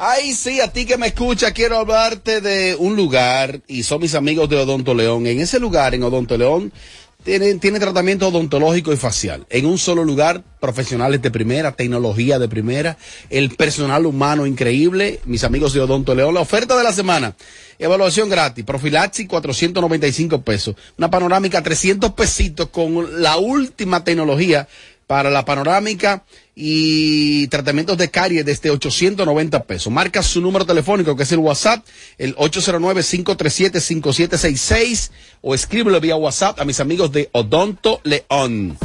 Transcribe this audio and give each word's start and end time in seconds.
Ay, 0.00 0.32
sí, 0.32 0.60
a 0.60 0.72
ti 0.72 0.86
que 0.86 0.96
me 0.96 1.08
escucha, 1.08 1.50
quiero 1.52 1.78
hablarte 1.78 2.40
de 2.40 2.76
un 2.76 2.94
lugar, 2.94 3.60
y 3.66 3.82
son 3.82 4.00
mis 4.00 4.14
amigos 4.14 4.48
de 4.48 4.56
Odonto 4.56 4.94
León. 4.94 5.26
En 5.26 5.40
ese 5.40 5.58
lugar, 5.58 5.94
en 5.94 6.04
Odonto 6.04 6.38
León, 6.38 6.72
tiene, 7.24 7.54
tiene 7.56 7.80
tratamiento 7.80 8.28
odontológico 8.28 8.92
y 8.92 8.96
facial. 8.96 9.44
En 9.50 9.66
un 9.66 9.76
solo 9.76 10.04
lugar, 10.04 10.42
profesionales 10.60 11.20
de 11.20 11.30
primera, 11.30 11.72
tecnología 11.72 12.38
de 12.38 12.48
primera, 12.48 12.96
el 13.28 13.50
personal 13.50 14.06
humano 14.06 14.46
increíble, 14.46 15.20
mis 15.24 15.42
amigos 15.44 15.72
de 15.72 15.80
Odonto 15.80 16.14
León. 16.14 16.34
La 16.34 16.40
oferta 16.40 16.76
de 16.76 16.84
la 16.84 16.92
semana, 16.92 17.34
evaluación 17.78 18.28
gratis, 18.28 18.64
profilaxis 18.64 19.26
495 19.26 20.42
pesos, 20.42 20.76
una 20.96 21.10
panorámica 21.10 21.62
300 21.62 22.12
pesitos 22.12 22.68
con 22.68 23.20
la 23.20 23.36
última 23.36 24.04
tecnología 24.04 24.68
para 25.08 25.30
la 25.30 25.44
panorámica 25.44 26.22
y 26.60 27.46
tratamientos 27.46 27.96
de 27.96 28.10
caries 28.10 28.44
desde 28.44 28.70
890 28.70 29.62
pesos. 29.62 29.92
Marca 29.92 30.24
su 30.24 30.40
número 30.40 30.66
telefónico 30.66 31.14
que 31.14 31.22
es 31.22 31.30
el 31.30 31.38
WhatsApp, 31.38 31.86
el 32.18 32.34
809-537-5766 32.34 35.10
o 35.40 35.54
escríbelo 35.54 36.00
vía 36.00 36.16
WhatsApp 36.16 36.60
a 36.60 36.64
mis 36.64 36.80
amigos 36.80 37.12
de 37.12 37.28
Odonto 37.30 38.00
León. 38.02 38.76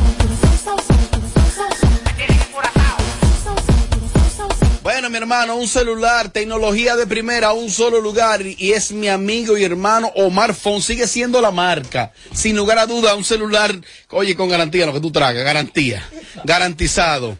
Bueno, 4.83 5.09
mi 5.09 5.17
hermano, 5.17 5.55
un 5.55 5.67
celular, 5.67 6.29
tecnología 6.29 6.95
de 6.95 7.07
primera, 7.07 7.53
un 7.53 7.71
solo 7.71 7.99
lugar, 7.99 8.43
y 8.45 8.73
es 8.73 8.91
mi 8.91 9.07
amigo 9.07 9.57
y 9.57 9.63
hermano 9.63 10.11
Omar 10.15 10.53
Fon, 10.53 10.79
sigue 10.81 11.07
siendo 11.07 11.41
la 11.41 11.49
marca. 11.49 12.11
Sin 12.33 12.55
lugar 12.55 12.77
a 12.77 12.85
duda, 12.85 13.15
un 13.15 13.23
celular, 13.23 13.73
oye, 14.11 14.35
con 14.35 14.49
garantía, 14.49 14.85
lo 14.85 14.93
que 14.93 14.99
tú 14.99 15.11
tragas, 15.11 15.43
garantía, 15.43 16.07
garantizado, 16.43 17.39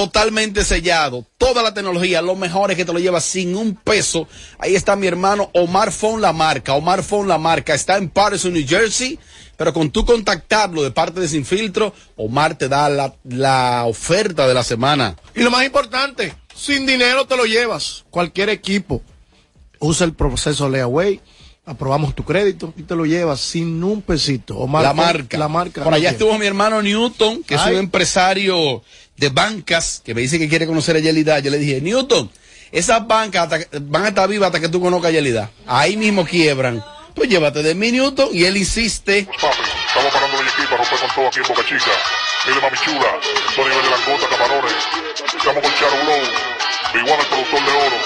totalmente 0.00 0.64
sellado, 0.64 1.26
toda 1.36 1.62
la 1.62 1.74
tecnología, 1.74 2.22
lo 2.22 2.34
mejor 2.34 2.70
es 2.70 2.78
que 2.78 2.86
te 2.86 2.92
lo 2.92 2.98
llevas 2.98 3.22
sin 3.22 3.54
un 3.54 3.74
peso. 3.74 4.26
Ahí 4.58 4.74
está 4.74 4.96
mi 4.96 5.06
hermano 5.06 5.50
Omar 5.52 5.92
Fon, 5.92 6.22
la 6.22 6.32
marca, 6.32 6.72
Omar 6.72 7.02
Fon, 7.02 7.28
la 7.28 7.36
marca, 7.36 7.74
está 7.74 7.98
en 7.98 8.08
Patterson, 8.08 8.54
New 8.54 8.66
Jersey. 8.66 9.18
Pero 9.58 9.74
con 9.74 9.90
tú 9.90 10.06
contactarlo 10.06 10.82
de 10.82 10.90
parte 10.90 11.20
de 11.20 11.28
Sin 11.28 11.44
Filtro, 11.44 11.92
Omar 12.16 12.56
te 12.56 12.66
da 12.66 12.88
la, 12.88 13.14
la 13.24 13.84
oferta 13.84 14.48
de 14.48 14.54
la 14.54 14.64
semana. 14.64 15.16
Y 15.34 15.42
lo 15.42 15.50
más 15.50 15.66
importante, 15.66 16.32
sin 16.54 16.86
dinero 16.86 17.26
te 17.26 17.36
lo 17.36 17.44
llevas. 17.44 18.06
Cualquier 18.08 18.48
equipo. 18.48 19.02
Usa 19.80 20.06
el 20.06 20.14
proceso 20.14 20.66
Leaway, 20.66 21.20
aprobamos 21.66 22.14
tu 22.14 22.24
crédito 22.24 22.72
y 22.74 22.84
te 22.84 22.96
lo 22.96 23.04
llevas 23.04 23.38
sin 23.40 23.84
un 23.84 24.00
pesito. 24.00 24.56
Omar 24.56 24.82
la 24.82 24.94
Fon, 24.94 24.96
marca. 24.96 25.36
La 25.36 25.48
marca. 25.48 25.84
Por 25.84 25.92
allá 25.92 26.08
estuvo 26.08 26.38
mi 26.38 26.46
hermano 26.46 26.80
Newton, 26.80 27.42
que 27.42 27.56
es 27.56 27.66
un 27.66 27.76
empresario 27.76 28.82
de 29.20 29.28
bancas, 29.28 30.00
que 30.02 30.14
me 30.14 30.22
dice 30.22 30.38
que 30.38 30.48
quiere 30.48 30.66
conocer 30.66 30.96
a 30.96 30.98
Yelida. 30.98 31.38
Yo 31.40 31.50
le 31.50 31.58
dije, 31.58 31.82
Newton, 31.82 32.30
esas 32.72 33.06
bancas 33.06 33.68
van 33.82 34.04
a 34.06 34.08
estar 34.08 34.26
vivas 34.26 34.46
hasta 34.46 34.60
que 34.60 34.70
tú 34.70 34.80
conozcas 34.80 35.10
a 35.10 35.12
Yelida. 35.12 35.50
Ahí 35.66 35.96
mismo 35.98 36.24
quiebran. 36.24 36.82
Pues 37.14 37.28
llévate 37.28 37.62
de 37.62 37.74
mi 37.74 37.92
Newton 37.92 38.30
y 38.32 38.44
él 38.44 38.56
insiste. 38.56 39.18
Estamos 39.18 40.12
parando 40.12 40.40
el 40.40 40.48
equipo 40.48 40.74
a 40.74 40.78
romper 40.78 40.98
con 41.00 41.10
todo 41.14 41.28
aquí 41.28 41.40
en 41.40 41.48
Boca 41.48 41.62
Chica. 41.68 41.92
Mire, 42.46 42.60
mami 42.62 42.78
chula, 42.78 43.12
dos 43.56 43.58
niveles 43.58 43.84
de 43.84 43.90
langota, 43.90 44.26
camarones. 44.30 44.72
Estamos 45.36 45.62
con 45.62 45.74
Charo 45.74 45.96
Blow, 46.02 47.04
igual 47.04 47.20
el 47.20 47.26
productor 47.26 47.60
de 47.60 47.72
oro. 47.72 47.96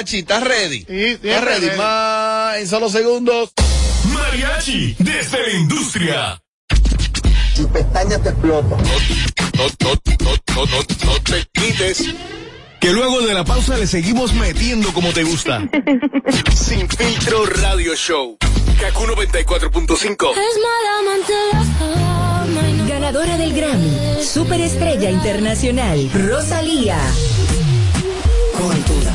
Mariachi, 0.00 0.20
¿estás 0.20 0.42
ready? 0.42 0.78
Sí, 0.88 1.04
¿Estás 1.22 1.44
ready? 1.44 1.66
ready. 1.66 1.76
Ma, 1.78 2.52
en 2.58 2.66
solo 2.66 2.88
segundos. 2.88 3.50
Mariachi 4.14 4.96
desde 4.98 5.42
la 5.46 5.52
industria. 5.52 6.42
Tu 7.54 7.68
pestaña 7.68 8.18
te 8.18 8.30
explota. 8.30 8.76
No, 8.76 8.76
no, 8.78 9.68
no, 9.84 10.32
no, 10.56 10.64
no, 10.64 10.78
no 11.04 11.20
te 11.22 11.46
quites. 11.52 12.14
Que 12.80 12.92
luego 12.94 13.20
de 13.20 13.34
la 13.34 13.44
pausa 13.44 13.76
le 13.76 13.86
seguimos 13.86 14.32
metiendo 14.32 14.90
como 14.94 15.12
te 15.12 15.22
gusta. 15.22 15.60
Sin 16.56 16.88
filtro 16.88 17.44
radio 17.44 17.94
show. 17.94 18.38
Kaku 18.80 19.04
94.5. 19.04 20.34
Ganadora 22.88 23.36
del 23.36 23.52
Grammy, 23.52 24.24
Superestrella 24.24 25.10
Internacional, 25.10 26.10
Rosalía. 26.14 26.96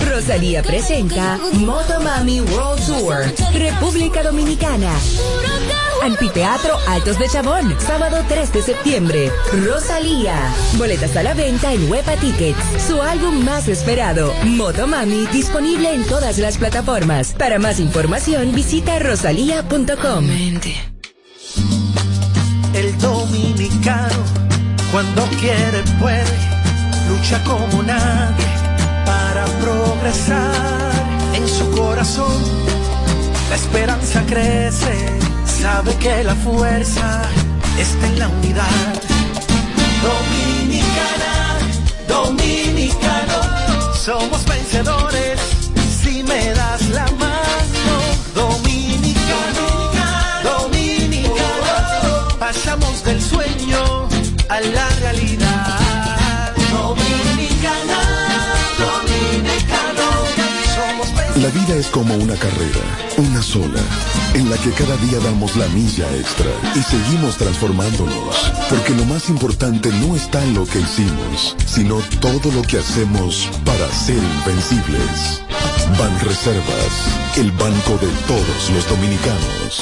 Rosalía 0.10 0.64
presenta 0.64 1.38
Motomami 1.54 2.42
World 2.42 2.86
Tour, 2.86 3.26
República 3.54 4.24
Dominicana. 4.24 4.92
Anfiteatro 6.04 6.78
Altos 6.88 7.18
de 7.18 7.28
Chabón, 7.28 7.76
sábado 7.80 8.24
3 8.28 8.54
de 8.54 8.62
septiembre. 8.62 9.32
Rosalía. 9.66 10.36
Boletas 10.78 11.16
a 11.18 11.24
la 11.24 11.34
venta 11.34 11.74
en 11.74 11.90
Huepa 11.90 12.16
Tickets. 12.18 12.58
Su 12.88 13.02
álbum 13.02 13.44
más 13.44 13.68
esperado, 13.68 14.34
Motomami, 14.44 15.26
disponible 15.28 15.94
en 15.94 16.06
todas 16.06 16.38
las 16.38 16.58
plataformas. 16.58 17.34
Para 17.34 17.60
más 17.60 17.80
información, 17.80 18.54
visita 18.54 19.00
rosalía.com. 19.00 20.30
El 22.74 22.98
dominicano, 23.00 24.24
cuando 24.92 25.24
quiere, 25.40 25.82
puede, 26.00 26.24
lucha 27.10 27.44
como 27.44 27.84
nadie 27.84 28.65
para 29.06 29.46
progresar. 29.64 30.92
En 31.34 31.48
su 31.48 31.70
corazón, 31.72 32.42
la 33.50 33.56
esperanza 33.56 34.24
crece, 34.26 34.96
sabe 35.46 35.96
que 35.96 36.24
la 36.24 36.36
fuerza 36.36 37.22
está 37.78 38.08
en 38.08 38.20
la 38.20 38.28
unidad. 38.30 38.94
Dominicana, 40.10 41.34
dominicano, 42.08 43.94
somos 43.94 44.46
vencedores 44.46 45.40
si 46.02 46.24
me 46.24 46.54
das 46.54 46.90
la 46.90 47.06
mano. 47.24 47.96
Dominicano, 48.34 49.66
dominicano, 50.44 52.38
pasamos 52.40 53.04
del 53.04 53.22
sueño 53.22 54.08
a 54.50 54.60
la 54.62 54.90
realidad. 55.02 55.45
Vida 61.56 61.76
es 61.78 61.88
como 61.88 62.14
una 62.16 62.36
carrera, 62.36 62.82
una 63.18 63.42
sola, 63.42 63.80
en 64.34 64.50
la 64.50 64.58
que 64.58 64.72
cada 64.72 64.98
día 64.98 65.20
damos 65.20 65.56
la 65.56 65.68
milla 65.70 66.06
extra 66.18 66.52
y 66.76 66.80
seguimos 66.84 67.38
transformándonos, 67.38 68.52
porque 68.70 68.94
lo 68.94 69.06
más 69.06 69.30
importante 69.30 69.90
no 69.94 70.18
está 70.18 70.44
en 70.44 70.54
lo 70.54 70.66
que 70.66 70.80
hicimos, 70.80 71.56
sino 71.66 72.02
todo 72.20 72.52
lo 72.52 72.62
que 72.64 72.80
hacemos 72.80 73.50
para 73.64 73.90
ser 73.94 74.18
invencibles. 74.18 75.42
Ban 75.98 76.20
Reservas, 76.20 77.38
el 77.38 77.52
banco 77.52 77.98
de 78.02 78.10
todos 78.28 78.70
los 78.74 78.90
dominicanos. 78.90 79.80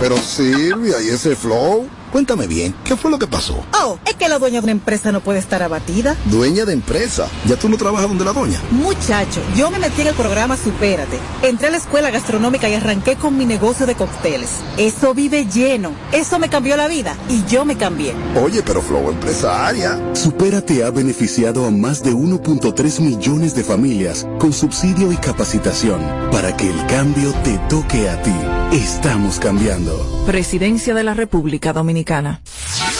Pero 0.00 0.16
Silvia, 0.16 1.02
¿y 1.02 1.08
ese 1.10 1.36
flow? 1.36 1.86
Cuéntame 2.16 2.46
bien, 2.46 2.74
¿qué 2.82 2.96
fue 2.96 3.10
lo 3.10 3.18
que 3.18 3.26
pasó? 3.26 3.62
Oh, 3.78 3.98
es 4.06 4.14
que 4.14 4.26
la 4.26 4.38
dueña 4.38 4.60
de 4.62 4.64
una 4.64 4.72
empresa 4.72 5.12
no 5.12 5.20
puede 5.20 5.38
estar 5.38 5.62
abatida. 5.62 6.16
Dueña 6.24 6.64
de 6.64 6.72
empresa. 6.72 7.28
¿Ya 7.44 7.56
tú 7.56 7.68
no 7.68 7.76
trabajas 7.76 8.08
donde 8.08 8.24
la 8.24 8.32
doña? 8.32 8.58
Muchacho, 8.70 9.42
yo 9.54 9.70
me 9.70 9.78
metí 9.78 10.00
en 10.00 10.06
el 10.06 10.14
programa 10.14 10.56
Supérate. 10.56 11.18
Entré 11.42 11.66
a 11.66 11.70
la 11.72 11.76
escuela 11.76 12.10
gastronómica 12.10 12.70
y 12.70 12.74
arranqué 12.74 13.16
con 13.16 13.36
mi 13.36 13.44
negocio 13.44 13.84
de 13.84 13.96
cócteles. 13.96 14.48
Eso 14.78 15.12
vive 15.12 15.44
lleno. 15.44 15.92
Eso 16.10 16.38
me 16.38 16.48
cambió 16.48 16.78
la 16.78 16.88
vida 16.88 17.14
y 17.28 17.44
yo 17.44 17.66
me 17.66 17.76
cambié. 17.76 18.14
Oye, 18.42 18.62
pero 18.62 18.80
flow 18.80 19.10
empresaria. 19.10 20.00
Supérate 20.14 20.84
ha 20.84 20.90
beneficiado 20.90 21.66
a 21.66 21.70
más 21.70 22.02
de 22.02 22.14
1.3 22.14 23.00
millones 23.00 23.54
de 23.54 23.62
familias 23.62 24.26
con 24.38 24.54
subsidio 24.54 25.12
y 25.12 25.18
capacitación 25.18 26.00
para 26.32 26.56
que 26.56 26.70
el 26.70 26.86
cambio 26.86 27.34
te 27.44 27.58
toque 27.68 28.08
a 28.08 28.22
ti. 28.22 28.32
Estamos 28.72 29.38
cambiando. 29.38 30.15
Presidencia 30.26 30.92
de 30.92 31.04
la 31.04 31.14
República 31.14 31.72
Dominicana. 31.72 32.40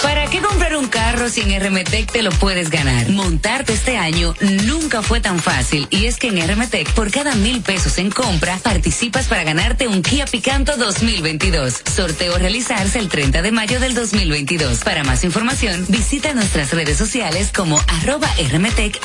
¿Para 0.01 0.27
qué 0.31 0.41
comprar 0.41 0.77
un 0.77 0.87
carro 0.87 1.29
si 1.29 1.41
en 1.41 1.61
RMTEC 1.61 2.13
te 2.13 2.23
lo 2.23 2.31
puedes 2.31 2.71
ganar? 2.71 3.09
Montarte 3.11 3.73
este 3.73 3.97
año 3.97 4.33
nunca 4.65 5.03
fue 5.03 5.21
tan 5.21 5.41
fácil 5.41 5.89
y 5.91 6.07
es 6.07 6.19
que 6.19 6.29
en 6.29 6.49
RMTEC 6.49 6.93
por 6.93 7.11
cada 7.11 7.35
mil 7.35 7.63
pesos 7.63 7.99
en 7.99 8.13
compra 8.13 8.59
participas 8.63 9.27
para 9.27 9.43
ganarte 9.43 9.89
un 9.89 10.03
Kia 10.03 10.27
Picanto 10.27 10.77
2022. 10.77 11.83
Sorteo 11.93 12.39
realizarse 12.39 13.01
el 13.01 13.09
30 13.09 13.43
de 13.43 13.51
mayo 13.51 13.81
del 13.81 13.95
2022. 13.95 14.85
Para 14.85 15.03
más 15.03 15.25
información 15.25 15.85
visita 15.89 16.33
nuestras 16.33 16.73
redes 16.73 16.97
sociales 16.97 17.51
como 17.55 17.81
arroba 18.01 18.29
RMTEC. 18.53 19.01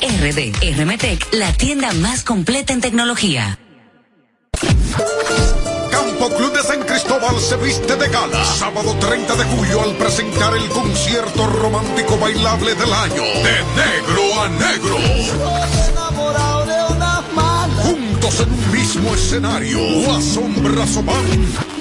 RMTEC, 0.78 1.34
la 1.34 1.52
tienda 1.54 1.92
más 1.94 2.24
completa 2.24 2.72
en 2.72 2.82
tecnología. 2.82 3.58
Campo 6.22 6.38
Club 6.38 6.54
de 6.54 6.62
San 6.62 6.84
Cristóbal 6.84 7.40
se 7.40 7.58
viste 7.58 7.96
de 7.96 8.08
gala. 8.08 8.46
Sábado 8.46 8.96
30 9.00 9.36
de 9.38 9.44
julio 9.44 9.82
al 9.82 9.96
presentar 9.96 10.56
el 10.56 10.70
concierto 10.70 11.48
romántico 11.48 12.16
bailable 12.16 12.76
del 12.76 12.94
año. 12.94 13.24
De 13.24 13.58
negro 13.82 14.42
a 14.44 14.48
negro. 14.50 14.98
Juntos 17.82 18.40
en 18.40 18.52
un 18.52 18.72
mismo 18.72 19.16
escenario. 19.16 19.80
La 19.80 20.22
sombra 20.22 20.86
Sobán 20.86 21.26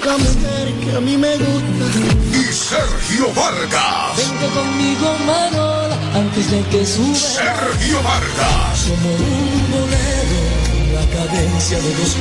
La 0.03 0.17
mujer 0.17 0.73
que 0.85 0.97
a 0.97 1.01
mí 1.01 1.17
me 1.17 1.37
gusta. 1.37 1.85
y 2.33 2.51
Sergio 2.51 3.27
Vargas. 3.35 4.17
Vente 4.17 4.47
conmigo, 4.55 5.17
Marola, 5.27 5.97
antes 6.15 6.49
de 6.49 6.63
que 6.63 6.83
suba. 6.83 7.15
Sergio 7.15 8.01
Vargas. 8.01 8.87
Como 8.89 9.13
un 9.13 9.71
bolero, 9.71 10.20
cadencia 11.31 11.79
de 11.79 11.95
los. 11.95 12.17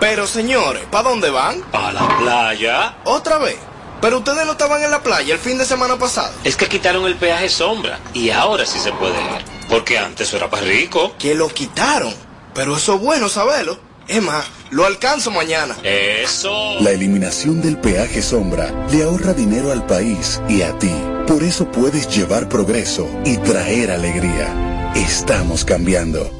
Pero 0.00 0.26
señores, 0.26 0.86
¿para 0.90 1.10
dónde 1.10 1.28
van? 1.28 1.62
A 1.72 1.92
la 1.92 2.08
playa. 2.18 2.96
¿Otra 3.04 3.36
vez? 3.38 3.58
Pero 4.00 4.18
ustedes 4.18 4.46
no 4.46 4.52
estaban 4.52 4.82
en 4.82 4.90
la 4.90 5.02
playa 5.02 5.34
el 5.34 5.40
fin 5.40 5.58
de 5.58 5.64
semana 5.64 5.98
pasado. 5.98 6.32
Es 6.44 6.56
que 6.56 6.66
quitaron 6.66 7.04
el 7.06 7.16
peaje 7.16 7.48
sombra 7.48 7.98
y 8.14 8.30
ahora 8.30 8.64
sí 8.64 8.78
se 8.78 8.92
puede 8.92 9.14
ir. 9.14 9.44
Porque 9.68 9.98
antes 9.98 10.32
era 10.32 10.48
para 10.48 10.62
rico. 10.62 11.14
Que 11.18 11.34
lo 11.34 11.48
quitaron. 11.48 12.14
Pero 12.54 12.76
eso 12.76 12.94
es 12.94 13.00
bueno 13.00 13.28
saberlo. 13.28 13.78
Es 14.06 14.22
más, 14.22 14.46
lo 14.70 14.86
alcanzo 14.86 15.30
mañana. 15.30 15.76
Eso. 15.82 16.80
La 16.80 16.90
eliminación 16.90 17.60
del 17.60 17.76
peaje 17.76 18.22
sombra 18.22 18.72
le 18.90 19.02
ahorra 19.02 19.34
dinero 19.34 19.70
al 19.70 19.84
país 19.84 20.40
y 20.48 20.62
a 20.62 20.78
ti. 20.78 20.94
Por 21.26 21.42
eso 21.42 21.70
puedes 21.70 22.08
llevar 22.08 22.48
progreso 22.48 23.06
y 23.24 23.36
traer 23.38 23.90
alegría. 23.90 24.92
Estamos 24.94 25.64
cambiando. 25.64 26.30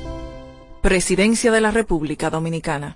Presidencia 0.81 1.53
de 1.53 1.61
la 1.61 1.71
República 1.71 2.31
Dominicana. 2.31 2.95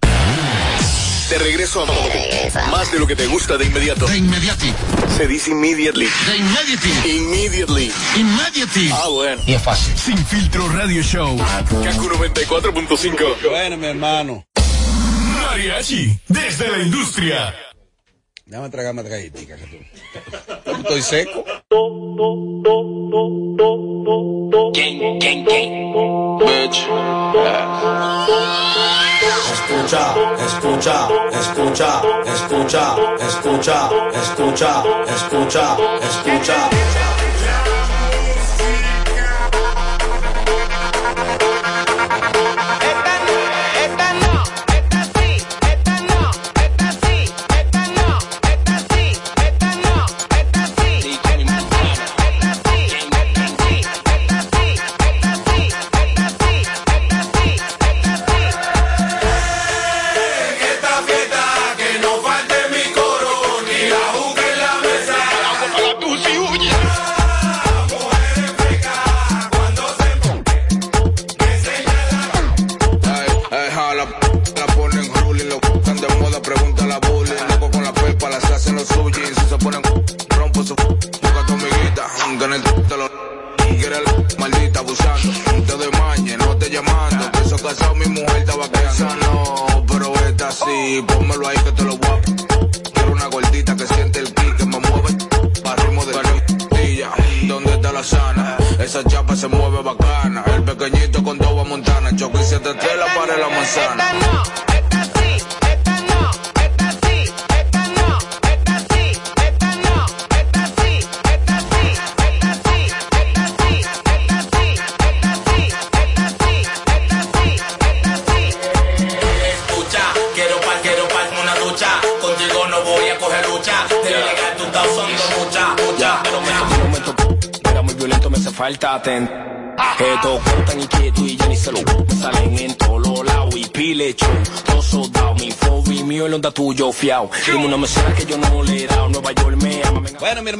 De 1.33 1.39
regreso 1.39 1.83
a 1.83 2.71
más 2.71 2.93
de 2.93 2.99
lo 2.99 3.07
que 3.07 3.17
te 3.17 3.27
gusta 3.27 3.57
de 3.57 3.65
inmediato. 3.65 4.07
De 4.07 4.19
inmediati. 4.19 4.71
Se 5.17 5.27
dice 5.27 5.51
immediately. 5.51 6.07
De 6.27 6.37
immediately. 6.37 7.17
Immediately. 7.17 7.93
Immediately. 8.17 8.91
Ah, 8.93 9.09
bueno. 9.09 9.43
Y 9.47 9.55
es 9.55 9.63
fácil. 9.63 9.97
Sin 9.97 10.19
filtro 10.27 10.69
radio 10.69 11.03
show. 11.03 11.35
Kaku 11.39 12.11
94.5. 12.11 13.49
Bueno, 13.49 13.79
mi 13.79 13.87
hermano. 13.87 14.45
Mariachi. 15.43 16.19
Desde 16.29 16.69
la 16.69 16.81
industria. 16.81 17.72
Déjame 18.53 18.69
tragarme 18.69 19.01
otra 19.01 19.17
galletita 19.17 19.57
que 19.57 19.65
tú. 19.65 19.77
Estoy 20.73 21.01
seco. 21.01 21.43
Escucha, 29.55 30.15
escucha, 30.45 31.09
escucha, 31.33 32.03
escucha, 32.27 32.95
escucha, 33.27 33.89
escucha, 34.21 34.83
escucha, 35.09 35.77
escucha. 36.03 36.69
Esta 36.73 37.02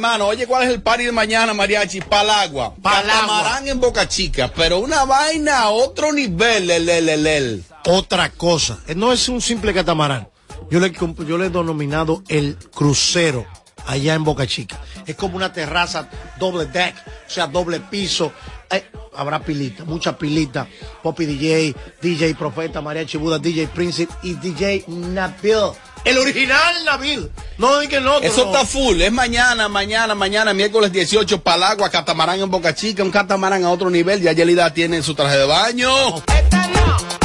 hermano, 0.03 0.27
oye, 0.27 0.45
¿cuál 0.45 0.63
es 0.63 0.69
el 0.69 0.81
party 0.81 1.05
de 1.05 1.11
mañana, 1.13 1.53
mariachi? 1.53 2.01
Palagua. 2.01 2.75
Catamarán 2.83 3.69
en 3.69 3.79
Boca 3.79 4.05
Chica, 4.05 4.51
pero 4.53 4.79
una 4.79 5.05
vaina 5.05 5.61
a 5.61 5.69
otro 5.69 6.11
nivel, 6.11 6.69
el, 6.69 6.89
el, 6.89 7.07
el, 7.07 7.25
el. 7.25 7.63
Otra 7.85 8.29
cosa. 8.29 8.79
Eh, 8.87 8.95
No 8.95 9.13
es 9.13 9.29
un 9.29 9.39
simple 9.39 9.73
catamarán. 9.73 10.27
Yo 10.69 10.81
le, 10.81 10.91
yo 10.91 11.37
le 11.37 11.45
he 11.45 11.49
denominado 11.49 12.21
el 12.27 12.57
crucero 12.73 13.45
allá 13.87 14.13
en 14.15 14.25
Boca 14.25 14.45
Chica. 14.45 14.77
Es 15.05 15.15
como 15.15 15.35
una 15.35 15.51
terraza 15.51 16.07
doble 16.37 16.65
deck, 16.65 16.95
o 17.27 17.29
sea, 17.29 17.47
doble 17.47 17.79
piso. 17.79 18.31
Eh, 18.69 18.83
habrá 19.15 19.39
pilita, 19.39 19.83
mucha 19.83 20.17
pilita. 20.17 20.67
Poppy 21.01 21.25
DJ, 21.25 21.75
DJ 22.01 22.35
Profeta, 22.35 22.81
María 22.81 23.05
Chibuda, 23.05 23.39
DJ 23.39 23.67
Príncipe 23.67 24.13
y 24.23 24.33
DJ 24.33 24.85
Nabil. 24.87 25.71
El 26.05 26.17
original 26.17 26.85
Nabil. 26.85 27.31
No 27.57 27.81
es 27.81 27.89
que 27.89 28.01
no. 28.01 28.19
Eso 28.19 28.45
está 28.45 28.65
full, 28.65 29.01
es 29.01 29.11
mañana, 29.11 29.69
mañana, 29.69 30.15
mañana, 30.15 30.53
miércoles 30.53 30.91
18, 30.91 31.41
Palagua, 31.41 31.89
catamarán 31.89 32.39
en 32.39 32.49
Boca 32.49 32.73
Chica, 32.75 33.03
un 33.03 33.11
catamarán 33.11 33.63
a 33.63 33.69
otro 33.69 33.89
nivel, 33.89 34.21
ya 34.21 34.33
Yelida 34.33 34.73
tiene 34.73 35.01
su 35.01 35.13
traje 35.15 35.37
de 35.37 35.45
baño. 35.45 35.91
Siempre, 36.17 37.22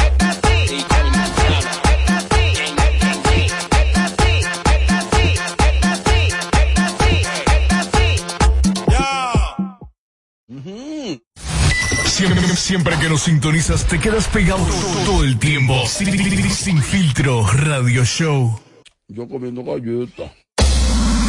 siempre 12.59 12.99
que 12.99 13.09
nos 13.09 13.23
sintonizas 13.23 13.87
te 13.87 13.99
quedas 13.99 14.27
pegado 14.29 14.65
todo 15.05 15.25
el 15.25 15.38
tiempo. 15.38 15.87
Sin, 15.87 16.50
sin 16.50 16.83
filtro 16.83 17.47
radio 17.47 18.05
show. 18.05 18.61
Yo 19.09 19.29
comiendo 19.29 19.62
galleta. 19.65 20.33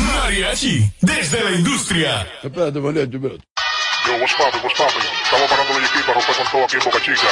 Mariachi, 0.05 0.91
desde 1.01 1.43
la 1.43 1.51
industria. 1.51 2.27
Espérate, 2.43 2.79
mariachi, 2.79 3.15
espérate. 3.15 3.43
Yo, 4.05 4.13
what's 4.17 4.33
poppin', 4.33 4.61
what's 4.63 4.77
poppin'? 4.77 5.05
Estamos 5.23 5.49
parando 5.49 5.79
la 5.79 5.85
equipa, 5.85 6.13
romper 6.13 6.35
con 6.35 6.47
todo 6.51 6.63
aquí 6.65 6.75
en 6.77 6.83
Boca 6.83 6.99
Chica. 7.01 7.29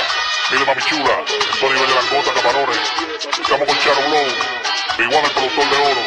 Mire, 0.51 0.65
mami 0.65 0.81
chula, 0.81 1.15
todo 1.59 1.73
nivel 1.73 1.87
de 1.87 1.95
langota, 1.95 2.33
camarones. 2.33 2.79
Estamos 3.41 3.67
con 3.67 3.77
Charo 3.77 4.01
Blow, 4.07 4.27
igual 5.05 5.25
el 5.25 5.31
productor 5.31 5.65
de 5.69 5.77
oro. 5.77 6.03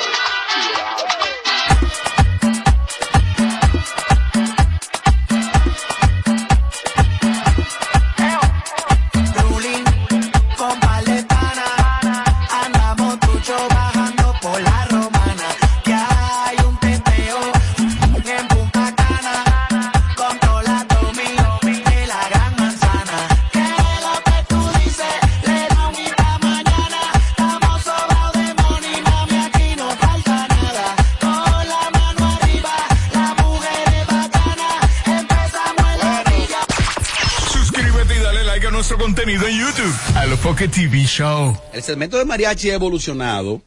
TV 40.68 41.06
Show. 41.06 41.56
El 41.72 41.82
segmento 41.82 42.18
de 42.18 42.24
mariachi 42.24 42.70
ha 42.70 42.74
evolucionado. 42.74 43.62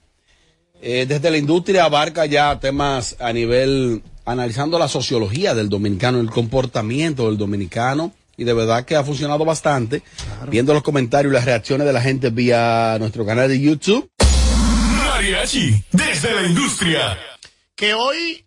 Eh, 0.81 1.05
desde 1.07 1.31
la 1.31 1.37
industria 1.37 1.85
abarca 1.85 2.25
ya 2.25 2.59
temas 2.59 3.15
a 3.19 3.33
nivel, 3.33 4.03
analizando 4.25 4.77
la 4.77 4.87
sociología 4.87 5.55
del 5.55 5.69
dominicano, 5.69 6.19
el 6.19 6.29
comportamiento 6.29 7.27
del 7.27 7.37
dominicano. 7.37 8.13
Y 8.37 8.43
de 8.43 8.53
verdad 8.53 8.85
que 8.85 8.95
ha 8.95 9.03
funcionado 9.03 9.43
bastante. 9.45 10.03
Viendo 10.49 10.73
los 10.73 10.83
comentarios 10.83 11.31
y 11.31 11.35
las 11.35 11.45
reacciones 11.45 11.87
de 11.87 11.93
la 11.93 12.01
gente 12.01 12.29
vía 12.29 12.97
nuestro 12.99 13.25
canal 13.25 13.47
de 13.47 13.59
YouTube. 13.59 14.09
Mariachi, 14.97 15.83
desde 15.91 16.33
la 16.33 16.43
industria. 16.43 17.17
Que 17.75 17.93
hoy 17.93 18.45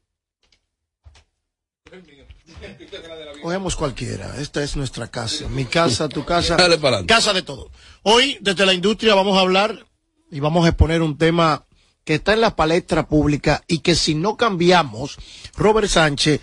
cogemos 3.43 3.76
cualquiera. 3.76 4.35
Esta 4.38 4.62
es 4.62 4.76
nuestra 4.76 5.09
casa. 5.09 5.49
Mi 5.49 5.65
casa, 5.65 6.09
tu 6.09 6.25
casa. 6.25 6.57
Dale 6.57 6.79
para 6.79 6.97
adelante. 6.97 7.15
casa 7.15 7.33
de 7.33 7.43
todo. 7.43 7.71
Hoy, 8.08 8.38
desde 8.40 8.64
la 8.64 8.72
industria, 8.72 9.16
vamos 9.16 9.36
a 9.36 9.40
hablar 9.40 9.84
y 10.30 10.38
vamos 10.38 10.64
a 10.64 10.68
exponer 10.68 11.02
un 11.02 11.18
tema 11.18 11.64
que 12.04 12.14
está 12.14 12.34
en 12.34 12.40
la 12.40 12.54
palestra 12.54 13.08
pública 13.08 13.64
y 13.66 13.80
que 13.80 13.96
si 13.96 14.14
no 14.14 14.36
cambiamos, 14.36 15.16
Robert 15.56 15.88
Sánchez, 15.88 16.40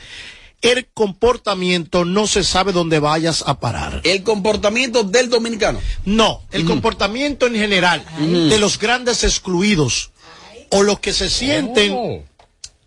el 0.62 0.88
comportamiento 0.94 2.04
no 2.04 2.28
se 2.28 2.44
sabe 2.44 2.74
dónde 2.74 3.00
vayas 3.00 3.46
a 3.48 3.62
parar. 3.62 4.02
El 4.04 4.24
comportamiento 4.24 5.04
del 5.04 5.30
dominicano. 5.30 5.80
No, 6.04 6.42
el 6.52 6.66
comportamiento 6.66 7.48
en 7.48 7.56
general 7.56 8.06
de 8.20 8.60
los 8.60 8.78
grandes 8.78 9.24
excluidos 9.24 10.12
o 10.70 10.84
los 10.84 11.00
que 11.00 11.14
se 11.14 11.30
sienten 11.30 11.94
Oh. 11.96 12.24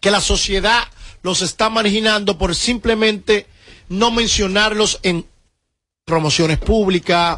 que 0.00 0.10
la 0.10 0.20
sociedad 0.20 0.84
los 1.22 1.40
está 1.40 1.70
marginando 1.70 2.36
por 2.36 2.54
simplemente 2.54 3.46
no 3.88 4.10
mencionarlos 4.10 5.00
en 5.02 5.24
promociones 6.16 6.58
públicas, 6.58 7.36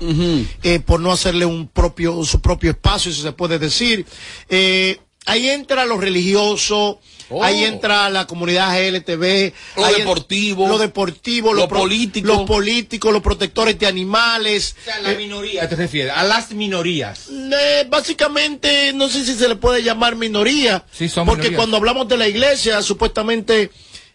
eh, 0.63 0.79
por 0.85 1.01
no 1.01 1.11
hacerle 1.11 1.47
un 1.47 1.69
propio, 1.69 2.23
su 2.25 2.43
propio 2.43 2.73
espacio, 2.73 3.11
si 3.11 3.23
se 3.23 3.33
puede 3.33 3.59
decir. 3.59 4.05
Eh, 4.51 4.99
ahí 5.25 5.49
entra 5.49 5.87
lo 5.87 5.99
religioso, 5.99 7.01
Oh. 7.31 7.43
ahí 7.43 7.65
entra 7.65 8.11
la 8.11 8.27
comunidad 8.27 8.79
LTV, 8.79 9.55
Lo 9.77 9.85
ahí 9.87 9.95
en- 9.95 10.01
deportivo. 10.01 10.69
lo 10.69 10.77
deportivo, 10.77 11.55
Lo 11.55 11.67
pro- 11.67 11.81
político. 11.81 12.27
los 12.29 12.43
políticos, 12.43 13.11
los 13.11 13.23
protectores 13.23 13.79
de 13.79 13.87
animales. 13.87 14.77
O 14.83 14.85
sea, 14.85 14.99
la 15.01 15.15
minoría, 15.15 15.67
te 15.67 15.75
refieres, 15.75 16.13
a 16.15 16.23
las 16.25 16.51
minorías. 16.53 17.29
Eh, 17.31 17.87
básicamente, 17.89 18.93
no 18.93 19.09
sé 19.09 19.25
si 19.25 19.33
se 19.35 19.49
le 19.49 19.57
puede 19.57 19.83
llamar 19.83 20.15
minoría, 20.15 20.85
Sí, 20.93 21.09
son 21.09 21.25
porque 21.25 21.45
minorías. 21.45 21.59
cuando 21.59 21.77
hablamos 21.79 22.07
de 22.07 22.19
la 22.19 22.29
iglesia, 22.29 22.83
supuestamente 22.83 23.71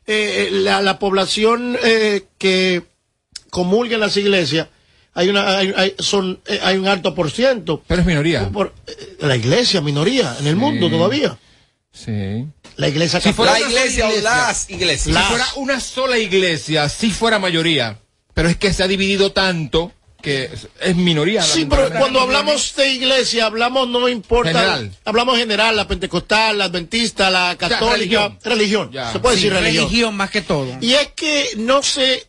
eh, 0.05 0.49
la, 0.51 0.79
la 0.83 0.99
población 0.99 1.75
eh, 1.83 2.25
que 2.37 2.83
comulga 3.53 3.93
en 3.93 4.01
las 4.01 4.17
iglesias, 4.17 4.67
hay 5.13 5.29
una, 5.29 5.57
hay, 5.59 5.71
hay- 5.77 5.95
son, 5.99 6.39
eh, 6.47 6.59
hay 6.63 6.75
un 6.77 6.87
alto 6.87 7.13
por 7.13 7.29
ciento. 7.29 7.83
Pero 7.87 8.01
es 8.01 8.07
minoría. 8.07 8.49
Por, 8.49 8.73
eh, 8.87 9.17
la 9.19 9.35
iglesia, 9.35 9.79
minoría, 9.79 10.35
en 10.39 10.47
el 10.47 10.55
mundo 10.55 10.89
todavía. 10.89 11.37
Sí. 11.91 12.45
La 12.77 12.87
iglesia 12.87 13.21
Si 13.21 13.31
fuera 13.33 13.51
La 13.53 13.59
iglesia 13.59 14.07
o 14.09 14.21
las 14.21 14.67
iglesias. 14.71 15.15
Si 15.15 15.23
fuera 15.29 15.45
una 15.57 15.79
sola 15.79 16.17
iglesia, 16.17 16.89
si 16.89 17.11
fuera 17.11 17.37
mayoría. 17.37 17.99
Pero 18.33 18.49
es 18.49 18.57
que 18.57 18.73
se 18.73 18.81
ha 18.81 18.87
dividido 18.87 19.31
tanto 19.31 19.91
que 20.19 20.49
es- 20.81 20.95
minoría. 20.95 21.43
Sí, 21.43 21.65
pero 21.69 21.91
cuando 21.91 22.19
hablamos 22.21 22.73
de 22.75 22.89
iglesia, 22.89 23.45
hablamos, 23.45 23.87
no 23.89 24.09
importa. 24.09 24.51
General. 24.51 24.91
Hablamos 25.05 25.37
general, 25.37 25.75
la 25.75 25.87
pentecostal, 25.87 26.57
la 26.57 26.63
adventista, 26.65 27.29
la 27.29 27.55
católica. 27.55 27.91
religión. 27.93 28.39
religión. 28.43 28.91
Ya. 28.91 29.11
Se 29.11 29.19
puede 29.19 29.35
Sí, 29.37 29.43
decir 29.43 29.53
religión. 29.59 29.85
Religión 29.85 30.15
más 30.15 30.31
que 30.31 30.41
todo. 30.41 30.75
Y 30.81 30.93
es 30.93 31.09
que 31.09 31.49
no 31.57 31.83
sé, 31.83 32.25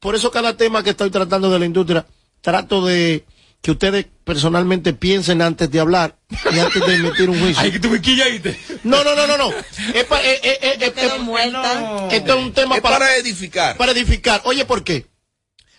por 0.00 0.14
eso 0.14 0.30
cada 0.30 0.56
tema 0.56 0.82
que 0.82 0.90
estoy 0.90 1.10
tratando 1.10 1.50
de 1.50 1.58
la 1.58 1.66
industria, 1.66 2.06
trato 2.40 2.84
de 2.84 3.24
que 3.62 3.70
ustedes 3.72 4.06
personalmente 4.24 4.92
piensen 4.92 5.42
antes 5.42 5.70
de 5.70 5.80
hablar 5.80 6.16
y 6.52 6.58
antes 6.58 6.86
de 6.86 6.94
emitir 6.94 7.28
un 7.30 7.40
juicio. 7.40 7.62
Ay, 7.62 7.72
que 7.72 7.80
tú 7.80 7.88
me 7.90 8.00
quillaste. 8.00 8.58
No, 8.84 9.02
no, 9.02 9.14
no, 9.16 9.26
no, 9.26 9.36
no. 9.36 9.50
Es 9.94 10.04
pa- 10.04 10.22
eh, 10.22 10.38
eh, 10.42 10.58
eh, 10.62 10.76
eh, 10.80 10.92
eh, 10.96 12.08
Esto 12.12 12.38
es 12.38 12.44
un 12.44 12.52
tema 12.52 12.76
Es 12.76 12.82
para 12.82 13.16
edificar. 13.16 13.76
Para 13.76 13.92
edificar. 13.92 14.42
Oye, 14.44 14.64
¿por 14.64 14.84
qué? 14.84 15.06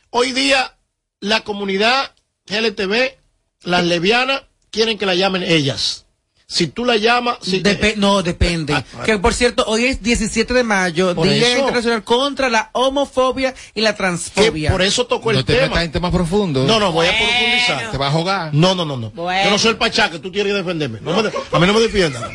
Hoy 0.09 0.31
día 0.33 0.75
la 1.19 1.41
comunidad 1.43 2.13
LTV, 2.47 3.17
las 3.63 3.83
lesbianas, 3.85 4.43
quieren 4.71 4.97
que 4.97 5.05
la 5.05 5.15
llamen 5.15 5.43
ellas. 5.43 6.05
Si 6.49 6.67
tú 6.67 6.85
la 6.85 6.95
llamas... 6.95 7.39
Si, 7.41 7.61
Depe- 7.61 7.97
no, 7.97 8.23
depende. 8.23 8.73
que 9.05 9.17
por 9.19 9.33
cierto, 9.33 9.65
hoy 9.67 9.83
es 9.83 10.01
17 10.01 10.53
de 10.53 10.63
mayo, 10.63 11.13
Día 11.13 11.35
eso. 11.35 11.59
Internacional 11.59 12.05
contra 12.05 12.47
la 12.49 12.69
homofobia 12.71 13.53
y 13.75 13.81
la 13.81 13.91
que 13.91 13.97
transfobia. 13.97 14.71
por 14.71 14.81
eso 14.81 15.05
tocó 15.07 15.31
el 15.31 15.37
No 15.37 15.45
te 15.45 15.55
tema. 15.55 15.67
metas 15.67 15.83
en 15.83 15.91
temas 15.91 16.11
profundos. 16.11 16.65
No, 16.65 16.79
no, 16.79 16.93
voy 16.93 17.07
a 17.07 17.17
profundizar. 17.17 17.91
Te 17.91 17.97
vas 17.97 18.13
a 18.13 18.17
jugar. 18.17 18.53
No, 18.53 18.73
no, 18.75 18.85
no, 18.85 18.95
no. 18.95 19.09
Bueno. 19.11 19.43
Yo 19.43 19.49
no 19.51 19.57
soy 19.57 19.71
el 19.71 19.77
pachá 19.77 20.09
que 20.09 20.19
tú 20.19 20.31
tienes 20.31 20.53
que 20.53 20.57
defenderme. 20.59 20.99
No 21.01 21.17
me 21.17 21.23
de- 21.23 21.33
a 21.51 21.59
mí 21.59 21.67
no 21.67 21.73
me 21.73 21.81
defiendan. 21.81 22.31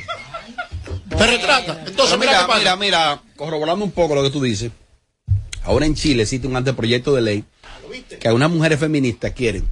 Te 1.09 1.27
retrata. 1.27 1.83
Entonces, 1.87 2.17
Pero 2.19 2.31
mira, 2.31 2.43
mira, 2.47 2.59
mira, 2.59 2.77
mira, 2.77 3.23
corroborando 3.35 3.83
un 3.83 3.93
poco 3.93 4.15
lo 4.15 4.23
que 4.23 4.31
tú 4.31 4.43
dices. 4.43 4.71
Ahora 5.65 5.87
en 5.87 5.95
Chile 5.95 6.25
existe 6.25 6.47
un 6.47 6.57
anteproyecto 6.57 7.15
de 7.15 7.23
ley 7.23 7.45
que 8.21 8.29
a 8.29 8.35
unas 8.35 8.51
mujeres 8.51 8.79
feministas 8.79 9.33
quieren 9.33 9.67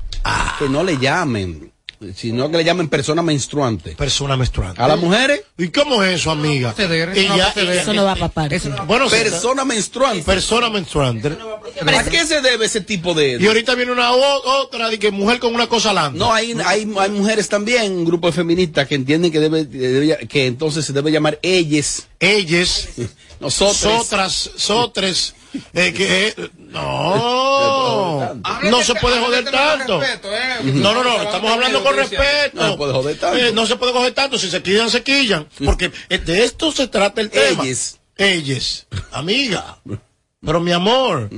que 0.58 0.68
no 0.70 0.82
le 0.82 0.96
llamen, 0.98 1.69
sino 2.14 2.50
que 2.50 2.56
le 2.56 2.64
llamen 2.64 2.88
persona 2.88 3.20
menstruante. 3.22 3.90
Persona 3.94 4.36
menstruante. 4.36 4.80
A 4.82 4.88
las 4.88 4.98
mujeres, 4.98 5.42
¿Y 5.58 5.68
cómo 5.68 6.02
es 6.02 6.20
eso, 6.20 6.30
amiga? 6.30 6.72
Ceder, 6.72 7.10
eso 7.10 7.20
Y 7.20 7.26
no 7.28 7.34
a 7.44 7.52
ceder. 7.52 7.74
y- 7.76 7.78
Eso 7.78 7.92
no 7.92 8.04
va 8.04 8.16
pa' 8.16 8.28
parte. 8.30 8.56
Eso- 8.56 8.70
Bueno, 8.86 9.08
persona 9.08 9.64
menstruante. 9.64 10.22
persona 10.22 10.70
menstruante. 10.70 11.36
¿A 11.94 12.04
qué 12.04 12.26
se 12.26 12.40
debe 12.40 12.64
ese 12.66 12.80
tipo 12.80 13.12
de...? 13.12 13.36
Y 13.40 13.46
ahorita 13.46 13.74
viene 13.74 13.92
una 13.92 14.12
o- 14.12 14.62
otra 14.62 14.88
de 14.88 14.98
que 14.98 15.10
mujer 15.10 15.38
con 15.38 15.54
una 15.54 15.66
cosa 15.68 15.92
landa. 15.92 16.18
No, 16.18 16.32
hay, 16.32 16.52
hay, 16.64 16.90
hay 16.98 17.10
mujeres 17.10 17.48
también, 17.48 17.92
un 17.92 18.04
grupo 18.06 18.28
de 18.28 18.32
feministas 18.32 18.88
que 18.88 18.94
entienden 18.94 19.30
que 19.30 19.40
debe, 19.40 19.64
debe- 19.68 20.26
que 20.26 20.46
entonces 20.46 20.84
se 20.86 20.92
debe 20.94 21.12
llamar 21.12 21.38
ellas. 21.42 22.06
Ellas, 22.18 22.88
Nosotros. 23.40 23.76
sotras, 23.76 24.50
sotres, 24.56 25.34
eh, 25.72 25.92
que, 25.92 26.28
eh, 26.28 26.50
no, 26.58 28.34
no 28.34 28.82
se 28.82 28.94
puede 28.94 29.20
joder 29.20 29.44
tanto. 29.50 30.00
No, 30.62 30.94
no, 30.94 31.04
no, 31.04 31.22
estamos 31.22 31.50
hablando 31.50 31.82
con 31.82 31.96
respeto. 31.96 32.56
No 32.56 32.70
se 32.70 32.76
puede 32.76 32.92
joder 32.92 33.18
tanto. 33.18 33.52
No 33.52 33.66
se 33.66 33.76
puede 33.76 33.92
joder 33.92 34.12
tanto, 34.12 34.38
si 34.38 34.50
se 34.50 34.62
quillan, 34.62 34.90
se 34.90 35.02
quillan. 35.02 35.48
Porque 35.64 35.92
eh, 36.08 36.18
de 36.18 36.44
esto 36.44 36.72
se 36.72 36.88
trata 36.88 37.20
el 37.20 37.30
tema. 37.30 37.64
Ellas. 37.64 37.98
ellos, 38.16 38.86
amiga, 39.12 39.78
pero 40.44 40.60
mi 40.60 40.72
amor. 40.72 41.30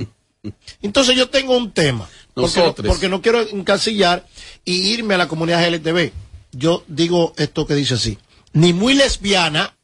Entonces 0.81 1.15
yo 1.15 1.29
tengo 1.29 1.55
un 1.55 1.71
tema. 1.71 2.09
Porque 2.33 2.73
porque 2.83 3.09
no 3.09 3.21
quiero 3.21 3.41
encasillar 3.41 4.25
y 4.65 4.93
irme 4.93 5.15
a 5.15 5.17
la 5.17 5.27
comunidad 5.27 5.65
LTV. 5.65 6.11
Yo 6.51 6.83
digo 6.87 7.33
esto 7.37 7.65
que 7.65 7.75
dice 7.75 7.95
así. 7.95 8.17
Ni 8.53 8.73
muy 8.73 8.93
lesbiana, 8.93 9.75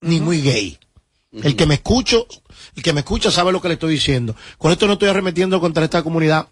ni 0.00 0.20
muy 0.20 0.42
gay. 0.42 0.78
El 1.42 1.56
que 1.56 1.66
me 1.66 1.74
escucho, 1.74 2.26
el 2.76 2.82
que 2.82 2.92
me 2.92 3.00
escucha 3.00 3.30
sabe 3.30 3.52
lo 3.52 3.60
que 3.60 3.68
le 3.68 3.74
estoy 3.74 3.94
diciendo. 3.94 4.34
Con 4.58 4.72
esto 4.72 4.86
no 4.86 4.94
estoy 4.94 5.08
arremetiendo 5.08 5.60
contra 5.60 5.84
esta 5.84 6.02
comunidad, 6.02 6.48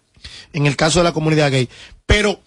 en 0.53 0.65
el 0.65 0.75
caso 0.75 0.99
de 0.99 1.03
la 1.03 1.13
comunidad 1.13 1.51
gay. 1.51 1.69
Pero 2.05 2.39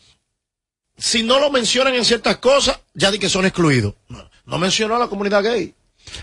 si 0.96 1.22
no 1.22 1.38
lo 1.38 1.50
mencionan 1.50 1.94
en 1.94 2.04
ciertas 2.04 2.38
cosas, 2.38 2.80
ya 2.94 3.10
di 3.10 3.18
que 3.18 3.28
son 3.28 3.44
excluidos. 3.44 3.94
No, 4.08 4.28
no 4.46 4.58
mencionó 4.58 4.96
a 4.96 4.98
la 4.98 5.08
comunidad 5.08 5.42
gay. 5.42 5.74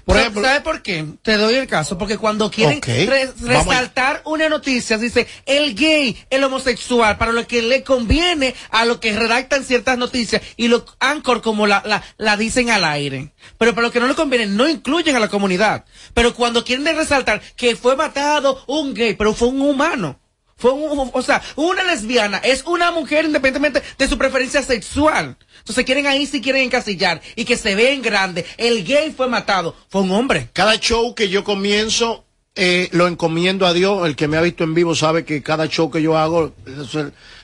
Por 0.06 0.16
ejemplo, 0.22 0.42
¿Sabes 0.44 0.62
por 0.62 0.82
qué? 0.82 1.06
Te 1.22 1.38
doy 1.38 1.56
el 1.56 1.68
caso. 1.68 1.98
Porque 1.98 2.18
cuando 2.18 2.50
quieren 2.50 2.80
re- 3.06 3.32
resaltar 3.42 4.22
una 4.26 4.50
noticia, 4.50 4.98
dice 4.98 5.28
el 5.46 5.76
gay, 5.76 6.18
el 6.30 6.44
homosexual, 6.44 7.18
para 7.18 7.32
lo 7.32 7.46
que 7.48 7.62
le 7.62 7.84
conviene 7.84 8.56
a 8.70 8.86
lo 8.86 9.00
que 9.00 9.14
redactan 9.18 9.64
ciertas 9.66 9.98
noticias 9.98 10.42
y 10.58 10.68
los 10.68 10.84
anchor 11.00 11.42
como 11.42 11.68
la, 11.68 11.84
la, 11.86 12.04
la 12.18 12.38
dicen 12.38 12.70
al 12.70 12.86
aire. 12.86 13.34
Pero 13.58 13.74
para 13.76 13.88
lo 13.88 13.92
que 13.94 14.00
no 14.00 14.08
le 14.08 14.16
conviene, 14.16 14.46
no 14.48 14.68
incluyen 14.70 15.16
a 15.16 15.20
la 15.20 15.28
comunidad. 15.30 15.86
Pero 16.14 16.34
cuando 16.34 16.64
quieren 16.64 16.86
resaltar 16.96 17.42
que 17.56 17.76
fue 17.76 17.96
matado 17.96 18.64
un 18.68 18.94
gay, 18.94 19.16
pero 19.16 19.34
fue 19.34 19.50
un 19.50 19.62
humano. 19.62 20.20
Fue 20.64 20.72
un, 20.72 21.12
o 21.12 21.22
sea, 21.22 21.42
una 21.58 21.84
lesbiana 21.84 22.38
es 22.38 22.64
una 22.66 22.90
mujer 22.90 23.26
independientemente 23.26 23.84
de 23.98 24.08
su 24.08 24.18
preferencia 24.18 24.64
sexual. 24.64 25.36
Entonces 25.58 25.84
quieren 25.84 26.08
ahí 26.08 26.26
si 26.26 26.40
quieren 26.40 26.62
encasillar 26.64 27.22
y 27.36 27.44
que 27.44 27.58
se 27.58 27.76
ve 27.76 27.92
en 27.92 28.02
grande. 28.02 28.46
El 28.56 28.86
gay 28.86 29.12
fue 29.12 29.28
matado, 29.28 29.76
fue 29.90 30.04
un 30.04 30.12
hombre. 30.12 30.48
cada 30.54 30.80
show 30.80 31.16
que 31.16 31.28
yo 31.28 31.44
comienzo, 31.44 32.24
eh, 32.56 32.88
lo 32.94 33.10
encomiendo 33.10 33.68
a 33.68 33.74
Dios. 33.74 34.08
El 34.08 34.16
que 34.16 34.30
me 34.30 34.38
ha 34.38 34.42
visto 34.42 34.64
en 34.64 34.74
vivo 34.74 34.96
sabe 34.96 35.26
que 35.26 35.44
cada 35.44 35.68
show 35.68 35.92
que 35.92 36.02
yo 36.02 36.18
hago, 36.18 36.56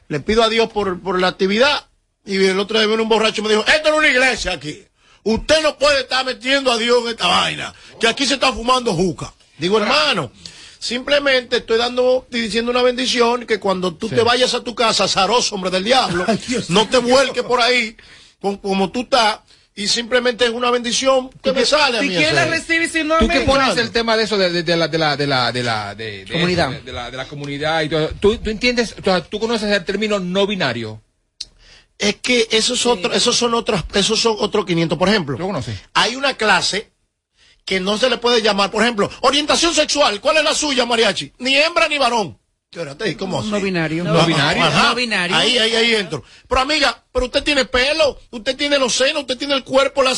le 0.08 0.20
pido 0.22 0.42
a 0.42 0.48
Dios 0.48 0.72
por, 0.72 1.02
por 1.02 1.20
la 1.20 1.28
actividad. 1.28 1.90
Y 2.26 2.38
el 2.38 2.58
otro 2.58 2.80
día 2.80 2.88
vino 2.88 3.04
un 3.04 3.10
borracho 3.10 3.42
y 3.42 3.44
me 3.44 3.50
dijo, 3.50 3.66
esto 3.68 3.90
no 3.90 3.96
es 3.96 4.00
una 4.00 4.08
iglesia 4.08 4.54
aquí. 4.54 4.82
Usted 5.24 5.62
no 5.62 5.78
puede 5.78 6.04
estar 6.04 6.26
metiendo 6.26 6.72
a 6.72 6.78
Dios 6.78 7.04
en 7.04 7.10
esta 7.10 7.28
vaina. 7.28 7.74
Que 8.00 8.08
aquí 8.08 8.26
se 8.26 8.36
está 8.36 8.54
fumando 8.54 8.94
juca. 8.94 9.34
Digo, 9.58 9.78
hermano, 9.78 10.32
simplemente 10.80 11.58
estoy 11.58 11.78
dando, 11.78 12.26
diciendo 12.32 12.72
una 12.72 12.82
bendición 12.82 13.46
que 13.46 13.60
cuando 13.60 13.94
tú 13.96 14.10
te 14.10 14.24
vayas 14.24 14.54
a 14.54 14.64
tu 14.64 14.74
casa, 14.74 15.08
zaroso, 15.08 15.56
hombre 15.56 15.70
del 15.70 15.84
diablo, 15.84 16.26
no 16.70 16.88
te 16.90 16.98
vuelques 16.98 17.44
por 17.44 17.62
ahí 17.62 17.96
como, 18.42 18.60
como 18.62 18.92
tú 18.92 19.02
estás. 19.02 19.40
Y 19.76 19.88
simplemente 19.88 20.44
es 20.44 20.52
una 20.52 20.72
bendición 20.72 21.30
que 21.42 21.54
me 21.54 21.66
sale 21.66 22.00
a 22.00 22.02
mí. 22.02 22.10
Si 22.10 22.16
quién 22.16 22.36
la 22.36 22.42
hacer. 22.42 22.54
recibe 22.54 22.86
y 22.86 22.90
si 22.90 23.04
no, 23.06 23.18
Tú 23.20 23.30
que 23.30 23.42
pones 23.42 23.78
el 23.78 23.92
tema 23.92 24.18
de 24.18 24.24
eso 24.24 24.38
de, 24.38 24.50
de- 24.52 24.64
de 24.64 24.76
la 24.76 24.90
de 24.90 24.98
la 24.98 25.16
de 25.16 25.26
la 25.28 25.52
de 25.54 25.64
la 25.64 25.96
de, 25.96 26.26
de 26.26 26.34
Comunidad. 26.34 26.74
eso, 26.74 26.80
de, 26.80 26.86
de 26.86 26.92
la, 26.92 27.12
de 27.12 27.16
la 27.18 27.26
comunidad 27.26 27.82
y 27.84 27.90
todo. 27.90 28.10
¿Tú, 28.20 28.38
tú 28.40 28.50
entiendes, 28.50 28.94
o 29.00 29.04
sea, 29.04 29.22
tú 29.24 29.40
conoces 29.40 29.72
el 29.72 29.86
término 29.86 30.20
no 30.20 30.46
binario. 30.48 31.02
Es 31.98 32.16
que 32.16 32.48
esos 32.52 32.86
otros, 32.86 33.16
esos 33.16 33.38
son 33.38 33.54
otros, 33.54 33.82
esos 33.94 34.20
son 34.20 34.36
otros 34.40 34.66
500. 34.66 34.98
Por 34.98 35.08
ejemplo, 35.08 35.38
¿Lo 35.38 35.48
conoces? 35.48 35.78
hay 35.94 36.16
una 36.18 36.34
clase 36.36 36.90
que 37.70 37.80
no 37.80 38.00
se 38.00 38.10
le 38.10 38.18
puede 38.18 38.42
llamar, 38.42 38.72
por 38.72 38.82
ejemplo, 38.82 39.12
orientación 39.22 39.76
sexual. 39.76 40.20
¿Cuál 40.20 40.38
es 40.38 40.44
la 40.44 40.56
suya, 40.56 40.88
mariachi? 40.88 41.34
Ni 41.38 41.56
hembra 41.56 41.88
ni 41.88 42.00
varón. 42.00 42.40
Espérate, 42.72 43.18
¿cómo 43.18 43.40
así? 43.40 43.50
No 43.50 43.60
binario. 43.60 44.04
No 44.04 44.24
binario. 44.28 44.64
Ajá. 44.64 44.90
No 44.90 44.96
binario. 44.96 45.36
Ahí, 45.36 45.58
ahí, 45.58 45.74
ahí 45.76 45.96
entro. 45.96 46.24
Pero 46.48 46.62
amiga, 46.62 47.04
pero 47.12 47.26
usted 47.26 47.42
tiene 47.42 47.66
pelo, 47.66 48.20
usted 48.30 48.56
tiene 48.56 48.78
los 48.78 48.94
senos, 48.94 49.22
usted 49.24 49.40
tiene 49.40 49.56
el 49.56 49.64
cuerpo, 49.64 50.04
la, 50.04 50.14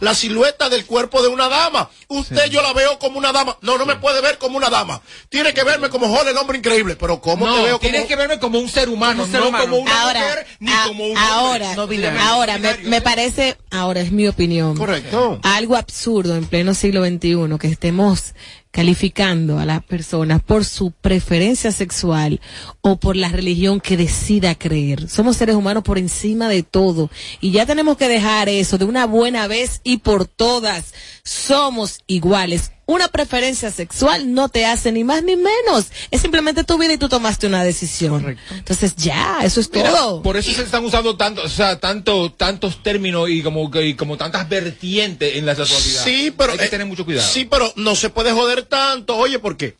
la 0.00 0.12
silueta 0.16 0.68
del 0.68 0.84
cuerpo 0.84 1.22
de 1.22 1.28
una 1.28 1.48
dama. 1.48 1.88
Usted 2.08 2.46
yo 2.50 2.60
la 2.60 2.72
veo 2.72 2.98
como 2.98 3.18
una 3.18 3.30
dama. 3.30 3.56
No, 3.60 3.78
no 3.78 3.86
me 3.86 3.94
puede 3.94 4.20
ver 4.20 4.38
como 4.38 4.56
una 4.56 4.68
dama. 4.68 5.00
Tiene 5.28 5.54
que 5.54 5.62
verme 5.62 5.90
como 5.90 6.08
Jorge, 6.08 6.32
el 6.32 6.36
hombre 6.38 6.58
increíble. 6.58 6.96
Pero 6.96 7.20
¿cómo 7.20 7.46
no, 7.46 7.54
te 7.58 7.62
veo 7.62 7.78
como... 7.78 7.88
tienes 7.90 8.08
que 8.08 8.16
verme 8.16 8.40
como 8.40 8.58
un 8.58 8.68
ser 8.68 8.88
humano, 8.88 9.22
Como 9.22 9.26
un 9.26 9.30
ser 9.30 9.40
no 9.40 9.48
humano. 9.50 9.64
como 9.66 9.76
una 9.76 10.02
Ahora, 10.02 10.20
mujer 10.22 10.46
ni 10.58 10.72
a- 10.72 10.84
como 10.88 11.06
un 11.06 11.16
ahora, 11.16 11.66
hombre. 11.66 11.76
No 11.76 11.86
binario. 11.86 12.20
ahora 12.20 12.58
me, 12.58 12.78
me 12.78 13.00
parece, 13.00 13.56
ahora 13.70 14.00
es 14.00 14.10
mi 14.10 14.26
opinión, 14.26 14.76
Correcto. 14.76 15.38
algo 15.44 15.76
absurdo 15.76 16.34
en 16.34 16.46
pleno 16.46 16.74
siglo 16.74 17.04
XXI 17.06 17.58
que 17.60 17.68
estemos 17.68 18.34
calificando 18.72 19.58
a 19.58 19.66
las 19.66 19.84
personas 19.84 20.42
por 20.42 20.64
su 20.64 20.90
preferencia 20.90 21.70
sexual 21.70 22.40
o 22.80 22.96
por 22.96 23.16
la 23.16 23.28
religión 23.28 23.80
que 23.80 23.96
decida 23.96 24.56
creer. 24.56 25.08
Somos 25.08 25.36
seres 25.36 25.54
humanos 25.54 25.84
por 25.84 25.98
encima 25.98 26.48
de 26.48 26.62
todo 26.64 27.10
y 27.40 27.52
ya 27.52 27.66
tenemos 27.66 27.96
que 27.96 28.08
dejar 28.08 28.48
eso 28.48 28.78
de 28.78 28.86
una 28.86 29.06
buena 29.06 29.46
vez 29.46 29.80
y 29.84 29.98
por 29.98 30.26
todas. 30.26 30.94
Somos 31.22 32.00
iguales. 32.06 32.72
Una 32.84 33.06
preferencia 33.08 33.70
sexual 33.70 34.34
no 34.34 34.48
te 34.48 34.66
hace 34.66 34.90
ni 34.90 35.04
más 35.04 35.22
ni 35.22 35.36
menos. 35.36 35.86
Es 36.10 36.20
simplemente 36.20 36.64
tu 36.64 36.78
vida 36.78 36.92
y 36.94 36.98
tú 36.98 37.08
tomaste 37.08 37.46
una 37.46 37.62
decisión. 37.62 38.36
Entonces 38.50 38.96
ya, 38.96 39.38
eso 39.44 39.60
es 39.60 39.70
Mira, 39.72 39.90
todo. 39.90 40.22
por 40.22 40.36
eso 40.36 40.50
se 40.52 40.62
están 40.62 40.84
usando 40.84 41.16
tanto, 41.16 41.42
o 41.44 41.48
sea, 41.48 41.78
tanto, 41.78 42.32
tantos 42.32 42.82
términos 42.82 43.30
y 43.30 43.42
como, 43.42 43.70
que- 43.70 43.86
y 43.86 43.94
como 43.94 44.16
tantas 44.16 44.48
vertientes 44.48 45.36
en 45.36 45.46
la 45.46 45.54
sexualidad. 45.54 46.04
Sí, 46.04 46.34
pero. 46.36 46.52
Hay 46.52 46.58
que 46.58 46.64
eh, 46.64 46.68
tener 46.70 46.86
mucho 46.86 47.04
cuidado. 47.04 47.26
Sí, 47.28 47.44
pero 47.44 47.72
no 47.76 47.94
se 47.94 48.10
puede 48.10 48.32
joder 48.32 48.64
tanto. 48.64 49.16
Oye, 49.16 49.38
¿por 49.38 49.56
qué? 49.56 49.76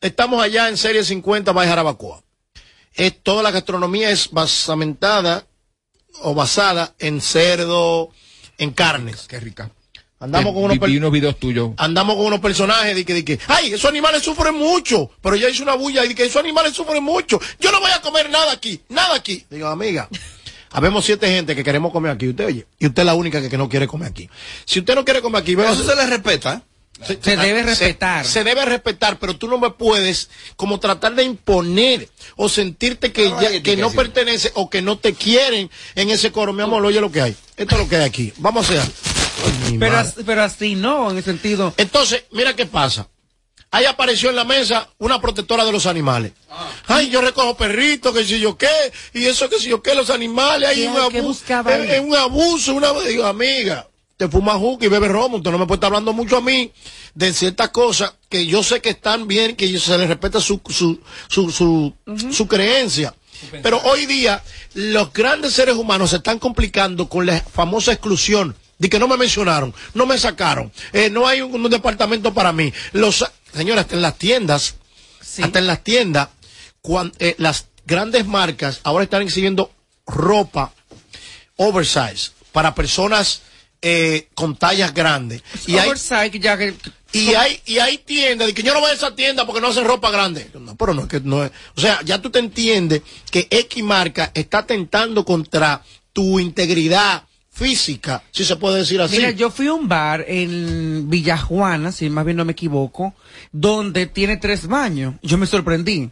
Estamos 0.00 0.42
allá 0.42 0.68
en 0.68 0.76
Serie 0.78 1.04
50 1.04 1.52
by 1.52 1.68
Jarabacoa. 1.68 2.22
Es, 2.94 3.22
toda 3.22 3.42
la 3.42 3.50
gastronomía 3.50 4.10
es 4.10 4.30
basamentada 4.30 5.44
o 6.22 6.34
basada 6.34 6.94
en 6.98 7.20
cerdo, 7.20 8.10
en 8.56 8.70
carnes. 8.72 9.26
Qué 9.28 9.38
rica. 9.38 9.70
Andamos 10.20 10.52
con 10.52 10.64
unos, 10.64 10.74
vi, 10.74 10.78
per- 10.80 10.90
vi 10.90 10.96
unos 10.96 11.12
videos 11.12 11.38
tuyos. 11.38 11.70
andamos 11.76 12.16
con 12.16 12.26
unos 12.26 12.40
personajes 12.40 12.94
de 12.96 13.04
que, 13.04 13.14
de 13.14 13.24
que, 13.24 13.38
ay, 13.46 13.72
esos 13.72 13.88
animales 13.88 14.22
sufren 14.22 14.54
mucho. 14.54 15.10
Pero 15.22 15.36
ella 15.36 15.48
hizo 15.48 15.62
una 15.62 15.74
bulla 15.74 16.04
y 16.04 16.08
de 16.08 16.14
que 16.16 16.24
esos 16.24 16.42
animales 16.42 16.72
sufren 16.74 17.02
mucho. 17.04 17.40
Yo 17.60 17.70
no 17.70 17.78
voy 17.80 17.90
a 17.92 18.00
comer 18.00 18.28
nada 18.28 18.50
aquí, 18.52 18.80
nada 18.88 19.14
aquí. 19.14 19.44
Digo, 19.48 19.68
amiga, 19.68 20.08
habemos 20.72 21.04
siete 21.04 21.28
gente 21.28 21.54
que 21.54 21.62
queremos 21.62 21.92
comer 21.92 22.10
aquí. 22.12 22.28
Usted 22.28 22.46
oye, 22.46 22.66
y 22.80 22.86
usted 22.86 23.02
es 23.02 23.06
la 23.06 23.14
única 23.14 23.40
que, 23.40 23.48
que 23.48 23.56
no 23.58 23.68
quiere 23.68 23.86
comer 23.86 24.08
aquí. 24.08 24.28
Si 24.64 24.80
usted 24.80 24.94
no 24.96 25.04
quiere 25.04 25.22
comer 25.22 25.42
aquí, 25.42 25.54
veo- 25.54 25.72
Eso 25.72 25.84
se 25.88 25.94
le 25.94 26.04
respeta. 26.06 26.62
se, 27.06 27.16
Se 27.22 27.36
debe 27.36 27.62
respetar. 27.62 28.26
Se, 28.26 28.42
debe 28.42 28.64
respetar, 28.64 29.20
pero 29.20 29.36
tú 29.36 29.46
no 29.46 29.56
me 29.58 29.70
puedes 29.70 30.30
como 30.56 30.80
tratar 30.80 31.14
de 31.14 31.22
imponer 31.22 32.08
o 32.34 32.48
sentirte 32.48 33.12
que, 33.12 33.28
No, 33.30 33.40
ya- 33.40 33.62
que 33.62 33.76
no 33.76 33.92
pertenece 33.92 34.50
o 34.54 34.68
que 34.68 34.82
no 34.82 34.98
te 34.98 35.14
quieren 35.14 35.70
en 35.94 36.10
ese 36.10 36.32
coro. 36.32 36.52
Mi 36.52 36.62
amor, 36.62 36.84
oye 36.84 37.00
lo 37.00 37.12
que 37.12 37.20
hay. 37.22 37.36
Esto 37.56 37.76
es 37.76 37.80
lo 37.80 37.88
que 37.88 37.96
hay 37.98 38.04
aquí. 38.04 38.32
Vamos 38.38 38.68
a 38.68 38.72
hacer. 38.82 38.92
Ay, 39.44 39.78
Pero, 39.78 39.92
madre. 39.96 40.08
as- 40.08 40.14
pero 40.24 40.42
así 40.42 40.74
no, 40.74 41.10
en 41.10 41.18
el 41.18 41.24
sentido. 41.24 41.74
Entonces, 41.76 42.24
mira 42.32 42.54
qué 42.56 42.66
pasa. 42.66 43.08
Ahí 43.70 43.84
apareció 43.84 44.30
en 44.30 44.36
la 44.36 44.44
mesa 44.44 44.88
una 44.98 45.20
protectora 45.20 45.64
de 45.64 45.72
los 45.72 45.84
animales. 45.86 46.32
Ay, 46.86 47.10
yo 47.10 47.20
recojo 47.20 47.54
perritos, 47.56 48.14
que 48.14 48.24
si 48.24 48.40
yo 48.40 48.56
qué, 48.56 48.68
y 49.12 49.26
eso 49.26 49.48
que 49.50 49.58
si 49.58 49.68
yo 49.68 49.82
qué, 49.82 49.94
los 49.94 50.08
animales, 50.08 50.70
hay 50.70 50.76
¿Qué- 50.82 50.88
un 50.88 50.96
abuso. 50.96 51.22
buscaba 51.22 51.74
Es, 51.74 51.80
ahí? 51.82 51.90
es 51.96 52.00
un 52.00 52.16
abuso, 52.16 52.72
una 52.74 52.92
digo, 53.06 53.26
amiga, 53.26 53.86
te 54.16 54.26
fuma 54.26 54.54
juca 54.54 54.86
y 54.86 54.88
bebe 54.88 55.08
romo, 55.08 55.36
usted 55.36 55.50
no 55.50 55.58
me 55.58 55.66
puede 55.66 55.76
estar 55.76 55.88
hablando 55.88 56.14
mucho 56.14 56.38
a 56.38 56.40
mí 56.40 56.72
de 57.14 57.32
ciertas 57.34 57.68
cosas 57.68 58.14
que 58.30 58.46
yo 58.46 58.62
sé 58.62 58.80
que 58.80 58.88
están 58.90 59.28
bien, 59.28 59.54
que 59.54 59.78
se 59.78 59.98
les 59.98 60.08
respeta 60.08 60.40
su, 60.40 60.62
su, 60.70 60.98
su, 61.28 61.50
su, 61.52 61.92
su 62.32 62.48
creencia. 62.48 63.14
Pero 63.62 63.80
hoy 63.84 64.06
día, 64.06 64.42
los 64.74 65.12
grandes 65.12 65.52
seres 65.52 65.76
humanos 65.76 66.10
se 66.10 66.16
están 66.16 66.38
complicando 66.38 67.06
con 67.08 67.26
la 67.26 67.38
famosa 67.40 67.92
exclusión. 67.92 68.56
De 68.78 68.88
que 68.88 68.98
no 68.98 69.08
me 69.08 69.16
mencionaron, 69.16 69.74
no 69.94 70.06
me 70.06 70.16
sacaron, 70.18 70.70
eh, 70.92 71.10
no 71.10 71.26
hay 71.26 71.40
un, 71.40 71.52
un 71.64 71.70
departamento 71.70 72.32
para 72.32 72.52
mí. 72.52 72.72
Los, 72.92 73.24
señores, 73.52 73.82
hasta 73.82 73.96
en 73.96 74.02
las 74.02 74.16
tiendas, 74.18 74.76
hasta 75.42 75.58
en 75.58 75.66
las 75.66 75.82
tiendas, 75.82 76.28
eh, 77.18 77.34
las 77.38 77.66
grandes 77.86 78.24
marcas 78.26 78.80
ahora 78.84 79.04
están 79.04 79.22
exhibiendo 79.22 79.72
ropa 80.06 80.72
oversize 81.56 82.30
para 82.52 82.74
personas 82.74 83.42
eh, 83.82 84.28
con 84.34 84.56
tallas 84.56 84.92
grandes. 84.94 85.42
Y 85.66 85.76
hay, 85.78 85.86
Oversight, 85.88 86.34
ya 86.36 86.56
que- 86.58 86.74
y 87.12 87.34
hay, 87.34 87.60
y 87.64 87.78
hay 87.78 87.98
tiendas 87.98 88.48
de 88.48 88.54
que 88.54 88.62
yo 88.62 88.74
no 88.74 88.80
voy 88.80 88.90
a 88.90 88.94
esa 88.94 89.14
tienda 89.14 89.46
porque 89.46 89.60
no 89.60 89.68
hacen 89.68 89.84
ropa 89.84 90.10
grande. 90.10 90.50
No, 90.58 90.76
pero 90.76 90.94
no 90.94 91.02
es 91.02 91.08
que 91.08 91.20
no 91.20 91.44
es. 91.44 91.50
O 91.76 91.80
sea, 91.80 92.00
ya 92.04 92.20
tú 92.20 92.30
te 92.30 92.38
entiendes 92.38 93.02
que 93.30 93.46
X 93.50 93.82
marca 93.82 94.30
está 94.34 94.66
tentando 94.66 95.24
contra 95.24 95.82
tu 96.12 96.38
integridad 96.40 97.24
física, 97.58 98.22
si 98.30 98.44
se 98.44 98.56
puede 98.56 98.78
decir 98.78 99.00
así. 99.00 99.16
Mira, 99.16 99.32
yo 99.32 99.50
fui 99.50 99.66
a 99.66 99.74
un 99.74 99.88
bar 99.88 100.24
en 100.28 101.10
Villajuana, 101.10 101.90
si 101.90 102.08
más 102.08 102.24
bien 102.24 102.36
no 102.36 102.44
me 102.44 102.52
equivoco, 102.52 103.14
donde 103.50 104.06
tiene 104.06 104.36
tres 104.36 104.68
baños. 104.68 105.16
Yo 105.22 105.38
me 105.38 105.46
sorprendí. 105.46 106.10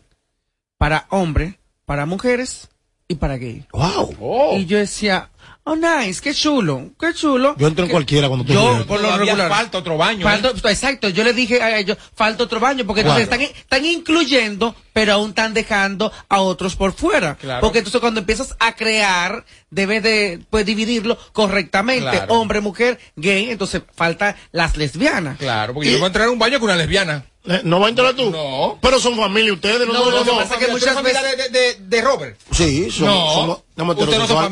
Para 0.76 1.06
hombres, 1.10 1.54
para 1.86 2.04
mujeres 2.04 2.68
y 3.08 3.14
para 3.14 3.36
gay. 3.36 3.64
Wow. 3.72 4.58
Y 4.58 4.66
yo 4.66 4.76
decía, 4.76 5.30
Oh, 5.68 5.74
nice, 5.74 6.20
qué 6.22 6.32
chulo, 6.32 6.90
qué 7.00 7.12
chulo. 7.12 7.56
Yo 7.58 7.66
entro 7.66 7.84
en 7.84 7.90
cualquiera 7.90 8.28
cuando 8.28 8.44
tú 8.46 8.52
Yo, 8.52 8.70
llegas. 8.70 8.86
por 8.86 9.00
lo 9.00 9.16
regular. 9.18 9.48
falta 9.48 9.78
otro 9.78 9.96
baño, 9.96 10.22
Falta- 10.24 10.50
¿eh? 10.50 10.70
Exacto, 10.72 11.08
yo 11.08 11.24
le 11.24 11.32
dije 11.32 11.60
a 11.60 11.76
ellos, 11.76 11.98
falta 12.14 12.44
otro 12.44 12.60
baño, 12.60 12.86
porque 12.86 13.00
entonces 13.00 13.26
Claro. 13.26 13.42
están, 13.42 13.58
están 13.60 13.84
incluyendo, 13.84 14.76
pero 14.92 15.14
aún 15.14 15.30
están 15.30 15.54
dejando 15.54 16.12
a 16.28 16.40
otros 16.40 16.76
por 16.76 16.92
fuera. 16.92 17.34
Claro. 17.34 17.62
Porque 17.62 17.78
entonces 17.78 18.00
cuando 18.00 18.20
empiezas 18.20 18.54
a 18.60 18.76
crear, 18.76 19.44
debes 19.70 20.04
de 20.04 20.38
pues, 20.50 20.64
dividirlo 20.64 21.18
correctamente. 21.32 22.10
Claro. 22.10 22.32
Hombre, 22.34 22.60
mujer, 22.60 23.00
gay, 23.16 23.50
entonces 23.50 23.82
falta 23.92 24.36
las 24.52 24.76
lesbianas. 24.76 25.36
Claro, 25.38 25.74
porque 25.74 25.90
yo 25.90 25.96
voy 25.98 26.04
a 26.04 26.06
entrar 26.06 26.28
a 26.28 26.30
un 26.30 26.38
baño 26.38 26.60
con 26.60 26.68
una 26.68 26.76
lesbiana. 26.76 27.24
Eh, 27.44 27.60
¿No 27.64 27.80
va 27.80 27.86
a 27.86 27.90
entrar 27.90 28.14
tú? 28.14 28.30
No. 28.30 28.78
Pero 28.80 29.00
son 29.00 29.16
familia 29.16 29.52
ustedes, 29.52 29.80
No, 29.86 29.92
nosotros 29.92 30.14
lo 30.14 30.24
que 30.24 30.30
no. 30.30 30.36
pasa 30.38 30.58
que 30.60 30.66
¿Tú 30.66 30.72
muchas 30.72 30.94
familia 30.94 31.22
veces- 31.22 31.52
de, 31.52 31.58
de, 31.58 31.74
de 31.80 32.02
Robert? 32.02 32.38
Sí, 32.52 32.88
somos, 32.90 33.14
no, 33.14 33.34
somos- 33.34 33.58
somos 33.76 33.94
usted 33.96 34.06
no 34.06 34.24
es 34.24 34.30
heterosexuales. 34.30 34.50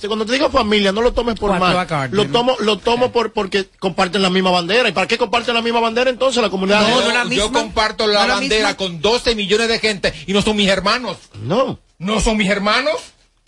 Sí, 0.00 0.06
Cuando 0.06 0.24
te 0.24 0.32
digo 0.32 0.48
familia, 0.50 0.92
no 0.92 1.02
lo 1.02 1.12
tomes 1.12 1.34
por 1.38 1.58
mal. 1.58 1.86
Lo 2.12 2.26
tomo, 2.28 2.56
lo 2.60 2.78
tomo 2.78 3.10
por 3.10 3.32
porque 3.32 3.66
comparten 3.80 4.22
la 4.22 4.30
misma 4.30 4.50
bandera. 4.52 4.88
¿Y 4.88 4.92
para 4.92 5.08
qué 5.08 5.18
comparten 5.18 5.54
la 5.54 5.62
misma 5.62 5.80
bandera 5.80 6.08
entonces 6.10 6.40
la 6.42 6.50
comunidad? 6.50 6.82
No, 6.88 7.00
no 7.00 7.08
la 7.12 7.24
yo 7.24 7.28
misma. 7.28 7.52
comparto 7.62 8.06
la 8.06 8.20
¿No 8.22 8.28
la 8.28 8.34
bandera 8.34 8.68
misma? 8.68 8.76
con 8.76 9.00
12 9.00 9.34
millones 9.34 9.68
de 9.68 9.78
gente 9.80 10.12
y 10.26 10.32
no 10.32 10.40
son 10.42 10.56
mis 10.56 10.68
hermanos. 10.68 11.16
No. 11.42 11.80
No 11.98 12.20
son 12.20 12.36
mis 12.36 12.48
hermanos. 12.48 12.94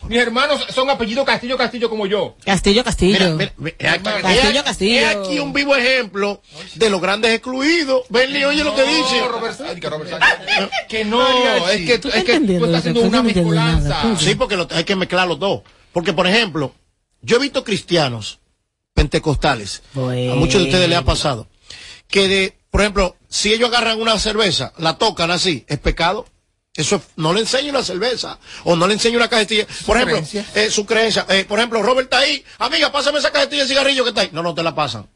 Mis 0.08 0.18
hermanos 0.18 0.66
son 0.74 0.88
apellido 0.88 1.26
Castillo 1.26 1.58
Castillo 1.58 1.90
como 1.90 2.06
yo. 2.06 2.34
Castillo, 2.44 2.82
Castillo. 2.82 3.18
Mira, 3.36 3.52
mira, 3.58 3.74
mira, 3.78 3.92
aquí- 3.92 4.22
Castillo, 4.22 4.64
Castillo. 4.64 4.94
he 4.98 5.04
aquí 5.06 5.38
un 5.40 5.52
vivo 5.52 5.76
ejemplo 5.76 6.40
de 6.74 6.88
los 6.90 7.00
grandes 7.02 7.32
excluidos. 7.34 8.04
Benny, 8.08 8.42
oye 8.44 8.64
lo 8.64 8.74
que 8.74 8.82
dice. 8.82 9.20
Robert 9.28 9.56
Sánchez, 9.58 9.78
que 9.80 9.90
Robert 9.90 10.10
Sánchez. 10.10 10.68
que 10.88 11.04
no, 11.04 11.22
es 11.68 11.86
que 11.86 11.98
tú, 11.98 12.08
¿Tú 12.10 12.16
es 12.16 12.24
que 12.24 12.40
tú 12.40 12.64
estás 12.64 12.74
haciendo 12.80 13.02
una 13.02 13.18
Yo 13.18 13.22
mezcolanza. 13.24 14.16
Sí, 14.18 14.34
porque 14.34 14.56
lo- 14.56 14.66
hay 14.70 14.84
que 14.84 14.96
mezclar 14.96 15.28
los 15.28 15.38
dos. 15.38 15.60
Porque, 15.92 16.12
por 16.12 16.26
ejemplo, 16.26 16.72
yo 17.22 17.36
he 17.36 17.40
visto 17.40 17.64
cristianos 17.64 18.38
pentecostales, 18.94 19.82
a 20.28 20.34
muchos 20.34 20.60
de 20.60 20.66
ustedes 20.68 20.88
les 20.88 20.98
ha 20.98 21.04
pasado, 21.04 21.48
que 22.08 22.28
de, 22.28 22.56
por 22.70 22.80
ejemplo, 22.80 23.16
si 23.28 23.52
ellos 23.52 23.68
agarran 23.70 24.00
una 24.00 24.18
cerveza, 24.18 24.72
la 24.78 24.98
tocan 24.98 25.30
así, 25.30 25.64
es 25.68 25.78
pecado. 25.78 26.26
Eso 26.74 26.96
es- 26.96 27.02
no 27.16 27.32
le 27.32 27.40
enseño 27.40 27.70
una 27.70 27.82
cerveza 27.82 28.38
o 28.64 28.76
no 28.76 28.86
le 28.86 28.94
enseño 28.94 29.16
una 29.16 29.28
cajetilla. 29.28 29.66
Por 29.86 29.96
ejemplo, 29.96 30.16
creencia. 30.18 30.46
eh, 30.54 30.70
su 30.70 30.86
creencia. 30.86 31.26
Eh, 31.28 31.44
por 31.44 31.58
ejemplo, 31.58 31.82
Robert 31.82 32.06
está 32.06 32.18
ahí. 32.20 32.44
Amiga, 32.58 32.92
pásame 32.92 33.18
esa 33.18 33.32
cajetilla 33.32 33.62
de 33.62 33.68
cigarrillo 33.68 34.04
que 34.04 34.10
está 34.10 34.20
ahí. 34.22 34.30
No, 34.32 34.42
no 34.42 34.54
te 34.54 34.62
la 34.62 34.74
pasan. 34.74 35.08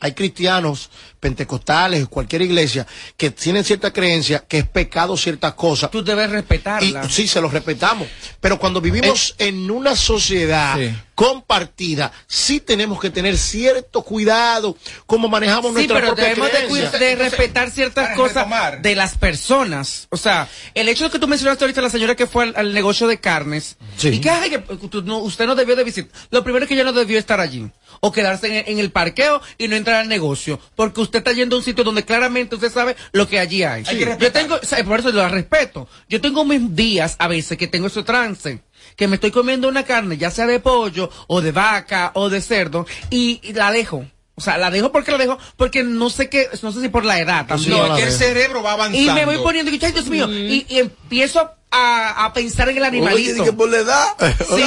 Hay 0.00 0.12
cristianos, 0.12 0.90
pentecostales, 1.20 2.08
cualquier 2.08 2.42
iglesia, 2.42 2.84
que 3.16 3.30
tienen 3.30 3.62
cierta 3.62 3.92
creencia 3.92 4.40
que 4.46 4.58
es 4.58 4.68
pecado 4.68 5.16
ciertas 5.16 5.54
cosas. 5.54 5.88
Tú 5.90 6.02
debes 6.02 6.28
Y 6.28 6.32
respetarla. 6.32 7.08
sí, 7.08 7.28
se 7.28 7.40
los 7.40 7.52
respetamos. 7.52 8.08
Pero 8.40 8.58
cuando 8.58 8.80
vivimos 8.80 9.36
en 9.38 9.70
una 9.70 9.94
sociedad 9.94 10.76
Sí. 10.76 10.92
compartida, 11.14 12.10
sí 12.26 12.58
tenemos 12.60 13.00
que 13.00 13.08
tener 13.10 13.38
cierto 13.38 14.02
cuidado 14.02 14.76
como 15.06 15.28
manejamos 15.28 15.66
Sí, 15.70 15.74
nuestra 15.74 15.96
pero 16.00 16.06
propia 16.08 16.24
debemos 16.24 16.50
de, 16.52 16.58
creencia. 16.66 16.98
de 16.98 17.14
respetar 17.16 17.70
ciertas 17.70 18.16
cosas 18.16 18.34
retomar. 18.48 18.82
de 18.82 18.96
las 18.96 19.16
personas. 19.16 20.08
O 20.10 20.16
sea, 20.16 20.48
el 20.74 20.88
hecho 20.88 21.04
de 21.04 21.10
que 21.10 21.18
tú 21.20 21.28
mencionaste 21.28 21.64
ahorita 21.64 21.80
a 21.80 21.84
la 21.84 21.90
señora 21.90 22.16
que 22.16 22.26
fue 22.26 22.44
al, 22.44 22.54
al 22.56 22.74
negocio 22.74 23.06
de 23.06 23.20
carnes 23.20 23.76
Sí. 23.96 24.08
y 24.08 24.20
que, 24.20 24.28
ay, 24.28 24.50
que 24.50 24.58
tú 24.88 25.02
no- 25.02 25.18
usted 25.18 25.46
no 25.46 25.54
debió 25.54 25.76
de 25.76 25.84
visitar. 25.84 26.10
Lo 26.30 26.42
primero 26.42 26.64
es 26.64 26.68
que 26.68 26.74
ella 26.74 26.84
no 26.84 26.92
debió 26.92 27.16
estar 27.16 27.38
allí 27.38 27.70
o 28.04 28.12
quedarse 28.12 28.58
en, 28.58 28.64
en 28.70 28.78
el 28.78 28.90
parqueo 28.90 29.40
y 29.56 29.66
no 29.66 29.76
entrar 29.76 30.02
al 30.02 30.08
negocio 30.08 30.60
porque 30.76 31.00
usted 31.00 31.20
está 31.20 31.32
yendo 31.32 31.56
a 31.56 31.60
un 31.60 31.64
sitio 31.64 31.84
donde 31.84 32.04
claramente 32.04 32.54
usted 32.54 32.70
sabe 32.70 32.96
lo 33.12 33.26
que 33.26 33.38
allí 33.38 33.62
hay. 33.62 33.82
Hay 33.86 33.98
que 33.98 34.16
Yo 34.20 34.30
tengo, 34.30 34.56
o 34.56 34.64
sea, 34.64 34.84
por 34.84 35.00
eso 35.00 35.10
lo 35.10 35.26
respeto. 35.26 35.88
Yo 36.06 36.20
tengo 36.20 36.44
mis 36.44 36.76
días 36.76 37.16
a 37.18 37.28
veces 37.28 37.56
que 37.56 37.66
tengo 37.66 37.86
ese 37.86 38.02
trance. 38.02 38.60
Que 38.96 39.08
me 39.08 39.14
estoy 39.14 39.30
comiendo 39.30 39.68
una 39.68 39.84
carne, 39.84 40.18
ya 40.18 40.30
sea 40.30 40.46
de 40.46 40.60
pollo, 40.60 41.10
o 41.26 41.40
de 41.40 41.50
vaca, 41.50 42.12
o 42.14 42.28
de 42.28 42.42
cerdo, 42.42 42.86
y, 43.08 43.40
y 43.42 43.54
la 43.54 43.72
dejo. 43.72 44.04
O 44.36 44.40
sea, 44.40 44.58
la 44.58 44.70
dejo 44.70 44.92
porque 44.92 45.10
la 45.10 45.18
dejo, 45.18 45.38
porque 45.56 45.82
no 45.82 46.10
sé 46.10 46.28
qué, 46.28 46.48
no 46.62 46.72
sé 46.72 46.82
si 46.82 46.88
por 46.90 47.04
la 47.04 47.18
edad 47.18 47.46
también. 47.46 47.70
no 47.70 47.88
la 47.88 47.96
que 47.96 48.02
el 48.02 48.12
cerebro 48.12 48.62
va 48.62 48.72
avanzando. 48.72 48.98
Y 48.98 49.14
me 49.14 49.24
voy 49.24 49.38
poniendo, 49.38 49.70
y, 49.72 49.80
ay, 49.82 49.92
Dios 49.92 50.06
mío, 50.08 50.30
y, 50.30 50.66
y 50.68 50.78
empiezo 50.78 51.50
a, 51.74 52.24
a 52.26 52.32
pensar 52.32 52.68
en 52.68 52.76
el 52.78 52.84
animalito. 52.84 53.44
que 53.44 53.52
por 53.52 53.68
la 53.68 53.78
edad. 53.78 54.06
Sí, 54.54 54.62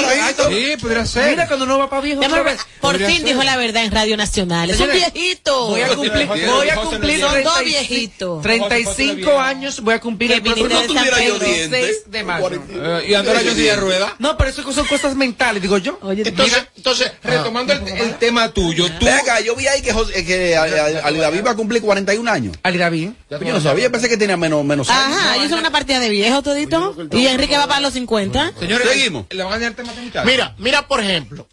Sí, 0.50 0.78
podría 0.82 1.06
ser. 1.06 1.32
Mira, 1.32 1.48
cuando 1.48 1.66
uno 1.66 1.78
va 1.80 1.90
para 1.90 2.02
viejo. 2.02 2.22
Déjame. 2.22 2.52
Por 2.82 2.98
fin 2.98 3.18
ser. 3.18 3.24
dijo 3.26 3.44
la 3.44 3.58
verdad 3.58 3.84
en 3.84 3.92
Radio 3.92 4.18
Nacional. 4.18 4.70
Es 4.70 4.80
un 4.80 4.92
viejito. 4.92 5.68
Voy 5.68 5.82
a 5.82 5.88
cumplir, 5.90 6.28
José- 6.28 6.46
voy 6.48 6.70
a 6.70 6.76
cumplir. 6.76 7.20
Son 7.20 7.44
dos 7.44 7.54
35 7.58 7.64
viejitos. 7.66 8.42
35 8.44 9.40
años, 9.40 9.80
voy 9.82 9.94
a 9.94 10.00
cumplir 10.00 10.32
el 10.32 10.42
próximo 10.42 10.68
viniste 10.68 10.88
de 10.88 10.94
San 11.00 11.06
tuviera 11.10 11.28
yo 11.28 11.34
Pedro. 11.40 11.54
dientes. 11.54 11.86
6 12.04 12.12
de 12.12 12.24
mayo. 12.24 12.50
Eh, 12.70 13.06
y 13.10 13.14
andar 13.14 13.44
yo 13.44 13.54
de 13.56 13.76
rueda. 13.76 14.16
No, 14.20 14.38
pero 14.38 14.50
eso 14.50 14.72
son 14.74 14.86
cosas 14.88 15.16
mentales, 15.16 15.62
digo 15.62 15.78
yo. 15.78 15.98
Oye, 16.02 16.24
Entonces, 16.26 16.64
entonces, 16.76 17.12
Retomando 17.24 17.74
el, 17.74 17.88
el 17.88 18.16
tema 18.18 18.50
tuyo, 18.52 18.88
tú. 19.00 19.06
Yo 19.46 19.56
vi 19.56 19.68
ahí 19.68 19.82
que, 19.82 19.94
José- 19.94 20.26
que 20.26 20.56
Ali 20.58 21.20
David 21.20 21.42
va 21.46 21.52
a 21.52 21.56
cumplir 21.56 21.82
41 21.82 22.30
años. 22.32 22.56
Ali 22.64 22.78
David. 22.78 23.10
Yo 23.30 23.40
no 23.54 23.62
sabía, 23.62 23.90
pensé 23.90 24.10
que 24.10 24.18
tenía 24.18 24.38
menos, 24.38 24.64
menos 24.66 24.90
años. 24.90 25.18
Ajá, 25.18 25.36
ellos 25.38 25.50
son 25.50 25.60
una 25.60 25.72
partida 25.72 26.00
de 26.00 26.10
viejos 26.10 26.44
todito. 26.44 26.96
Y 27.12 27.28
Enrique 27.28 27.58
va 27.58 27.68
para 27.68 27.82
los 27.82 27.94
50. 27.94 28.54
Señores, 28.60 28.90
Seguimos. 28.90 29.26
¿Le 29.30 29.44
van 29.44 29.54
a 29.62 29.72
dar 29.72 30.26
mira, 30.26 30.56
mira 30.58 30.88
por 30.88 31.00
ejemplo, 31.02 31.48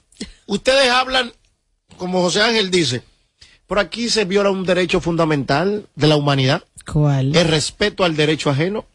ustedes 0.47 0.91
hablan, 0.91 1.33
como 1.97 2.23
José 2.23 2.43
Ángel 2.43 2.71
dice, 2.71 3.03
por 3.67 3.79
aquí 3.79 4.09
se 4.09 4.25
viola 4.25 4.51
un 4.51 4.65
derecho 4.65 5.01
fundamental 5.01 5.87
de 5.95 6.07
la 6.07 6.17
humanidad, 6.17 6.65
¿Cuál? 6.91 7.35
el 7.35 7.49
respeto 7.49 8.05
al 8.05 8.17
derecho 8.17 8.51
ajeno. 8.51 8.87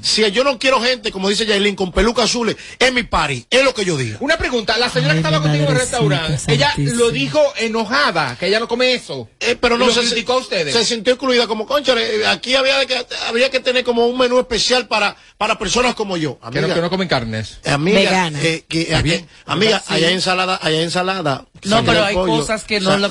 Si 0.00 0.28
yo 0.30 0.44
no 0.44 0.58
quiero 0.58 0.80
gente, 0.80 1.10
como 1.12 1.28
dice 1.28 1.46
Yailin, 1.46 1.74
con 1.76 1.92
peluca 1.92 2.22
azules, 2.24 2.56
es 2.78 2.92
mi 2.92 3.02
party, 3.02 3.46
es 3.50 3.64
lo 3.64 3.74
que 3.74 3.84
yo 3.84 3.96
digo. 3.96 4.18
Una 4.20 4.36
pregunta, 4.38 4.76
la 4.78 4.88
señora 4.88 5.14
Ay, 5.14 5.20
que 5.20 5.26
estaba 5.26 5.42
contigo 5.42 5.64
en 5.64 5.70
el 5.72 5.76
restaurante, 5.78 6.52
ella 6.52 6.72
lo 6.76 7.10
dijo 7.10 7.40
enojada, 7.56 8.36
que 8.38 8.46
ella 8.46 8.60
no 8.60 8.68
come 8.68 8.94
eso. 8.94 9.28
Eh, 9.40 9.56
pero 9.60 9.76
no 9.78 9.86
lo 9.86 9.92
se, 9.92 10.00
criticó 10.00 10.34
a 10.34 10.36
ustedes. 10.38 10.74
se 10.74 10.84
sintió 10.84 11.14
excluida 11.14 11.46
como 11.46 11.66
concha. 11.66 11.94
Aquí 12.28 12.54
había 12.54 12.84
que, 12.86 12.96
habría 13.28 13.50
que 13.50 13.60
tener 13.60 13.84
como 13.84 14.06
un 14.06 14.18
menú 14.18 14.38
especial 14.38 14.86
para, 14.88 15.16
para 15.36 15.58
personas 15.58 15.94
como 15.94 16.16
yo. 16.16 16.38
que, 16.40 16.46
Amiga, 16.46 16.66
no, 16.68 16.74
que 16.74 16.80
no 16.80 16.90
comen 16.90 17.08
carnes. 17.08 17.58
amiga, 17.64 18.30
eh, 18.42 18.64
que, 18.68 18.82
Está 18.82 19.02
bien. 19.02 19.20
eh, 19.20 19.28
amiga, 19.46 19.78
Sí. 19.86 19.94
allá 19.94 20.08
hay 20.08 20.14
ensalada, 20.14 20.58
allá 20.62 20.76
hay 20.78 20.84
ensalada. 20.84 21.44
No, 21.64 21.84
pero 21.84 22.04
hay 22.04 22.14
pollo, 22.14 22.38
cosas 22.40 22.64
que 22.64 22.80
no 22.80 22.96
lo 22.96 23.08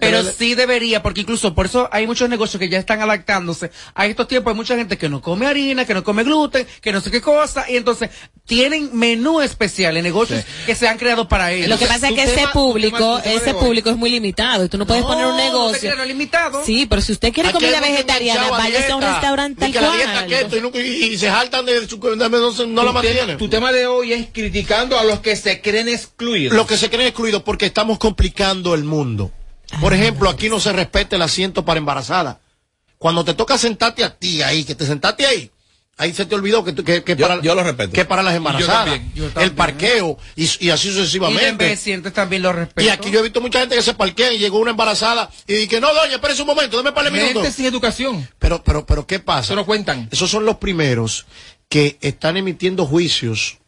Pero 0.00 0.22
sí 0.24 0.54
debería, 0.54 1.02
porque 1.02 1.20
incluso 1.22 1.54
por 1.54 1.66
eso 1.66 1.88
hay 1.92 2.06
muchos 2.06 2.28
negocios 2.28 2.58
que 2.60 2.68
ya 2.68 2.78
están 2.78 3.00
adaptándose. 3.02 3.70
A 3.94 4.06
estos 4.06 4.28
tiempos 4.28 4.52
hay 4.52 4.56
mucha 4.56 4.76
gente 4.76 4.98
que 4.98 5.08
no 5.08 5.20
come 5.20 5.46
harina, 5.46 5.84
que 5.84 5.94
no 5.94 6.04
come 6.04 6.24
gluten, 6.24 6.66
que 6.80 6.92
no 6.92 7.00
sé 7.00 7.10
qué 7.10 7.20
cosa, 7.20 7.64
y 7.70 7.76
entonces 7.76 8.10
tienen 8.46 8.90
menú 8.96 9.40
especial 9.40 9.96
en 9.96 10.04
negocios 10.04 10.44
que 10.66 10.74
se 10.74 10.88
han 10.88 10.96
creado 10.98 11.28
para 11.28 11.52
ellos. 11.52 11.68
Lo 11.68 11.78
que 11.78 11.86
pasa 11.86 12.08
es 12.08 12.14
que 12.14 12.22
ese 12.22 12.46
público, 12.52 13.18
ese 13.24 13.54
público 13.54 13.90
es 13.90 13.96
muy 13.96 14.10
limitado 14.10 14.64
y 14.64 14.68
tú 14.68 14.78
no 14.78 14.86
puedes 14.86 15.02
No, 15.02 15.08
poner 15.10 15.26
un 15.26 15.36
negocio. 15.36 15.94
no 15.96 16.02
es 16.02 16.08
limitado. 16.08 16.64
Sí, 16.64 16.86
pero 16.86 17.02
si 17.02 17.12
usted 17.12 17.32
quiere 17.32 17.52
comida 17.52 17.80
vegetariana, 17.80 18.50
váyase 18.50 18.92
a 18.92 18.96
un 18.96 19.02
restaurante 19.02 19.60
tal 19.60 19.72
cual. 19.72 19.98
y, 20.56 20.60
nunca- 20.60 20.78
y- 20.80 21.04
y 21.12 21.18
se 21.18 21.30
jaltan 21.30 21.66
de 21.66 21.86
su 21.86 21.98
no, 21.98 22.16
no- 22.16 22.16
no 22.16 22.24
la 22.24 22.32
tu, 22.32 22.66
tema, 22.74 22.92
mantienen. 22.92 23.38
tu 23.38 23.48
tema 23.48 23.72
de 23.72 23.86
hoy 23.86 24.12
es 24.12 24.28
criticando 24.32 24.98
a 24.98 25.04
los 25.04 25.20
que 25.20 25.36
se 25.36 25.60
creen 25.60 25.88
excluidos. 25.88 26.56
Los 26.56 26.66
que 26.66 26.76
se 26.76 26.88
creen 26.90 27.08
excluidos 27.08 27.42
porque 27.42 27.66
estamos 27.88 27.98
complicando 27.98 28.74
el 28.74 28.84
mundo. 28.84 29.30
Por 29.80 29.94
ejemplo, 29.94 30.28
aquí 30.28 30.48
no 30.50 30.60
se 30.60 30.72
respeta 30.72 31.16
el 31.16 31.22
asiento 31.22 31.64
para 31.64 31.78
embarazada. 31.78 32.38
Cuando 32.98 33.24
te 33.24 33.32
toca 33.34 33.56
sentarte 33.56 34.04
a 34.04 34.14
ti 34.14 34.42
ahí, 34.42 34.64
que 34.64 34.74
te 34.74 34.84
sentaste 34.84 35.24
ahí, 35.24 35.50
ahí 35.96 36.12
se 36.12 36.26
te 36.26 36.34
olvidó 36.34 36.62
que, 36.64 36.72
tú- 36.72 36.84
que, 36.84 37.02
que 37.02 37.16
Yo- 37.16 37.26
para, 37.26 37.40
yo 37.40 37.54
lo 37.54 37.62
respeto. 37.62 37.92
que 37.92 38.04
para 38.04 38.22
las 38.22 38.34
embarazadas, 38.34 38.84
también, 38.90 39.12
yo 39.14 39.24
también. 39.28 39.44
el 39.44 39.52
parqueo 39.52 40.18
y, 40.36 40.42
y 40.66 40.70
así 40.70 40.88
Y 40.88 40.90
en 40.90 40.96
sucesivamente. 40.96 41.76
sientes 41.76 42.12
también 42.12 42.42
los 42.42 42.54
respeto. 42.54 42.82
Y 42.86 42.90
aquí 42.90 43.10
yo 43.10 43.20
he 43.20 43.22
visto 43.22 43.40
mucha 43.40 43.60
gente 43.60 43.74
que 43.76 43.82
se 43.82 43.94
parquea 43.94 44.32
y 44.32 44.38
llegó 44.38 44.58
una 44.58 44.72
embarazada 44.72 45.30
y 45.46 45.54
dice, 45.54 45.80
no, 45.80 45.94
doña, 45.94 46.16
espérese 46.16 46.42
un 46.42 46.48
momento, 46.48 46.76
déme 46.76 46.92
para 46.92 47.08
el 47.08 47.14
minuto. 47.14 47.40
Gente 47.40 47.52
sin 47.52 47.64
educación. 47.66 48.28
Pero, 48.38 48.62
pero, 48.62 48.84
pero, 48.84 49.06
¿qué 49.06 49.18
pasa? 49.20 49.40
Eso 49.52 49.56
no 49.56 49.64
cuentan. 49.64 50.08
Esos 50.10 50.30
son 50.30 50.44
los 50.44 50.56
primeros 50.56 51.24
que 51.70 51.96
están 52.02 52.36
emitiendo 52.36 52.84
juicios 52.84 53.58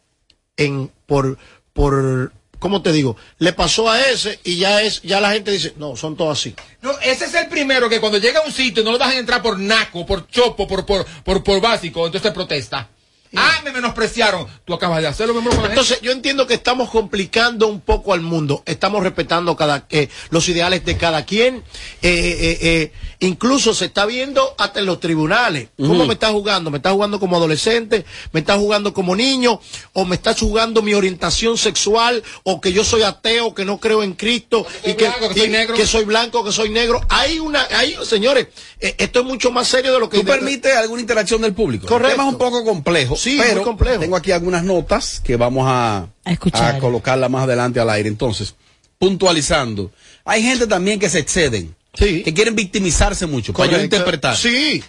en 0.57 0.91
por 1.07 1.37
por 1.73 2.33
¿cómo 2.61 2.81
te 2.81 2.93
digo? 2.93 3.17
Le 3.39 3.51
pasó 3.53 3.89
a 3.89 3.99
ese 3.99 4.39
y 4.43 4.57
ya 4.57 4.81
es 4.83 5.01
ya 5.01 5.19
la 5.19 5.31
gente 5.31 5.51
dice, 5.51 5.73
"No, 5.77 5.97
son 5.97 6.15
todos 6.15 6.39
así." 6.39 6.55
No, 6.81 6.91
ese 6.99 7.25
es 7.25 7.33
el 7.33 7.47
primero 7.47 7.89
que 7.89 7.99
cuando 7.99 8.19
llega 8.19 8.39
a 8.39 8.43
un 8.43 8.53
sitio 8.53 8.83
no 8.83 8.91
lo 8.91 8.97
dejan 8.99 9.17
entrar 9.17 9.41
por 9.41 9.59
naco, 9.59 10.05
por 10.05 10.27
chopo, 10.29 10.67
por, 10.67 10.85
por, 10.85 11.05
por, 11.23 11.43
por 11.43 11.59
básico, 11.59 12.05
entonces 12.05 12.31
protesta. 12.31 12.87
Ah, 13.35 13.61
me 13.63 13.71
menospreciaron. 13.71 14.45
Tú 14.65 14.73
acabas 14.73 15.01
de 15.01 15.07
hacerlo 15.07 15.33
mismo 15.33 15.51
con 15.51 15.61
la 15.61 15.69
gente. 15.69 15.79
Entonces, 15.79 16.01
yo 16.01 16.11
entiendo 16.11 16.45
que 16.47 16.53
estamos 16.55 16.89
complicando 16.89 17.67
un 17.67 17.79
poco 17.79 18.13
al 18.13 18.19
mundo. 18.19 18.61
Estamos 18.65 19.01
respetando 19.03 19.55
cada, 19.55 19.85
eh, 19.89 20.09
los 20.31 20.47
ideales 20.49 20.83
de 20.83 20.97
cada 20.97 21.23
quien. 21.23 21.63
Eh, 22.01 22.09
eh, 22.11 22.59
eh, 22.61 22.91
incluso 23.21 23.73
se 23.73 23.85
está 23.85 24.05
viendo 24.05 24.55
hasta 24.57 24.79
en 24.79 24.87
los 24.87 24.99
tribunales. 24.99 25.69
¿Cómo 25.77 26.05
me 26.05 26.13
estás 26.13 26.31
jugando? 26.31 26.71
¿Me 26.71 26.77
estás 26.77 26.91
jugando 26.93 27.19
como 27.19 27.37
adolescente? 27.37 28.03
¿Me 28.33 28.41
estás 28.41 28.57
jugando 28.57 28.93
como 28.93 29.15
niño? 29.15 29.61
¿O 29.93 30.05
me 30.05 30.15
estás 30.15 30.39
jugando 30.39 30.81
mi 30.81 30.93
orientación 30.93 31.57
sexual? 31.57 32.23
¿O 32.43 32.59
que 32.59 32.73
yo 32.73 32.83
soy 32.83 33.03
ateo, 33.03 33.53
que 33.53 33.63
no 33.63 33.79
creo 33.79 34.03
en 34.03 34.13
Cristo? 34.13 34.65
y 34.83 34.93
que, 34.95 35.05
blanco, 35.07 35.29
que 35.29 35.39
soy 35.39 35.47
y 35.47 35.51
negro. 35.51 35.75
que 35.75 35.85
soy 35.87 36.03
blanco, 36.03 36.43
que 36.43 36.51
soy 36.51 36.69
negro. 36.71 36.99
Hay 37.09 37.39
una, 37.39 37.65
hay, 37.71 37.95
señores, 38.03 38.47
eh, 38.79 38.95
esto 38.97 39.19
es 39.19 39.25
mucho 39.25 39.51
más 39.51 39.67
serio 39.67 39.93
de 39.93 39.99
lo 39.99 40.09
que... 40.09 40.17
¿Tú 40.17 40.25
permites 40.25 40.75
alguna 40.75 41.01
interacción 41.01 41.41
del 41.41 41.53
público? 41.53 41.87
Correcto. 41.87 42.07
El 42.07 42.13
tema 42.13 42.27
es 42.27 42.33
un 42.33 42.39
poco 42.39 42.65
complejo. 42.65 43.15
Sí, 43.15 43.37
pero 43.39 43.55
muy 43.57 43.63
complejo. 43.63 43.99
tengo 43.99 44.15
aquí 44.15 44.31
algunas 44.31 44.63
notas 44.63 45.21
que 45.23 45.35
vamos 45.35 45.65
a, 45.67 46.07
A 46.25 46.31
escuchar. 46.31 46.75
a 46.75 46.79
colocarla 46.79 47.29
más 47.29 47.43
adelante 47.43 47.79
al 47.79 47.89
aire. 47.91 48.09
Entonces, 48.09 48.55
puntualizando, 48.97 49.91
hay 50.25 50.41
gente 50.43 50.67
también 50.67 50.99
que 50.99 51.09
se 51.09 51.19
exceden, 51.19 51.75
que 51.93 52.33
quieren 52.33 52.55
victimizarse 52.55 53.25
mucho, 53.27 53.53
para 53.53 53.71
yo 53.71 53.81
interpretar. 53.81 54.35
Sí, 54.35 54.83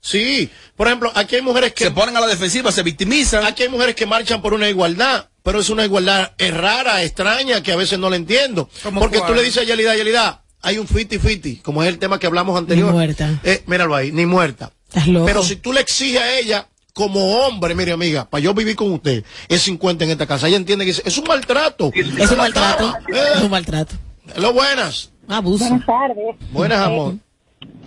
sí. 0.00 0.50
Por 0.74 0.86
ejemplo, 0.86 1.10
aquí 1.14 1.36
hay 1.36 1.42
mujeres 1.42 1.72
que... 1.72 1.84
Se 1.84 1.90
ponen 1.90 2.16
a 2.16 2.20
la 2.20 2.26
defensiva, 2.26 2.72
se 2.72 2.82
victimizan. 2.82 3.44
Aquí 3.44 3.62
hay 3.62 3.68
mujeres 3.68 3.94
que 3.94 4.06
marchan 4.06 4.42
por 4.42 4.54
una 4.54 4.68
igualdad, 4.68 5.28
pero 5.42 5.60
es 5.60 5.70
una 5.70 5.84
igualdad 5.84 6.32
es 6.38 6.54
rara, 6.54 7.02
extraña, 7.02 7.62
que 7.62 7.72
a 7.72 7.76
veces 7.76 7.98
no 7.98 8.10
la 8.10 8.16
entiendo. 8.16 8.68
¿Cómo 8.82 9.00
Porque 9.00 9.18
cuál? 9.18 9.30
tú 9.30 9.36
le 9.36 9.42
dices 9.42 9.62
a 9.62 9.64
Yelida, 9.64 9.96
Yelida, 9.96 10.42
hay 10.62 10.78
un 10.78 10.86
fiti-fiti, 10.88 11.56
como 11.56 11.82
es 11.82 11.88
el 11.88 11.98
tema 11.98 12.18
que 12.18 12.26
hablamos 12.26 12.58
anterior. 12.58 12.92
muerta. 12.92 13.40
Eh, 13.44 13.62
míralo 13.66 13.94
ahí, 13.94 14.12
ni 14.12 14.26
muerta. 14.26 14.72
Estás 14.88 15.06
loco. 15.08 15.26
Pero 15.26 15.42
si 15.42 15.56
tú 15.56 15.72
le 15.72 15.80
exiges 15.80 16.20
a 16.20 16.38
ella, 16.38 16.68
como 16.92 17.42
hombre, 17.42 17.74
mire 17.74 17.92
amiga, 17.92 18.28
para 18.28 18.42
yo 18.42 18.54
vivir 18.54 18.74
con 18.74 18.90
usted, 18.90 19.22
es 19.48 19.62
50 19.62 20.04
en 20.04 20.10
esta 20.12 20.26
casa. 20.26 20.48
Ella 20.48 20.56
entiende 20.56 20.84
que 20.86 20.92
es, 20.92 21.02
es 21.04 21.18
un 21.18 21.24
maltrato. 21.24 21.92
Es 21.94 22.30
un 22.30 22.38
maltrato. 22.38 22.94
Es 23.08 23.42
un 23.42 23.50
maltrato. 23.50 23.94
Lo 24.36 24.52
buenas. 24.54 25.10
Abuso. 25.28 25.64
Buenas 25.68 25.86
tardes. 25.86 26.36
Buenas, 26.52 26.78
Eh, 26.80 26.84
amor. 26.84 27.14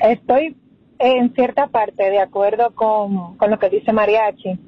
Estoy 0.01 0.55
en 0.99 1.33
cierta 1.33 1.67
parte 1.67 2.09
de 2.09 2.19
acuerdo 2.19 2.71
con, 2.75 3.37
con 3.37 3.49
lo 3.51 3.59
que 3.59 3.69
dice 3.69 3.93
Mariachi. 3.93 4.59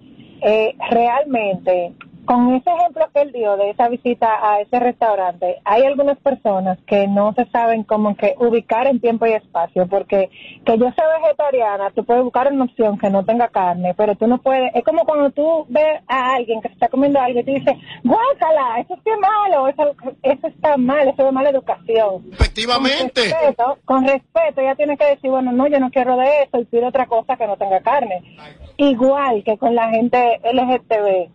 Eh, 0.43 0.75
realmente, 0.89 1.93
con 2.25 2.53
ese 2.53 2.69
ejemplo 2.69 3.05
que 3.13 3.21
él 3.21 3.31
dio 3.31 3.57
de 3.57 3.71
esa 3.71 3.89
visita 3.89 4.27
a 4.41 4.61
ese 4.61 4.79
restaurante, 4.79 5.61
hay 5.65 5.83
algunas 5.83 6.17
personas 6.19 6.77
que 6.85 7.07
no 7.07 7.33
se 7.33 7.45
saben 7.47 7.83
como 7.83 8.15
que 8.15 8.35
ubicar 8.37 8.87
en 8.87 8.99
tiempo 8.99 9.25
y 9.25 9.33
espacio, 9.33 9.87
porque 9.87 10.29
que 10.65 10.77
yo 10.77 10.91
sea 10.91 11.05
vegetariana, 11.21 11.91
tú 11.91 12.05
puedes 12.05 12.23
buscar 12.23 12.51
una 12.51 12.65
opción 12.65 12.97
que 12.97 13.09
no 13.09 13.25
tenga 13.25 13.47
carne, 13.49 13.93
pero 13.95 14.15
tú 14.15 14.27
no 14.27 14.39
puedes, 14.39 14.73
es 14.75 14.83
como 14.83 15.05
cuando 15.05 15.31
tú 15.31 15.65
ves 15.69 16.01
a 16.07 16.35
alguien 16.35 16.61
que 16.61 16.69
se 16.69 16.73
está 16.75 16.89
comiendo 16.89 17.19
algo 17.19 17.39
y 17.39 17.43
tú 17.43 17.51
dices, 17.51 17.75
guácala, 18.03 18.79
eso 18.79 18.93
es 18.93 19.19
malo, 19.19 19.67
eso, 19.67 19.95
eso 20.21 20.47
está 20.47 20.77
mal, 20.77 21.07
eso 21.07 21.27
es 21.27 21.33
mala 21.33 21.49
educación. 21.49 22.23
Efectivamente. 22.31 23.21
Con 23.21 23.39
respeto, 23.39 23.77
con 23.85 24.07
respeto, 24.07 24.61
ella 24.61 24.75
tiene 24.75 24.97
que 24.97 25.05
decir, 25.05 25.29
bueno, 25.29 25.51
no, 25.51 25.67
yo 25.67 25.79
no 25.79 25.89
quiero 25.89 26.15
de 26.17 26.43
eso 26.43 26.59
y 26.59 26.65
pido 26.65 26.87
otra 26.87 27.07
cosa 27.07 27.35
que 27.35 27.47
no 27.47 27.57
tenga 27.57 27.81
carne. 27.81 28.21
Igual 28.77 29.43
que 29.43 29.57
con 29.57 29.75
la 29.75 29.89
gente 29.89 30.39
LGTB, 30.43 31.29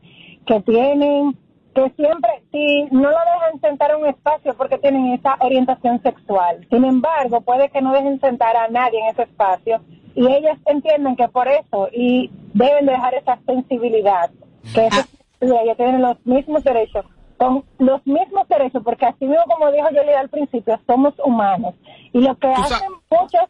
que 0.46 0.60
tienen, 0.60 1.36
que 1.74 1.90
siempre, 1.96 2.30
si 2.52 2.84
no 2.90 3.10
lo 3.10 3.18
dejan 3.18 3.60
sentar 3.60 3.90
en 3.90 3.98
un 3.98 4.06
espacio 4.06 4.54
porque 4.56 4.78
tienen 4.78 5.12
esa 5.12 5.36
orientación 5.40 6.02
sexual. 6.02 6.66
Sin 6.70 6.84
embargo, 6.84 7.40
puede 7.40 7.68
que 7.70 7.82
no 7.82 7.92
dejen 7.92 8.20
sentar 8.20 8.56
a 8.56 8.68
nadie 8.68 9.00
en 9.00 9.08
ese 9.08 9.22
espacio 9.22 9.80
y 10.14 10.26
ellas 10.26 10.58
entienden 10.64 11.16
que 11.16 11.28
por 11.28 11.48
eso 11.48 11.88
y 11.92 12.30
deben 12.54 12.86
de 12.86 12.92
dejar 12.92 13.14
esa 13.14 13.38
sensibilidad, 13.44 14.30
que 14.74 14.86
ellas 14.86 15.76
tienen 15.76 16.00
los 16.00 16.24
mismos 16.24 16.64
derechos 16.64 17.04
con 17.36 17.64
los 17.78 18.06
mismos 18.06 18.48
derechos, 18.48 18.82
porque 18.82 19.06
así 19.06 19.26
mismo 19.26 19.44
como 19.44 19.70
dijo 19.70 19.90
Yolida 19.90 20.20
al 20.20 20.28
principio, 20.28 20.80
somos 20.86 21.14
humanos. 21.22 21.74
Y 22.12 22.20
lo 22.20 22.34
que 22.36 22.48
hacen 22.48 22.88
muchos 23.10 23.48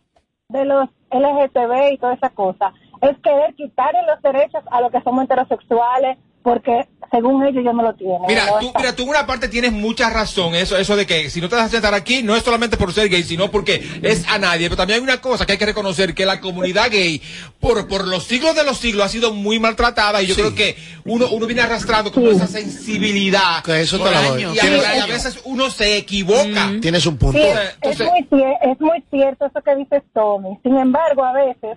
de 0.48 0.64
los 0.64 0.88
LGTB 1.10 1.92
y 1.92 1.98
toda 1.98 2.14
esa 2.14 2.30
cosa 2.30 2.72
es 3.00 3.16
querer 3.18 3.54
quitarle 3.54 4.00
los 4.06 4.20
derechos 4.22 4.62
a 4.70 4.80
los 4.80 4.90
que 4.90 5.02
somos 5.02 5.24
heterosexuales, 5.24 6.18
porque 6.46 6.86
según 7.10 7.42
ellos 7.44 7.60
ellos 7.60 7.74
no 7.74 7.82
lo 7.82 7.92
tienen. 7.96 8.20
Mira, 8.28 8.46
No 8.46 8.58
tú, 8.60 8.66
está- 8.68 8.78
mira, 8.78 8.94
tú 8.94 9.02
en 9.02 9.08
una 9.08 9.26
parte 9.26 9.48
tienes 9.48 9.72
mucha 9.72 10.10
razón, 10.10 10.54
eso, 10.54 10.76
eso 10.78 10.94
de 10.94 11.04
que 11.04 11.28
si 11.28 11.40
no 11.40 11.48
te 11.48 11.56
vas 11.56 11.64
a 11.64 11.68
sentar 11.70 11.92
aquí, 11.92 12.22
no 12.22 12.36
es 12.36 12.44
solamente 12.44 12.76
por 12.76 12.92
ser 12.92 13.08
gay, 13.08 13.24
sino 13.24 13.50
porque 13.50 13.82
es 14.02 14.24
a 14.28 14.38
nadie. 14.38 14.66
Pero 14.68 14.76
también 14.76 14.98
hay 14.98 15.02
una 15.02 15.20
cosa 15.20 15.44
que 15.44 15.52
hay 15.52 15.58
que 15.58 15.66
reconocer, 15.66 16.14
que 16.14 16.24
la 16.24 16.40
comunidad 16.40 16.88
gay, 16.88 17.20
por, 17.58 17.88
por 17.88 18.06
los 18.06 18.22
siglos 18.28 18.54
de 18.54 18.62
los 18.62 18.78
siglos, 18.78 19.06
ha 19.06 19.08
sido 19.08 19.32
muy 19.32 19.58
maltratada 19.58 20.22
y 20.22 20.26
yo 20.26 20.36
creo 20.36 20.54
que 20.54 20.76
uno, 21.04 21.26
uno 21.32 21.46
viene 21.46 21.62
arrastrando 21.62 22.12
como 22.12 22.30
esa 22.30 22.46
sensibilidad. 22.46 23.64
Que 23.64 23.80
eso 23.80 23.98
te 23.98 24.08
la 24.08 24.22
doy. 24.22 24.42
y 24.42 24.44
a, 24.44 24.52
Tienes- 24.52 24.96
y 24.96 25.00
a 25.00 25.06
veces 25.06 25.40
uno 25.46 25.68
se 25.68 25.96
equivoca. 25.96 26.70
Tienes 26.80 27.06
un 27.06 27.16
punto. 27.16 27.38
Sí, 27.38 27.44
es, 27.82 28.00
es 28.00 28.08
muy, 28.08 28.20
cier- 28.30 28.58
es 28.62 28.80
muy 28.80 29.02
cierto 29.10 29.46
eso 29.46 29.60
que 29.64 29.74
dices, 29.74 30.02
Tommy. 30.14 30.56
Sin 30.62 30.76
embargo, 30.76 31.24
a 31.24 31.32
veces 31.32 31.76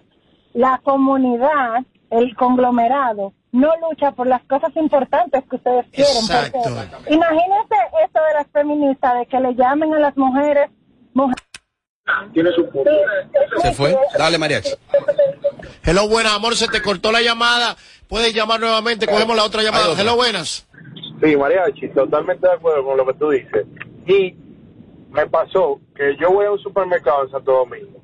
la 0.53 0.79
comunidad, 0.84 1.79
el 2.12 2.36
conglomerado, 2.36 3.34
no 3.52 3.72
lucha 3.82 4.12
por 4.12 4.28
las 4.28 4.43
cosas 4.43 4.76
importantes 4.76 5.43
que 5.50 5.56
ustedes 5.56 5.86
quieren. 5.91 6.15
Exacto. 6.17 6.60
Porque 6.63 7.13
imagínense 7.13 7.76
esto 8.06 8.19
de 8.28 8.34
las 8.34 8.48
feministas, 8.52 9.19
de 9.19 9.26
que 9.26 9.39
le 9.39 9.56
llamen 9.56 9.93
a 9.93 10.00
las 10.00 10.17
mujeres... 10.17 10.69
mujeres. 11.13 11.43
Tiene 12.34 12.52
su 12.52 12.67
punto. 12.69 12.89
Se 13.62 13.72
fue. 13.74 13.95
Dale, 14.17 14.38
mariachi. 14.38 14.72
Hello, 15.84 16.08
buenas, 16.08 16.34
amor, 16.34 16.56
se 16.56 16.67
te 16.67 16.82
cortó 16.82 17.12
la 17.12 17.22
llamada. 17.22 17.76
Puedes 18.08 18.34
llamar 18.34 18.60
nuevamente, 18.60 19.06
cogemos 19.06 19.36
la 19.36 19.43
otra 19.43 19.62
llamada. 19.62 19.93
Hello, 20.00 20.15
buenas. 20.15 20.67
Sí, 21.22 21.36
Mariachi, 21.36 21.89
totalmente 21.89 22.48
de 22.48 22.54
acuerdo 22.54 22.84
con 22.86 22.98
lo 22.98 23.06
que 23.06 23.13
tú 23.13 23.30
dices. 23.30 23.67
Y 24.08 24.36
me 25.12 25.28
pasó 25.28 25.80
que 25.95 26.15
yo 26.17 26.32
voy 26.32 26.45
a 26.45 26.52
un 26.52 26.60
supermercado 26.60 27.26
en 27.26 27.32
Santo 27.32 27.52
Domingo. 27.52 28.00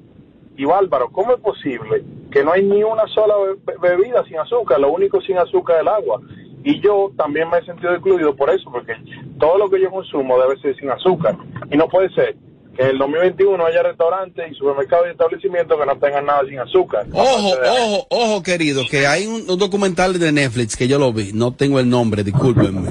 Y 0.57 0.65
Bárbaro, 0.65 1.09
¿cómo 1.11 1.33
es 1.33 1.39
posible 1.41 2.03
que 2.35 2.43
no 2.43 2.51
hay 2.51 2.63
ni 2.63 2.83
una 2.83 3.07
sola 3.07 3.33
be- 3.65 3.77
bebida 3.81 4.21
sin 4.25 4.37
azúcar? 4.37 4.77
Lo 4.77 4.91
único 4.91 5.21
sin 5.21 5.37
azúcar 5.37 5.77
es 5.77 5.81
el 5.83 5.87
agua. 5.87 6.19
Y 6.65 6.81
yo 6.81 7.11
también 7.15 7.49
me 7.49 7.59
he 7.59 7.65
sentido 7.65 7.95
incluido 7.95 8.35
por 8.35 8.49
eso, 8.49 8.69
porque 8.69 8.91
todo 9.39 9.57
lo 9.57 9.69
que 9.69 9.79
yo 9.81 9.89
consumo 9.89 10.37
debe 10.41 10.59
ser 10.59 10.75
sin 10.75 10.89
azúcar. 10.89 11.37
Y 11.71 11.77
no 11.77 11.87
puede 11.87 12.09
ser 12.13 12.35
que 12.75 12.81
en 12.83 12.89
el 12.89 12.97
2021 12.97 13.65
haya 13.65 13.83
restaurantes 13.83 14.51
y 14.51 14.55
supermercados 14.55 15.07
y 15.07 15.11
establecimientos 15.11 15.79
que 15.79 15.85
no 15.85 15.97
tengan 15.97 16.25
nada 16.25 16.41
sin 16.49 16.59
azúcar. 16.59 17.05
Ojo, 17.13 17.51
ojo, 17.53 18.07
ojo, 18.09 18.43
querido, 18.43 18.83
que 18.91 19.07
hay 19.07 19.27
un, 19.27 19.49
un 19.49 19.57
documental 19.57 20.19
de 20.19 20.31
Netflix 20.33 20.75
que 20.75 20.89
yo 20.89 20.99
lo 20.99 21.13
vi, 21.13 21.31
no 21.33 21.53
tengo 21.53 21.79
el 21.79 21.89
nombre, 21.89 22.21
discúlpenme, 22.25 22.89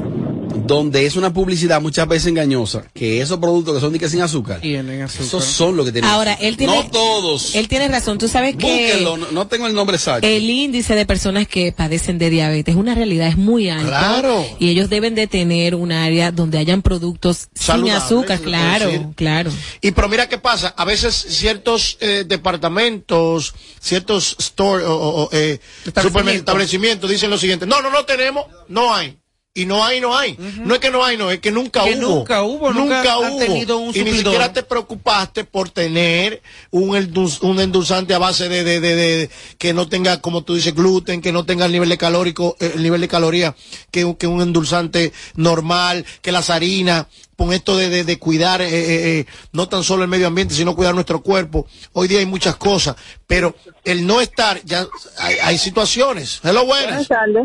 donde 0.66 1.06
es 1.06 1.16
una 1.16 1.32
publicidad 1.32 1.80
muchas 1.80 2.06
veces 2.08 2.26
engañosa, 2.28 2.84
que 2.94 3.20
esos 3.20 3.38
productos 3.38 3.74
que 3.74 3.80
son 3.80 3.92
de 3.92 3.98
que 3.98 4.08
sin 4.08 4.20
azúcar, 4.22 4.60
esos 4.64 5.44
son 5.44 5.76
los 5.76 5.86
que 5.86 5.92
tienen 5.92 6.10
Ahora, 6.10 6.32
azúcar. 6.32 6.48
él 6.48 6.56
tiene, 6.56 6.76
No 6.76 6.90
todos. 6.90 7.54
él 7.54 7.68
tiene 7.68 7.88
razón. 7.88 8.18
Tú 8.18 8.28
sabes 8.28 8.56
que 8.56 8.66
Búsquenlo, 8.66 9.16
no, 9.16 9.30
no 9.32 9.46
tengo 9.46 9.66
el 9.66 9.74
nombre 9.74 9.96
exacto. 9.96 10.26
el 10.26 10.48
índice 10.48 10.94
de 10.94 11.06
personas 11.06 11.46
que 11.48 11.72
padecen 11.72 12.18
de 12.18 12.30
diabetes, 12.30 12.74
una 12.76 12.94
realidad 12.94 13.28
es 13.28 13.36
muy 13.36 13.68
alto. 13.68 13.88
Claro. 13.88 14.44
Y 14.58 14.68
ellos 14.70 14.88
deben 14.90 15.14
de 15.14 15.26
tener 15.26 15.74
un 15.74 15.92
área 15.92 16.32
donde 16.32 16.58
hayan 16.58 16.82
productos 16.82 17.48
sin 17.54 17.90
azúcar, 17.90 18.40
claro, 18.40 19.12
claro. 19.16 19.50
Y 19.80 19.90
pero 19.90 20.08
mira 20.08 20.28
qué 20.28 20.38
pasa, 20.38 20.74
a 20.76 20.84
veces 20.84 21.14
ciertos 21.14 21.98
eh, 22.00 22.24
departamentos, 22.26 23.54
ciertos 23.80 24.36
store 24.38 24.84
o, 24.84 24.94
o, 24.94 25.28
eh, 25.32 25.60
supermer- 25.84 26.34
establecimientos 26.36 27.10
dicen 27.10 27.30
lo 27.30 27.38
siguiente, 27.38 27.66
no, 27.66 27.82
no, 27.82 27.90
no 27.90 28.04
tenemos, 28.04 28.46
no 28.68 28.94
hay. 28.94 29.16
Y 29.56 29.66
no 29.66 29.84
hay, 29.84 30.00
no 30.00 30.16
hay. 30.18 30.36
No 30.64 30.74
es 30.74 30.80
que 30.80 30.90
no 30.90 31.04
hay, 31.04 31.16
no, 31.16 31.30
es 31.30 31.38
que 31.38 31.52
nunca 31.52 31.84
Que 31.84 31.92
hubo. 31.94 32.00
nunca 32.16 32.42
hubo, 32.42 32.72
nunca 32.72 33.18
hubo. 33.20 33.38
tenido 33.38 33.78
un 33.78 33.94
y 33.94 34.02
ni 34.02 34.10
siquiera 34.14 34.52
te 34.52 34.64
preocupaste 34.64 35.44
por 35.44 35.70
tener 35.70 36.42
un, 36.72 36.96
endulz- 36.96 37.40
un 37.40 37.60
endulzante 37.60 38.14
a 38.14 38.18
base 38.18 38.48
de, 38.48 38.64
de, 38.64 38.80
de, 38.80 38.96
de- 38.96 39.30
que 39.58 39.72
no 39.72 39.88
tenga, 39.88 40.20
como 40.20 40.42
tú 40.42 40.56
dices, 40.56 40.74
gluten, 40.74 41.22
que 41.22 41.30
no 41.30 41.44
tenga 41.46 41.66
el 41.66 41.70
nivel 41.72 41.88
de 41.88 41.96
calórico, 41.96 42.56
eh, 42.58 42.72
el 42.74 42.82
nivel 42.82 43.00
de 43.00 43.06
caloría 43.06 43.54
que, 43.92 44.04
un- 44.04 44.16
que 44.16 44.26
un 44.26 44.42
endulzante 44.42 45.12
normal, 45.36 46.04
que 46.20 46.32
las 46.32 46.50
harinas, 46.50 47.06
con 47.36 47.52
esto 47.52 47.76
de, 47.76 47.90
de, 47.90 48.02
de 48.02 48.18
cuidar 48.18 48.60
eh, 48.60 48.66
eh, 48.68 49.18
eh, 49.20 49.26
no 49.52 49.68
tan 49.68 49.84
solo 49.84 50.02
el 50.02 50.08
medio 50.08 50.26
ambiente, 50.26 50.52
sino 50.56 50.74
cuidar 50.74 50.96
nuestro 50.96 51.22
cuerpo. 51.22 51.68
Hoy 51.92 52.08
día 52.08 52.18
hay 52.18 52.26
muchas 52.26 52.56
cosas, 52.56 52.96
pero 53.28 53.54
el 53.84 54.04
no 54.04 54.20
estar, 54.20 54.60
ya 54.64 54.84
hay, 55.18 55.36
hay 55.44 55.58
situaciones. 55.58 56.40
Hello, 56.42 56.66
buenas. 56.66 57.06
Buenas 57.06 57.08
tardes. 57.08 57.44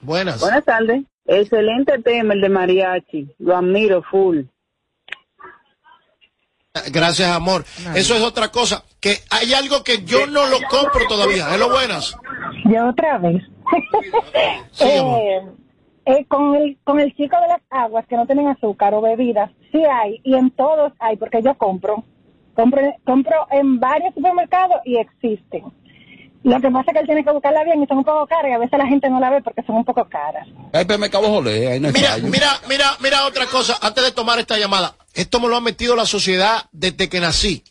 Buenas. 0.00 0.40
Buenas 0.40 0.64
tardes. 0.64 1.02
Excelente 1.26 1.98
tema 2.02 2.34
el 2.34 2.40
de 2.40 2.48
mariachi. 2.48 3.34
Lo 3.38 3.56
admiro 3.56 4.02
full. 4.02 4.42
Gracias, 6.90 7.28
amor. 7.28 7.64
Eso 7.94 8.14
es 8.14 8.22
otra 8.22 8.48
cosa. 8.50 8.82
Que 8.98 9.18
hay 9.30 9.52
algo 9.52 9.84
que 9.84 10.04
yo 10.04 10.26
no 10.26 10.46
lo 10.46 10.58
compro 10.70 11.06
todavía. 11.06 11.54
Hello, 11.54 11.68
buenas. 11.70 12.16
Yo 12.64 12.88
otra 12.88 13.18
vez. 13.18 13.42
Eh, 14.80 15.40
eh, 16.06 16.24
con 16.26 16.56
el 16.56 16.76
con 16.82 16.98
el 16.98 17.14
chico 17.14 17.36
de 17.40 17.46
las 17.46 17.60
aguas 17.70 18.06
que 18.08 18.16
no 18.16 18.26
tienen 18.26 18.48
azúcar 18.48 18.92
o 18.94 19.00
bebidas, 19.00 19.50
sí 19.70 19.84
hay, 19.84 20.20
y 20.24 20.34
en 20.34 20.50
todos 20.50 20.92
hay, 20.98 21.16
porque 21.16 21.42
yo 21.42 21.54
compro. 21.54 22.04
Compro, 22.54 22.80
compro 23.04 23.46
en 23.50 23.78
varios 23.78 24.14
supermercados 24.14 24.78
y 24.84 24.96
existen. 24.96 25.64
Lo 26.44 26.60
que 26.60 26.70
pasa 26.70 26.90
es 26.90 26.92
que 26.94 26.98
él 27.00 27.06
tiene 27.06 27.24
que 27.24 27.30
buscarla 27.30 27.62
bien 27.64 27.82
y 27.82 27.86
son 27.86 27.98
un 27.98 28.04
poco 28.04 28.26
caras 28.26 28.46
y 28.50 28.52
a 28.54 28.58
veces 28.58 28.76
la 28.78 28.86
gente 28.86 29.08
no 29.08 29.20
la 29.20 29.30
ve 29.30 29.42
porque 29.42 29.62
son 29.64 29.76
un 29.76 29.84
poco 29.84 30.08
caras. 30.08 30.46
Hay 30.72 30.84
mercado 30.98 31.28
Jolé, 31.28 31.68
ahí 31.72 31.78
no 31.80 31.90
Mira, 31.92 32.10
fallo. 32.10 32.26
mira, 32.28 32.60
mira, 32.68 32.96
mira 33.00 33.26
otra 33.26 33.46
cosa. 33.46 33.78
Antes 33.80 34.02
de 34.02 34.10
tomar 34.12 34.38
esta 34.40 34.58
llamada, 34.58 34.96
esto 35.14 35.38
me 35.38 35.46
lo 35.48 35.56
ha 35.56 35.60
metido 35.60 35.94
la 35.94 36.04
sociedad 36.06 36.64
desde 36.72 37.08
que 37.08 37.20
nací. 37.20 37.62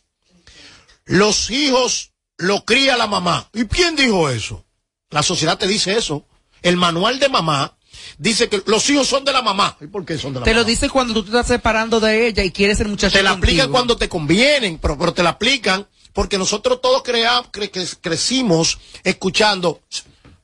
Los 1.04 1.50
hijos 1.50 2.12
lo 2.38 2.64
cría 2.64 2.96
la 2.96 3.06
mamá. 3.06 3.48
¿Y 3.52 3.64
quién 3.66 3.96
dijo 3.96 4.30
eso? 4.30 4.64
La 5.10 5.22
sociedad 5.22 5.58
te 5.58 5.66
dice 5.66 5.96
eso. 5.96 6.26
El 6.62 6.76
manual 6.76 7.18
de 7.18 7.28
mamá 7.28 7.76
dice 8.18 8.48
que 8.48 8.62
los 8.66 8.88
hijos 8.88 9.06
son 9.06 9.24
de 9.24 9.32
la 9.32 9.42
mamá. 9.42 9.76
¿Y 9.80 9.86
por 9.88 10.04
qué 10.06 10.16
son 10.16 10.32
de 10.32 10.40
la 10.40 10.44
Te 10.44 10.50
mamá? 10.52 10.60
lo 10.62 10.64
dice 10.64 10.88
cuando 10.88 11.12
tú 11.12 11.22
te 11.24 11.28
estás 11.30 11.46
separando 11.48 12.00
de 12.00 12.28
ella 12.28 12.42
y 12.44 12.50
quieres 12.50 12.78
ser 12.78 12.88
muchacho 12.88 13.16
te 13.18 13.22
la 13.22 13.32
aplican 13.32 13.66
contigo. 13.66 13.72
cuando 13.72 13.96
te 13.96 14.08
convienen, 14.08 14.78
pero, 14.78 14.96
pero 14.96 15.12
te 15.12 15.22
la 15.22 15.30
aplican 15.30 15.86
porque 16.12 16.38
nosotros 16.38 16.80
todos 16.80 17.02
crea- 17.02 17.42
cre- 17.52 17.70
cre- 17.70 17.98
crecimos 18.00 18.78
escuchando 19.04 19.80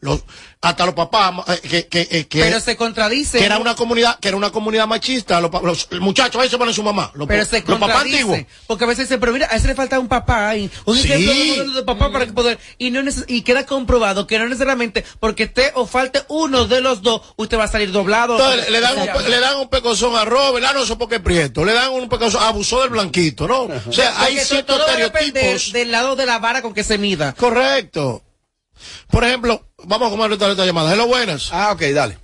los, 0.01 0.23
hasta 0.61 0.87
los 0.87 0.95
papás 0.95 1.33
eh, 1.47 1.61
que, 1.69 1.87
que, 1.87 2.09
eh, 2.11 2.27
que- 2.27 2.41
Pero 2.41 2.59
se 2.61 2.77
contradice. 2.77 3.39
que 3.39 3.45
era 3.45 3.59
una 3.59 3.77
comunidad, 3.77 4.19
que 4.19 4.29
era 4.29 4.37
una 4.37 4.51
comunidad 4.51 4.89
machista, 4.89 5.41
los, 5.41 5.53
los 5.63 5.89
muchachos 6.01 6.43
ahí 6.43 6.49
se 6.49 6.59
ponen 6.59 6.75
su 6.75 6.83
mamá, 6.83 7.13
los, 7.15 7.29
Pero 7.29 7.45
se 7.45 7.63
los 7.65 7.79
papás 7.79 8.03
antiguos. 8.03 8.41
Porque 8.67 8.85
a 8.85 8.87
veces 8.89 9.05
dicen, 9.09 9.21
pero 9.21 9.33
mira, 9.33 9.47
a 9.51 9.57
ese 9.57 9.69
le 9.69 9.75
falta 9.77 10.01
un 10.01 10.09
papá 10.09 10.49
ahí. 10.49 10.69
Un 10.85 10.97
Sí. 10.97 11.13
ejemplo 11.13 11.75
de 11.75 11.83
papá 11.85 12.11
para 12.11 12.27
que 12.27 12.33
poder. 12.33 12.59
Y, 12.77 12.91
no 12.91 13.03
y 13.29 13.43
queda 13.43 13.67
comprobado 13.67 14.27
que 14.27 14.39
no 14.39 14.49
necesariamente 14.49 15.05
porque 15.21 15.45
esté 15.45 15.71
o 15.75 15.87
falte 15.87 16.23
uno 16.29 16.67
de 16.67 16.81
los 16.81 17.03
dos, 17.03 17.23
usted 17.37 17.57
va 17.57 17.65
a 17.65 17.69
salir 17.69 17.93
doblado. 17.93 18.37
Entonces, 18.37 18.69
le 18.71 18.81
dan, 18.81 18.99
un, 18.99 19.31
le 19.31 19.41
dan 19.41 19.57
un 19.59 19.69
pecozón 19.69 20.17
a 20.17 20.25
Robert, 20.25 20.67
ah, 20.69 20.73
no, 20.73 20.83
eso 20.83 20.99
porque 20.99 21.17
es 21.17 21.23
prieto. 21.23 21.65
Le 21.65 21.73
dan 21.73 21.91
un 21.93 22.09
pecozón, 22.09 22.43
abusó 22.43 22.81
del 22.81 22.91
blanquito, 22.91 23.47
¿no? 23.47 23.69
O 23.87 23.93
sea, 23.93 24.21
hay 24.21 24.39
ciertos 24.39 24.81
estereotipos. 24.81 25.73
del 25.73 25.93
lado 25.93 26.17
de 26.17 26.27
la 26.27 26.39
vara 26.41 26.63
con 26.63 26.75
que 26.75 26.83
se 26.83 26.99
mida. 26.99 27.33
Correcto. 27.35 28.23
Por 29.11 29.25
ejemplo, 29.25 29.63
vamos 29.85 30.09
a 30.09 30.11
comer 30.11 30.33
esta, 30.33 30.51
esta 30.51 30.67
llamada. 30.67 30.93
Hello, 30.93 31.07
buenas. 31.07 31.51
Ah, 31.53 31.73
ok, 31.73 31.81
dale. 31.95 32.19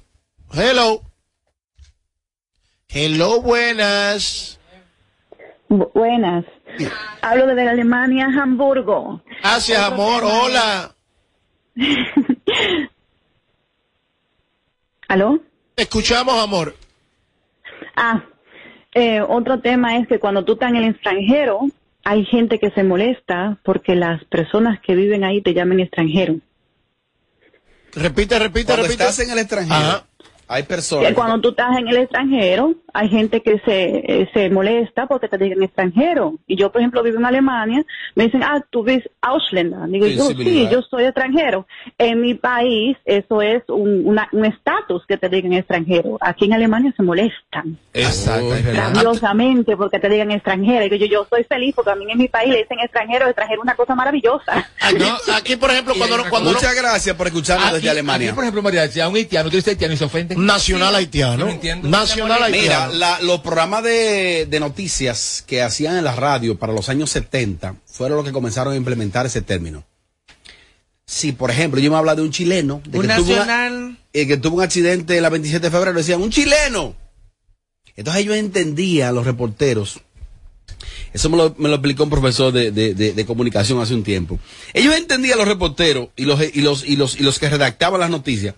Hello. 0.52 1.02
Hello, 2.88 3.40
buenas. 3.40 4.58
Bu- 5.68 5.90
buenas. 5.94 6.44
Hablo 7.22 7.46
desde 7.46 7.68
Alemania, 7.68 8.26
Hamburgo. 8.26 9.22
Gracias, 9.42 9.80
amor. 9.80 10.24
Hola. 10.24 10.94
¿Aló? 15.08 15.38
Escuchamos, 15.76 16.42
amor. 16.42 16.74
Ah, 17.96 18.22
eh, 18.94 19.20
otro 19.20 19.60
tema 19.60 19.96
es 19.98 20.06
que 20.08 20.18
cuando 20.18 20.44
tú 20.44 20.52
estás 20.54 20.70
en 20.70 20.76
el 20.76 20.84
extranjero, 20.90 21.60
hay 22.04 22.24
gente 22.26 22.58
que 22.58 22.70
se 22.70 22.84
molesta 22.84 23.58
porque 23.64 23.94
las 23.94 24.22
personas 24.24 24.78
que 24.80 24.94
viven 24.94 25.24
ahí 25.24 25.40
te 25.42 25.54
llaman 25.54 25.80
extranjero. 25.80 26.36
Repite, 27.94 28.38
repite, 28.38 28.66
Cuando 28.66 28.82
repite. 28.84 29.04
estás 29.04 29.20
en 29.20 29.30
el 29.30 29.38
extranjero, 29.38 29.74
Ajá. 29.76 30.06
Hay 30.48 30.62
personas. 30.64 31.08
Que 31.08 31.14
cuando 31.14 31.40
tú 31.40 31.50
estás 31.50 31.76
en 31.78 31.88
el 31.88 31.96
extranjero, 31.96 32.74
hay 32.92 33.08
gente 33.08 33.42
que 33.42 33.58
se, 33.64 33.84
eh, 34.22 34.30
se 34.32 34.50
molesta 34.50 35.06
porque 35.06 35.28
te 35.28 35.38
digan 35.38 35.62
extranjero. 35.62 36.34
Y 36.46 36.56
yo, 36.56 36.70
por 36.70 36.80
ejemplo, 36.80 37.02
vivo 37.02 37.18
en 37.18 37.24
Alemania, 37.26 37.84
me 38.14 38.24
dicen, 38.24 38.42
ah, 38.42 38.64
tú 38.70 38.82
ves 38.82 39.02
Ausländer. 39.20 39.80
Digo, 39.88 40.06
yo 40.06 40.28
sí, 40.28 40.68
yo 40.70 40.82
soy 40.82 41.04
extranjero. 41.04 41.66
En 41.98 42.20
mi 42.20 42.34
país, 42.34 42.96
eso 43.04 43.42
es 43.42 43.62
un 43.68 44.02
una- 44.06 44.28
un 44.32 44.44
estatus 44.44 45.02
que 45.06 45.16
te 45.16 45.28
digan 45.28 45.52
extranjero. 45.54 46.18
Aquí 46.20 46.44
en 46.46 46.52
Alemania 46.54 46.92
se 46.96 47.02
molestan. 47.02 47.78
Exacto. 47.92 48.50
Grandiosamente 48.98 49.76
porque 49.76 49.98
te 49.98 50.08
digan 50.08 50.30
extranjero. 50.30 50.94
Y 50.94 50.98
yo, 50.98 51.06
yo 51.06 51.26
soy 51.28 51.44
feliz 51.44 51.74
porque 51.74 51.90
a 51.90 51.94
mí 51.94 52.04
en 52.10 52.18
mi 52.18 52.28
país 52.28 52.50
le 52.52 52.58
dicen 52.58 52.78
extranjero, 52.80 53.26
extranjero 53.26 53.60
es 53.60 53.64
una 53.64 53.74
cosa 53.76 53.94
maravillosa. 53.94 54.68
Aquí, 54.80 55.04
aquí, 55.34 55.56
por 55.56 55.70
ejemplo, 55.70 55.94
cuando, 55.96 56.16
no- 56.18 56.24
cuando 56.30 56.50
no- 56.50 56.54
Muchas 56.56 56.74
gracias 56.74 57.16
por 57.16 57.26
escucharnos 57.26 57.66
Aquí- 57.66 57.76
desde 57.76 57.90
Alemania. 57.90 58.28
aquí, 58.28 58.34
por 58.34 58.44
ejemplo, 58.44 58.62
María, 58.62 58.86
si 58.88 59.00
a 59.00 59.08
un 59.08 59.16
haitiano, 59.16 59.50
tú 59.50 59.56
dices 59.56 59.72
haitiano 59.72 59.94
y 59.94 59.96
se 59.96 60.04
ofende. 60.04 60.33
Nacional 60.36 60.94
haitiano. 60.94 61.46
No 61.82 61.90
Mira, 62.62 62.88
la- 62.88 63.20
los 63.20 63.40
programas 63.40 63.82
de, 63.84 64.46
de 64.48 64.60
noticias 64.60 65.44
que 65.46 65.62
hacían 65.62 65.96
en 65.96 66.04
la 66.04 66.14
radio 66.14 66.58
para 66.58 66.72
los 66.72 66.88
años 66.88 67.10
70 67.10 67.76
fueron 67.86 68.16
los 68.16 68.26
que 68.26 68.32
comenzaron 68.32 68.72
a 68.72 68.76
implementar 68.76 69.26
ese 69.26 69.42
término. 69.42 69.84
Si, 71.06 71.32
por 71.32 71.50
ejemplo, 71.50 71.80
yo 71.80 71.90
me 71.90 71.96
habla 71.98 72.14
de 72.14 72.22
un 72.22 72.30
chileno 72.30 72.80
de 72.86 72.98
Un 72.98 73.06
que, 73.06 73.14
tuvo 73.14 73.32
una- 73.32 73.38
nacional. 73.44 73.98
eh, 74.12 74.26
que 74.26 74.36
tuvo 74.38 74.56
un 74.56 74.62
accidente 74.62 75.20
la 75.20 75.28
27 75.28 75.66
de 75.66 75.70
febrero, 75.70 75.96
decían, 75.98 76.22
un 76.22 76.30
chileno. 76.30 76.94
Entonces 77.96 78.22
ellos 78.22 78.36
entendían, 78.36 79.14
los 79.14 79.24
reporteros, 79.26 80.00
eso 81.12 81.28
me 81.30 81.36
lo, 81.36 81.54
me 81.58 81.68
lo 81.68 81.76
explicó 81.76 82.04
un 82.04 82.10
profesor 82.10 82.52
de, 82.52 82.72
de- 82.72 82.94
de- 82.94 83.12
de 83.12 83.26
comunicación 83.26 83.80
hace 83.80 83.94
un 83.94 84.02
tiempo. 84.02 84.38
Ellos 84.72 84.96
entendían, 84.96 85.38
los 85.38 85.46
reporteros 85.46 86.08
y 86.16 86.24
los, 86.24 86.40
y, 86.42 86.60
los, 86.62 86.84
y, 86.84 86.96
los, 86.96 87.14
y 87.20 87.22
los 87.22 87.38
que 87.38 87.48
redactaban 87.50 88.00
las 88.00 88.10
noticias, 88.10 88.54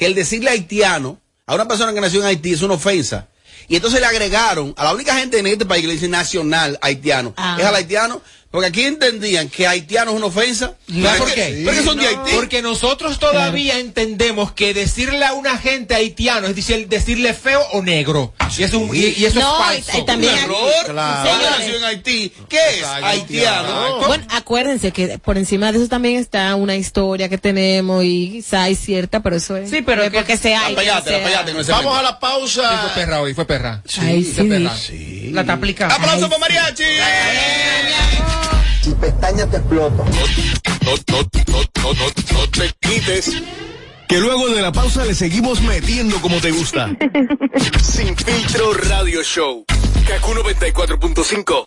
que 0.00 0.06
el 0.06 0.14
decirle 0.14 0.48
haitiano 0.50 1.18
a 1.46 1.54
una 1.54 1.68
persona 1.68 1.92
que 1.92 2.00
nació 2.00 2.20
en 2.20 2.26
Haití 2.26 2.52
es 2.54 2.62
una 2.62 2.72
ofensa. 2.72 3.28
Y 3.68 3.76
entonces 3.76 4.00
le 4.00 4.06
agregaron 4.06 4.72
a 4.78 4.84
la 4.84 4.94
única 4.94 5.14
gente 5.14 5.38
en 5.38 5.46
este 5.46 5.66
país 5.66 5.82
que 5.82 5.88
le 5.88 5.92
dice 5.92 6.08
nacional 6.08 6.78
haitiano, 6.80 7.34
Ah. 7.36 7.56
es 7.60 7.66
al 7.66 7.74
haitiano, 7.74 8.22
porque 8.50 8.66
aquí 8.66 8.82
entendían 8.82 9.48
que 9.48 9.66
haitiano 9.66 10.10
es 10.10 10.16
una 10.16 10.26
ofensa. 10.26 10.74
¿Sabes 10.88 11.02
Pero 11.04 11.18
por 11.18 11.28
es 11.28 11.34
qué? 11.34 11.52
pero 11.64 11.70
es 11.70 11.78
que 11.78 11.84
son 11.84 11.98
de 11.98 12.06
Haití. 12.08 12.30
Porque 12.34 12.62
nosotros 12.62 13.18
todavía 13.20 13.78
entendemos 13.78 14.50
que 14.52 14.74
decirle 14.74 15.24
a 15.24 15.32
una 15.34 15.56
gente 15.58 15.94
haitiano 15.94 16.48
es 16.48 16.56
decir, 16.56 16.88
decirle 16.88 17.32
feo 17.34 17.60
o 17.72 17.82
negro. 17.82 18.34
Y 18.58 18.64
eso, 18.64 18.76
es 18.78 18.82
un- 18.90 18.96
y, 18.96 19.00
y 19.16 19.24
eso 19.26 19.38
No, 19.38 19.70
es 19.70 19.84
falso. 19.84 19.98
y- 19.98 20.00
y 20.00 20.04
también 20.04 20.32
un 20.34 20.38
error. 20.40 20.72
Claro. 20.86 21.30
Nació 21.58 21.76
en 21.76 21.84
Haití, 21.84 22.32
¿qué 22.48 22.58
es 22.80 22.84
haitiano? 22.84 23.98
Bueno, 24.08 24.24
acuérdense 24.30 24.90
que 24.90 25.18
por 25.18 25.38
encima 25.38 25.70
de 25.70 25.78
eso 25.78 25.88
también 25.88 26.16
está 26.18 26.54
una 26.56 26.74
historia 26.74 27.28
que 27.28 27.38
tenemos 27.38 28.02
y 28.04 28.30
quizá 28.32 28.64
hay 28.64 28.74
cierta, 28.74 29.20
pero 29.20 29.36
eso 29.36 29.56
es. 29.56 29.70
Sí, 29.70 29.82
pero 29.82 29.98
no 29.98 30.02
es 30.02 30.10
que- 30.10 30.16
porque 30.18 30.32
hay 30.32 30.74
no 30.74 31.60
es 31.60 31.68
Vamos 31.68 31.96
a 31.98 32.02
la 32.02 32.08
Sí, 32.10 32.16
pausa. 32.20 32.78
fue 32.92 33.02
perra 33.02 33.20
hoy, 33.20 33.34
fue 33.34 33.44
perra. 33.44 33.82
Ay, 34.00 34.24
Fue 34.24 34.42
sí. 34.42 34.48
perra. 34.48 34.74
La 35.32 35.40
está 35.42 35.52
aplicando. 35.52 35.94
¡Aplauso 35.94 36.28
para 36.28 36.40
mariachi! 36.40 36.82
Si 38.90 38.96
pestaña 38.96 39.46
te 39.46 39.58
exploto. 39.58 40.04
No, 40.04 40.10
no, 40.84 41.22
no, 41.46 41.60
no, 41.80 41.92
no, 41.94 42.38
no 42.38 42.50
te 42.50 42.74
quites. 42.80 43.30
Que 44.08 44.18
luego 44.18 44.48
de 44.48 44.62
la 44.62 44.72
pausa 44.72 45.04
le 45.04 45.14
seguimos 45.14 45.62
metiendo 45.62 46.20
como 46.20 46.40
te 46.40 46.50
gusta. 46.50 46.90
Sin 47.80 48.16
filtro 48.16 48.72
radio 48.74 49.22
show. 49.22 49.64
Kaku 50.08 50.32
94.5. 50.32 51.64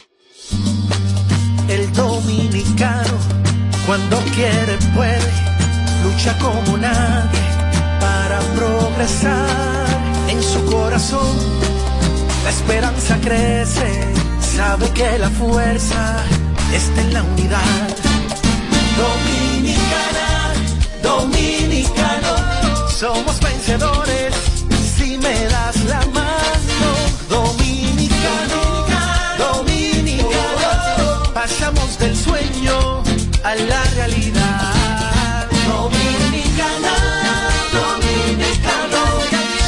El 1.69 1.93
dominicano, 1.93 3.17
cuando 3.86 4.17
quiere, 4.36 4.77
puede, 4.93 5.31
lucha 6.03 6.38
como 6.39 6.77
nadie 6.77 7.39
para 8.01 8.39
progresar. 8.53 9.88
En 10.27 10.43
su 10.43 10.65
corazón, 10.65 11.38
la 12.43 12.49
esperanza 12.49 13.17
crece, 13.21 14.13
sabe 14.41 14.89
que 14.89 15.17
la 15.17 15.29
fuerza 15.29 16.25
está 16.75 17.01
en 17.01 17.13
la 17.13 17.23
unidad. 17.23 17.88
Dominicana, 18.97 20.53
dominicano, 21.01 22.89
somos 22.89 23.39
vencedores 23.39 24.33
si 24.95 25.17
me 25.17 25.45
das 25.45 25.83
la 25.86 26.01
mano. 26.07 26.89
Dominicano, 27.29 28.86
dominicano, 29.38 31.33
pasamos 31.33 31.97
del 31.99 32.15
sueño 32.15 33.03
a 33.43 33.55
la 33.55 33.83
realidad. 33.95 35.47
Dominicana, 35.67 36.95
dominicano, 37.71 39.01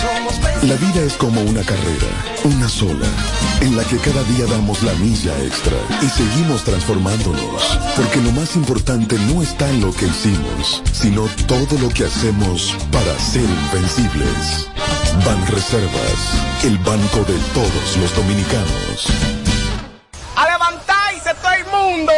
somos 0.01 0.63
La 0.63 0.75
vida 0.75 1.01
es 1.05 1.13
como 1.13 1.41
una 1.41 1.61
carrera, 1.61 2.07
una 2.43 2.67
sola, 2.67 3.07
en 3.61 3.75
la 3.75 3.83
que 3.83 3.97
cada 3.97 4.23
día 4.23 4.45
damos 4.45 4.83
la 4.83 4.93
milla 4.93 5.37
extra 5.43 5.77
y 6.01 6.09
seguimos 6.09 6.63
transformándonos, 6.63 7.79
porque 7.95 8.21
lo 8.21 8.31
más 8.31 8.55
importante 8.55 9.17
no 9.19 9.41
está 9.41 9.69
en 9.69 9.81
lo 9.81 9.93
que 9.93 10.07
hicimos, 10.07 10.81
sino 10.91 11.27
todo 11.47 11.77
lo 11.79 11.89
que 11.89 12.05
hacemos 12.05 12.75
para 12.91 13.17
ser 13.19 13.43
invencibles. 13.43 14.69
Ban 15.25 15.45
Reservas, 15.47 16.63
el 16.63 16.77
banco 16.79 17.19
de 17.19 17.37
todos 17.53 17.97
los 17.97 18.15
dominicanos. 18.15 19.07
¡A 20.35 20.45
levantarse 20.51 21.33
todo 21.41 21.51
el 21.53 21.65
mundo! 21.67 22.13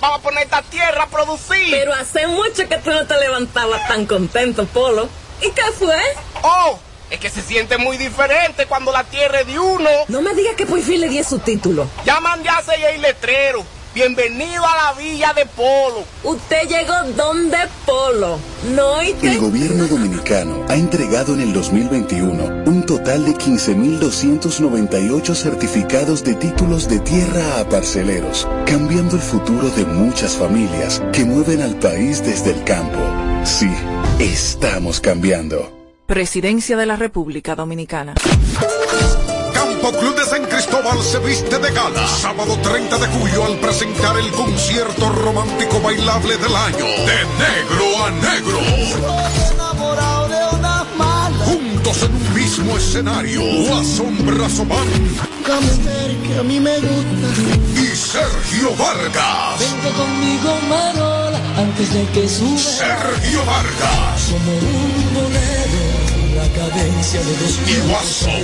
Vamos 0.00 0.18
a 0.18 0.22
poner 0.22 0.44
esta 0.44 0.62
tierra 0.62 1.04
a 1.04 1.08
producir. 1.08 1.70
Pero 1.70 1.94
hace 1.94 2.26
mucho 2.26 2.68
que 2.68 2.78
tú 2.78 2.90
no 2.90 3.06
te 3.06 3.18
levantabas 3.18 3.88
tan 3.88 4.06
contento, 4.06 4.66
Polo. 4.66 5.08
¿Y 5.40 5.50
qué 5.50 5.62
fue? 5.78 5.98
¡Oh! 6.42 6.78
Es 7.10 7.20
que 7.20 7.30
se 7.30 7.40
siente 7.40 7.78
muy 7.78 7.96
diferente 7.96 8.66
cuando 8.66 8.92
la 8.92 9.04
tierra 9.04 9.40
es 9.40 9.46
de 9.46 9.58
uno. 9.58 9.88
No 10.08 10.22
me 10.22 10.34
digas 10.34 10.54
que 10.56 10.66
por 10.66 10.80
fin 10.80 11.00
le 11.00 11.08
di 11.08 11.22
su 11.22 11.38
título. 11.38 11.86
Ya 12.04 12.20
mandé 12.20 12.48
a 12.48 12.58
hacer 12.58 12.78
el 12.94 13.00
letrero. 13.00 13.64
Bienvenido 13.94 14.66
a 14.66 14.76
la 14.76 14.92
villa 14.92 15.32
de 15.32 15.46
Polo. 15.46 16.04
Usted 16.22 16.68
llegó 16.68 16.92
donde 17.16 17.56
Polo. 17.86 18.38
No 18.74 19.02
y 19.02 19.16
El 19.22 19.38
gobierno 19.38 19.86
dominicano 19.86 20.66
ha 20.68 20.74
entregado 20.74 21.32
en 21.32 21.40
el 21.40 21.52
2021 21.54 22.64
un 22.66 22.84
total 22.84 23.24
de 23.24 23.32
15.298 23.32 25.34
certificados 25.34 26.24
de 26.24 26.34
títulos 26.34 26.88
de 26.88 26.98
tierra 26.98 27.60
a 27.60 27.68
parceleros, 27.70 28.46
cambiando 28.66 29.16
el 29.16 29.22
futuro 29.22 29.70
de 29.70 29.86
muchas 29.86 30.36
familias 30.36 31.00
que 31.14 31.24
mueven 31.24 31.62
al 31.62 31.76
país 31.76 32.22
desde 32.22 32.50
el 32.50 32.64
campo. 32.64 32.98
Sí, 33.44 33.70
estamos 34.18 35.00
cambiando. 35.00 35.75
Presidencia 36.06 36.76
de 36.76 36.86
la 36.86 36.94
República 36.94 37.56
Dominicana. 37.56 38.14
Campo 39.52 39.90
Club 39.98 40.14
de 40.14 40.24
San 40.24 40.44
Cristóbal 40.44 41.02
se 41.02 41.18
viste 41.18 41.58
de 41.58 41.72
gala. 41.72 42.06
Sábado 42.06 42.56
30 42.62 42.96
de 42.98 43.06
julio 43.08 43.44
al 43.44 43.58
presentar 43.58 44.16
el 44.16 44.30
concierto 44.30 45.08
romántico 45.10 45.80
bailable 45.80 46.36
del 46.36 46.54
año. 46.54 46.84
De 46.84 47.18
negro 47.42 48.04
a 48.04 48.10
negro. 48.10 48.60
enamorado 49.52 50.28
de 50.28 50.56
una 50.56 50.84
mala. 50.96 51.44
Juntos 51.44 52.02
en 52.04 52.14
un 52.14 52.34
mismo 52.34 52.76
escenario. 52.76 53.42
Déjame 55.46 55.70
ver 55.84 56.16
que 56.22 56.38
a 56.38 56.42
mí 56.44 56.60
me 56.60 56.78
gusta. 56.78 57.80
y 57.82 57.86
Sergio 57.96 58.76
Vargas. 58.76 59.58
Vente 59.58 59.90
conmigo, 59.96 60.58
Marola, 60.68 61.40
aunque 61.56 61.82
desde 61.82 62.06
que 62.12 62.28
sube. 62.28 62.58
Sergio 62.58 63.44
Vargas. 63.44 64.30
Como 64.30 64.52
un 64.52 65.14
bolero, 65.14 65.45
cadencia 66.50 67.20
de 67.20 67.36
dos 67.36 67.58
Y 67.66 67.76
Guasón 67.88 68.42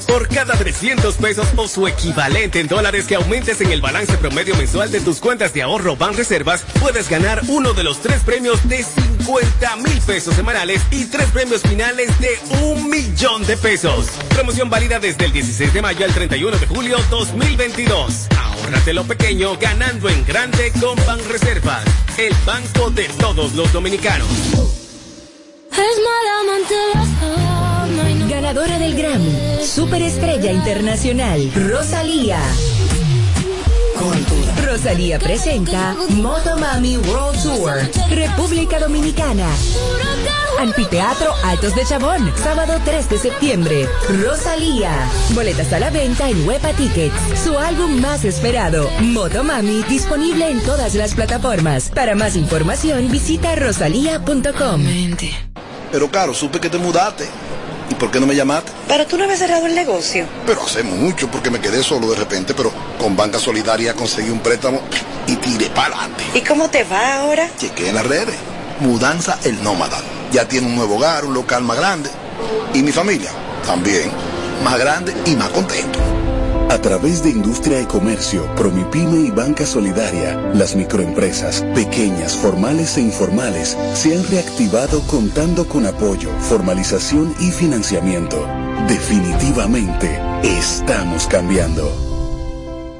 Por 0.06 0.28
cada 0.28 0.54
300 0.54 1.16
pesos 1.16 1.46
o 1.56 1.66
su 1.66 1.88
equivalente 1.88 2.60
en 2.60 2.68
dólares 2.68 3.06
que 3.06 3.16
aumentes 3.16 3.60
en 3.60 3.72
el 3.72 3.80
balance 3.80 4.16
promedio 4.18 4.54
mensual 4.56 4.90
de 4.90 5.00
tus 5.00 5.18
cuentas 5.18 5.52
de 5.52 5.62
ahorro 5.62 5.96
Ban 5.96 6.14
Reservas, 6.14 6.64
puedes 6.80 7.08
ganar 7.08 7.42
uno 7.48 7.72
de 7.72 7.82
los 7.82 8.00
tres 8.00 8.20
premios 8.22 8.66
de 8.68 8.84
50 8.84 9.76
mil 9.76 10.00
pesos 10.02 10.34
semanales 10.34 10.82
y 10.90 11.06
tres 11.06 11.26
premios 11.30 11.62
finales 11.62 12.10
de 12.20 12.38
un 12.62 12.88
millón 12.88 13.44
de 13.46 13.56
pesos. 13.56 14.06
Promoción 14.28 14.70
válida 14.70 15.00
desde 15.00 15.24
el 15.24 15.32
16 15.32 15.74
de 15.74 15.82
mayo 15.82 16.04
al 16.04 16.14
31 16.14 16.58
de 16.58 16.66
julio 16.66 16.96
2022. 17.10 18.28
Ahórrate 18.38 18.92
lo 18.92 19.04
pequeño 19.04 19.56
ganando 19.56 20.08
en 20.08 20.24
grande 20.24 20.72
con 20.80 20.96
Ban 21.06 21.18
Reservas, 21.28 21.84
el 22.18 22.34
banco 22.46 22.90
de 22.90 23.08
todos 23.18 23.54
los 23.54 23.72
dominicanos. 23.72 24.83
Ganadora 28.28 28.78
del 28.78 28.94
Grammy, 28.96 29.64
Superestrella 29.64 30.52
Internacional, 30.52 31.50
Rosalía. 31.54 32.38
Rosalía 34.64 35.18
presenta 35.18 35.96
Motomami 36.10 36.96
World 36.98 37.42
Tour, 37.42 37.74
República 38.10 38.78
Dominicana. 38.78 39.48
Anfiteatro 40.58 41.32
Altos 41.44 41.74
de 41.74 41.84
Chabón, 41.84 42.32
sábado 42.36 42.80
3 42.84 43.10
de 43.10 43.18
septiembre. 43.18 43.88
Rosalía. 44.22 44.92
Boletas 45.30 45.72
a 45.72 45.80
la 45.80 45.90
venta 45.90 46.28
en 46.28 46.46
Huepa 46.46 46.72
Tickets. 46.72 47.14
Su 47.42 47.58
álbum 47.58 48.00
más 48.00 48.24
esperado, 48.24 48.88
Motomami, 49.00 49.82
disponible 49.88 50.50
en 50.50 50.62
todas 50.62 50.94
las 50.94 51.14
plataformas. 51.14 51.90
Para 51.90 52.14
más 52.14 52.36
información, 52.36 53.10
visita 53.10 53.54
rosalía.com. 53.56 54.84
Pero 55.94 56.10
claro, 56.10 56.34
supe 56.34 56.58
que 56.58 56.68
te 56.68 56.76
mudaste. 56.76 57.24
¿Y 57.88 57.94
por 57.94 58.10
qué 58.10 58.18
no 58.18 58.26
me 58.26 58.34
llamaste? 58.34 58.72
Pero 58.88 59.06
tú 59.06 59.16
no 59.16 59.22
habías 59.22 59.38
cerrado 59.38 59.66
el 59.66 59.76
negocio. 59.76 60.26
Pero 60.44 60.64
hace 60.64 60.82
mucho, 60.82 61.30
porque 61.30 61.50
me 61.50 61.60
quedé 61.60 61.84
solo 61.84 62.10
de 62.10 62.16
repente, 62.16 62.52
pero 62.52 62.72
con 62.98 63.14
Banca 63.16 63.38
Solidaria 63.38 63.94
conseguí 63.94 64.28
un 64.28 64.40
préstamo 64.40 64.80
y 65.28 65.36
tiré 65.36 65.66
para 65.66 65.94
adelante. 65.94 66.24
¿Y 66.34 66.40
cómo 66.40 66.68
te 66.68 66.82
va 66.82 67.20
ahora? 67.20 67.48
Chequé 67.58 67.90
en 67.90 67.94
las 67.94 68.04
redes. 68.08 68.34
Mudanza 68.80 69.38
el 69.44 69.62
Nómada. 69.62 70.00
Ya 70.32 70.48
tiene 70.48 70.66
un 70.66 70.74
nuevo 70.74 70.96
hogar, 70.96 71.24
un 71.26 71.34
local 71.34 71.62
más 71.62 71.76
grande. 71.76 72.10
Y 72.72 72.82
mi 72.82 72.90
familia 72.90 73.30
también. 73.64 74.10
Más 74.64 74.76
grande 74.76 75.14
y 75.26 75.36
más 75.36 75.50
contento. 75.50 76.00
A 76.74 76.78
través 76.80 77.22
de 77.22 77.30
Industria 77.30 77.80
y 77.80 77.84
Comercio, 77.84 78.52
Promipyme 78.56 79.28
y 79.28 79.30
Banca 79.30 79.64
Solidaria, 79.64 80.36
las 80.54 80.74
microempresas, 80.74 81.62
pequeñas, 81.72 82.36
formales 82.36 82.96
e 82.96 83.00
informales, 83.00 83.78
se 83.92 84.16
han 84.16 84.28
reactivado 84.28 85.00
contando 85.06 85.68
con 85.68 85.86
apoyo, 85.86 86.30
formalización 86.40 87.32
y 87.38 87.52
financiamiento. 87.52 88.44
Definitivamente, 88.88 90.20
estamos 90.42 91.28
cambiando. 91.28 91.88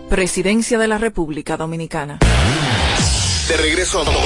Presidencia 0.08 0.78
de 0.78 0.86
la 0.86 0.98
República 0.98 1.56
Dominicana. 1.56 2.20
De 3.48 3.58
regreso 3.58 4.00
a 4.00 4.04
todo. 4.06 4.20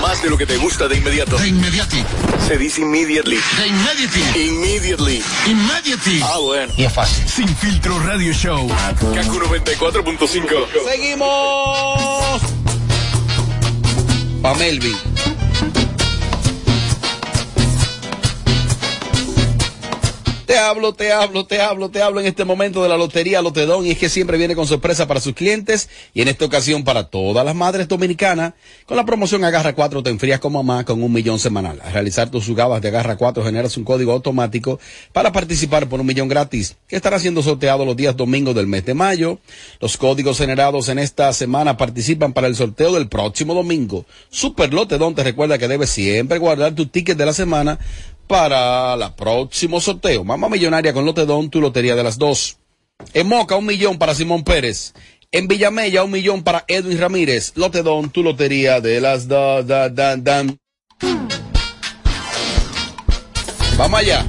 Más 0.00 0.22
de 0.22 0.30
lo 0.30 0.38
que 0.38 0.46
te 0.46 0.56
gusta 0.56 0.88
de 0.88 0.96
inmediato. 0.96 1.36
De 1.36 1.48
inmediati. 1.48 2.02
Se 2.48 2.56
dice 2.56 2.80
immediately. 2.80 3.36
De 3.58 3.66
immediati. 3.66 4.20
Immediately. 4.34 5.22
Immediati. 5.46 6.20
Ah, 6.22 6.38
bueno. 6.38 6.72
Y 6.76 6.84
es 6.84 6.92
fácil. 6.92 7.28
Sin 7.28 7.48
filtro 7.48 7.98
radio 8.00 8.32
show. 8.32 8.66
Kaku 8.98 9.40
94.5. 9.40 10.48
Seguimos. 10.90 12.42
Pa' 14.40 14.54
Te 20.46 20.58
hablo, 20.58 20.94
te 20.94 21.10
hablo, 21.10 21.44
te 21.44 21.60
hablo, 21.60 21.90
te 21.90 22.00
hablo 22.00 22.20
en 22.20 22.26
este 22.26 22.44
momento 22.44 22.80
de 22.80 22.88
la 22.88 22.96
Lotería 22.96 23.42
Lotedón 23.42 23.84
y 23.84 23.90
es 23.90 23.98
que 23.98 24.08
siempre 24.08 24.38
viene 24.38 24.54
con 24.54 24.64
sorpresa 24.64 25.08
para 25.08 25.18
sus 25.18 25.34
clientes 25.34 25.88
y 26.14 26.22
en 26.22 26.28
esta 26.28 26.44
ocasión 26.44 26.84
para 26.84 27.08
todas 27.08 27.44
las 27.44 27.56
madres 27.56 27.88
dominicanas 27.88 28.52
con 28.86 28.96
la 28.96 29.04
promoción 29.04 29.42
Agarra 29.42 29.74
4 29.74 30.04
te 30.04 30.10
enfrías 30.10 30.38
con 30.38 30.52
mamá 30.52 30.84
con 30.84 31.02
un 31.02 31.12
millón 31.12 31.40
semanal. 31.40 31.80
Al 31.82 31.92
realizar 31.92 32.30
tus 32.30 32.46
jugadas 32.46 32.80
de 32.80 32.86
Agarra 32.86 33.16
4 33.16 33.42
generas 33.42 33.76
un 33.76 33.82
código 33.82 34.12
automático 34.12 34.78
para 35.12 35.32
participar 35.32 35.88
por 35.88 35.98
un 35.98 36.06
millón 36.06 36.28
gratis 36.28 36.76
que 36.86 36.94
estará 36.94 37.18
siendo 37.18 37.42
sorteado 37.42 37.84
los 37.84 37.96
días 37.96 38.16
domingos 38.16 38.54
del 38.54 38.68
mes 38.68 38.84
de 38.84 38.94
mayo. 38.94 39.40
Los 39.80 39.96
códigos 39.96 40.38
generados 40.38 40.88
en 40.88 41.00
esta 41.00 41.32
semana 41.32 41.76
participan 41.76 42.32
para 42.32 42.46
el 42.46 42.54
sorteo 42.54 42.92
del 42.92 43.08
próximo 43.08 43.52
domingo. 43.52 44.06
Super 44.30 44.72
Lotedón 44.72 45.16
te 45.16 45.24
recuerda 45.24 45.58
que 45.58 45.66
debes 45.66 45.90
siempre 45.90 46.38
guardar 46.38 46.72
tu 46.76 46.86
ticket 46.86 47.18
de 47.18 47.26
la 47.26 47.32
semana 47.32 47.80
para 48.26 48.94
el 48.94 49.12
próximo 49.14 49.80
sorteo. 49.80 50.24
Mamá 50.24 50.48
Millonaria 50.48 50.92
con 50.92 51.04
Lotedón, 51.04 51.50
tu 51.50 51.60
lotería 51.60 51.94
de 51.94 52.04
las 52.04 52.18
dos. 52.18 52.58
En 53.14 53.28
Moca, 53.28 53.56
un 53.56 53.66
millón 53.66 53.98
para 53.98 54.14
Simón 54.14 54.44
Pérez. 54.44 54.94
En 55.32 55.48
Villamella, 55.48 56.04
un 56.04 56.10
millón 56.10 56.42
para 56.42 56.64
Edwin 56.68 56.98
Ramírez. 56.98 57.52
Lotedón, 57.56 58.10
tu 58.10 58.22
lotería 58.22 58.80
de 58.80 59.00
las 59.00 59.28
dos. 59.28 59.66
Da, 59.66 59.88
da, 59.88 60.16
dan. 60.16 60.58
Vamos 63.76 64.00
allá. 64.00 64.24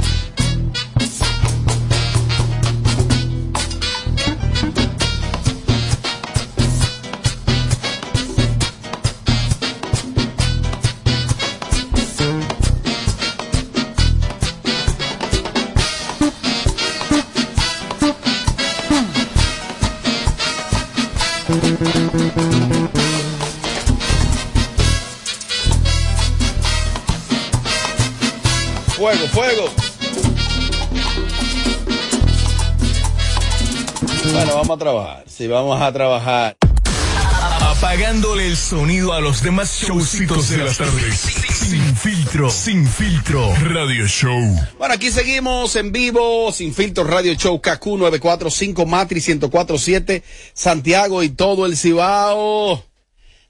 Fuego. 29.38 29.70
Bueno, 34.34 34.56
vamos 34.56 34.70
a 34.72 34.78
trabajar. 34.80 35.24
Sí, 35.28 35.46
vamos 35.46 35.80
a 35.80 35.94
trabajar. 35.94 36.58
Apagándole 37.62 38.48
el 38.48 38.58
sonido 38.58 39.14
a 39.14 39.22
los 39.22 39.44
demás 39.44 39.72
showcitos 39.80 40.50
de 40.50 40.58
las 40.58 40.80
tardes. 40.80 41.20
Sin 41.20 41.96
filtro, 41.96 42.50
sin 42.50 42.88
filtro, 42.88 43.54
radio 43.66 44.08
show. 44.08 44.42
Bueno, 44.80 44.96
aquí 44.96 45.12
seguimos 45.12 45.76
en 45.76 45.92
vivo, 45.92 46.52
sin 46.52 46.74
filtro 46.74 47.04
Radio 47.04 47.36
Show 47.36 47.62
KQ 47.62 47.86
945 47.86 48.88
Matri 48.88 49.22
1047 49.22 50.24
Santiago 50.54 51.22
y 51.22 51.30
todo 51.30 51.68
el 51.68 51.78
Cibao. 51.78 52.84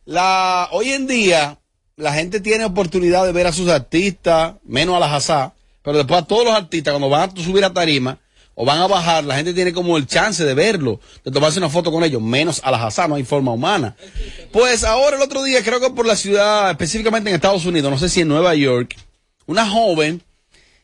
La, 0.04 0.68
hoy 0.74 0.90
en 0.90 1.08
día, 1.08 1.60
la 1.96 2.14
gente 2.14 2.42
tiene 2.42 2.66
oportunidad 2.66 3.24
de 3.24 3.32
ver 3.32 3.48
a 3.48 3.54
sus 3.54 3.70
artistas, 3.70 4.56
menos 4.66 4.98
a 4.98 5.00
la 5.00 5.16
Hazá, 5.16 5.54
pero 5.88 6.00
después 6.00 6.22
a 6.22 6.26
todos 6.26 6.44
los 6.44 6.54
artistas, 6.54 6.92
cuando 6.92 7.08
van 7.08 7.30
a 7.30 7.42
subir 7.42 7.64
a 7.64 7.72
tarima 7.72 8.20
o 8.56 8.66
van 8.66 8.82
a 8.82 8.88
bajar, 8.88 9.24
la 9.24 9.38
gente 9.38 9.54
tiene 9.54 9.72
como 9.72 9.96
el 9.96 10.06
chance 10.06 10.44
de 10.44 10.54
verlo, 10.54 11.00
de 11.24 11.32
tomarse 11.32 11.60
una 11.60 11.70
foto 11.70 11.94
con 11.94 12.04
ellos, 12.04 12.22
menos 12.22 12.60
a 12.62 12.72
la 12.72 12.86
Hazá, 12.86 13.08
no 13.08 13.16
hay 13.16 13.24
forma 13.24 13.54
humana. 13.54 13.96
Pues 14.52 14.84
ahora 14.84 15.16
el 15.16 15.22
otro 15.22 15.44
día, 15.44 15.64
creo 15.64 15.80
que 15.80 15.90
por 15.92 16.06
la 16.06 16.18
ciudad, 16.18 16.72
específicamente 16.72 17.30
en 17.30 17.36
Estados 17.38 17.66
Unidos, 17.66 17.90
no 17.90 17.98
sé 17.98 18.10
si 18.10 18.20
en 18.20 18.28
Nueva 18.28 18.54
York, 18.54 18.98
una 19.46 19.66
joven 19.66 20.22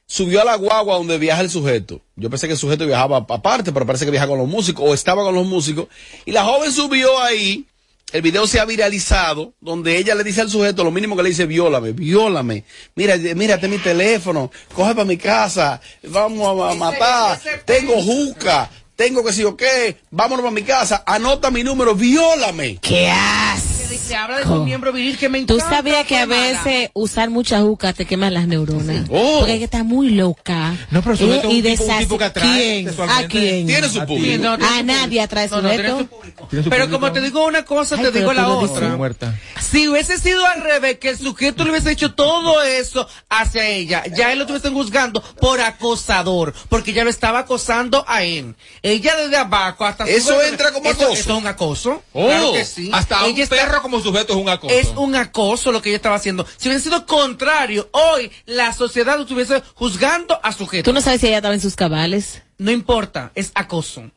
subió 0.05 0.41
a 0.41 0.45
la 0.45 0.55
guagua 0.55 0.95
donde 0.95 1.17
viaja 1.17 1.41
el 1.41 1.49
sujeto. 1.49 1.99
Yo 2.15 2.29
pensé 2.29 2.47
que 2.47 2.53
el 2.53 2.59
sujeto 2.59 2.85
viajaba 2.85 3.25
aparte, 3.27 3.73
pero 3.73 3.85
parece 3.85 4.05
que 4.05 4.11
viaja 4.11 4.27
con 4.27 4.37
los 4.37 4.47
músicos, 4.47 4.85
o 4.87 4.93
estaba 4.93 5.21
con 5.23 5.35
los 5.35 5.45
músicos, 5.45 5.87
y 6.23 6.31
la 6.31 6.45
joven 6.45 6.71
subió 6.71 7.21
ahí, 7.21 7.65
el 8.13 8.21
video 8.21 8.45
se 8.45 8.59
ha 8.59 8.65
viralizado, 8.65 9.55
donde 9.59 9.97
ella 9.97 10.13
le 10.13 10.23
dice 10.23 10.41
al 10.41 10.49
sujeto 10.49 10.83
lo 10.83 10.91
mínimo 10.91 11.17
que 11.17 11.23
le 11.23 11.29
dice, 11.29 11.47
viólame, 11.47 11.93
viólame. 11.93 12.63
Mira, 12.95 13.17
mírate 13.17 13.67
mi 13.67 13.79
teléfono, 13.79 14.51
coge 14.73 14.93
para 14.93 15.03
mi 15.03 15.17
casa, 15.17 15.81
vamos 16.03 16.47
a, 16.47 16.71
a 16.71 16.75
matar, 16.75 17.41
tengo 17.65 17.99
juca, 18.03 18.69
tengo 18.95 19.25
que 19.25 19.33
si 19.33 19.43
o 19.43 19.57
qué, 19.57 19.97
vámonos 20.11 20.45
a 20.45 20.51
mi 20.51 20.61
casa, 20.61 21.03
anota 21.07 21.49
mi 21.49 21.63
número, 21.63 21.95
viólame. 21.95 22.77
¿Qué 22.81 23.09
haces? 23.09 23.72
Se 23.97 24.15
habla 24.15 24.37
de 24.39 24.43
su 24.43 24.63
miembro 24.63 24.91
viril 24.91 25.17
que 25.17 25.29
me 25.29 25.43
Tú 25.45 25.55
encanta. 25.55 25.75
sabías 25.77 26.05
que 26.05 26.17
a 26.17 26.25
veces 26.25 26.89
usar 26.93 27.29
mucha 27.29 27.61
juca 27.61 27.93
te 27.93 28.05
quema 28.05 28.29
las 28.29 28.47
neuronas. 28.47 29.05
Oh. 29.09 29.39
Porque 29.39 29.57
que 29.59 29.65
estar 29.65 29.83
muy 29.83 30.09
loca. 30.11 30.75
No, 30.91 31.01
pero 31.01 31.15
es 31.15 31.21
un 31.21 31.29
y 31.51 31.61
tipo- 31.61 31.83
un 31.83 31.99
tipo 31.99 32.17
que 32.17 32.23
atrae 32.25 32.53
¿Quién? 32.53 32.85
sexualmente. 32.85 33.25
¿A 33.25 33.27
quién? 33.29 33.67
Tiene 33.67 33.89
su 33.89 34.01
¿A 34.01 34.05
público. 34.05 34.43
No, 34.43 34.53
a 34.53 34.57
su 34.79 34.83
nadie 34.85 35.21
atrae 35.21 35.47
No, 35.49 35.61
no, 35.61 35.69
tiene 35.69 35.89
sujeto. 35.89 36.63
su 36.63 36.69
Pero 36.69 36.89
como 36.89 37.11
te 37.11 37.21
digo 37.21 37.45
una 37.45 37.63
cosa, 37.65 37.97
te 37.97 38.11
digo 38.11 38.33
la 38.33 38.45
tú 38.45 38.51
otra. 38.51 38.89
Muerta. 38.95 39.33
Si 39.61 39.87
hubiese 39.87 40.17
sido 40.19 40.45
al 40.45 40.61
revés, 40.61 40.97
que 40.99 41.09
el 41.09 41.17
sujeto 41.17 41.63
le 41.63 41.71
hubiese 41.71 41.91
hecho 41.91 42.13
todo 42.13 42.61
eso 42.61 43.07
hacia 43.29 43.67
ella, 43.67 44.03
ya 44.15 44.31
él 44.31 44.39
lo 44.39 44.43
estuviesen 44.45 44.73
juzgando 44.73 45.21
por 45.39 45.59
acosador, 45.61 46.53
porque 46.69 46.93
ya 46.93 47.03
lo 47.03 47.09
estaba 47.09 47.39
acosando 47.39 48.03
a 48.07 48.23
él. 48.23 48.55
Ella 48.81 49.15
desde 49.15 49.37
abajo 49.37 49.85
hasta 49.85 50.05
Eso 50.05 50.41
entra 50.43 50.71
como 50.71 50.89
acoso. 50.89 51.11
Eso 51.11 51.31
es 51.33 51.37
un 51.41 51.47
acoso. 51.47 52.03
Oh, 52.13 52.25
claro 52.27 52.53
que 52.53 52.65
sí. 52.65 52.89
Hasta 52.93 53.25
Ella 53.25 53.43
un 53.43 53.49
perro 53.49 53.81
como 53.83 54.01
sujeto 54.01 54.33
es 54.33 54.39
un 54.39 54.49
acoso. 54.49 54.73
Es 54.73 54.87
un 54.95 55.15
acoso 55.15 55.71
lo 55.71 55.81
que 55.81 55.89
ella 55.89 55.97
estaba 55.97 56.15
haciendo. 56.15 56.47
Si 56.57 56.67
hubiese 56.67 56.85
sido 56.85 57.05
contrario, 57.05 57.89
hoy 57.91 58.31
la 58.47 58.73
sociedad 58.73 59.17
lo 59.17 59.23
estuviese 59.23 59.61
juzgando 59.75 60.39
a 60.41 60.51
sujeto. 60.51 60.89
Tú 60.89 60.93
no 60.93 61.01
sabes 61.01 61.21
si 61.21 61.27
ella 61.27 61.37
estaba 61.37 61.53
en 61.53 61.61
sus 61.61 61.75
cabales. 61.75 62.41
No 62.57 62.71
importa, 62.71 63.31
es 63.35 63.51
acoso. 63.53 64.09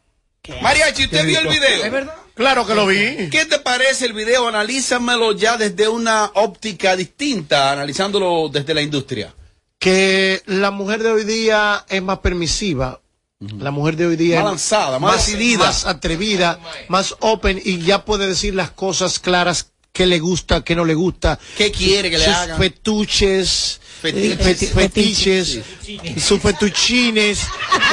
Mariachi, 0.63 1.05
¿usted 1.05 1.27
vio 1.27 1.41
el 1.41 1.49
video? 1.49 1.85
¿Es 1.85 1.93
verdad? 1.93 2.15
Claro 2.35 2.67
que 2.67 2.75
lo 2.75 2.87
vi. 2.87 3.29
¿Qué 3.31 3.47
te 3.47 3.59
parece 3.59 4.07
el 4.07 4.13
video? 4.13 4.47
Analízamelo 4.47 5.33
ya 5.33 5.57
desde 5.57 5.89
una 5.89 6.31
óptica 6.35 6.95
distinta, 6.95 7.73
analizándolo 7.73 8.49
desde 8.49 8.75
la 8.75 8.83
industria. 8.83 9.35
Que 9.79 10.43
la 10.47 10.71
mujer 10.71 11.03
de 11.03 11.11
hoy 11.11 11.25
día 11.25 11.85
es 11.89 12.03
más 12.03 12.19
permisiva. 12.21 13.01
La 13.41 13.71
mujer 13.71 13.97
de 13.97 14.07
hoy 14.07 14.17
día 14.17 14.37
Más 14.37 14.45
es 14.45 14.49
lanzada, 14.51 14.99
más 14.99 15.27
decidida. 15.27 15.59
más 15.59 15.85
atrevida, 15.85 16.59
más 16.89 17.15
open 17.21 17.61
y 17.63 17.81
ya 17.83 18.03
puede 18.03 18.27
decir 18.27 18.55
las 18.55 18.71
cosas 18.71 19.19
claras 19.19 19.73
que 19.93 20.07
le 20.07 20.19
gusta, 20.21 20.65
que 20.65 20.75
no 20.75 20.87
le 20.87 20.95
gusta, 20.95 21.39
¿Qué 21.59 21.71
quiere 21.71 22.09
que 22.11 22.17
le 22.17 22.25
sus 22.25 22.35
hagan? 22.35 22.59
fetuches, 22.59 23.79
Fetiches. 24.01 24.39
eh, 24.41 24.43
feti- 24.43 24.69
fetiches, 24.73 25.61
sus 26.25 26.41
fetuchines, 26.41 27.41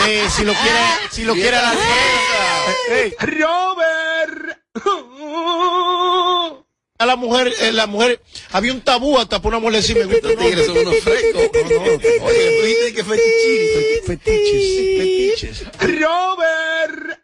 eh, 0.08 0.24
si 0.34 0.44
lo 0.46 0.54
quiere, 0.54 0.80
si 1.12 1.24
lo 1.26 1.34
quiere 1.34 1.58
dar. 1.58 1.76
Eh, 1.76 3.14
eh, 3.20 3.26
Robert. 3.26 4.33
A 7.04 7.06
la 7.06 7.16
mujer, 7.18 7.54
eh, 7.60 7.74
la 7.74 7.86
mujer, 7.86 8.22
había 8.54 8.72
un 8.72 8.80
tabú 8.80 9.18
hasta 9.20 9.42
por 9.42 9.50
una 9.50 9.60
mujer 9.60 9.76
decir 9.82 9.98
me 9.98 10.06
gusta. 10.06 10.30
Tigres 10.30 10.66
son 10.68 10.78
unos 10.78 10.96
frescos. 11.00 11.42
Oye, 11.42 12.58
tú 12.60 12.66
dijiste 12.66 12.94
que 12.94 13.04
fetichín. 13.04 14.06
Fetiches, 14.08 15.58
fetiches. 15.58 16.00
Robert. 16.00 17.20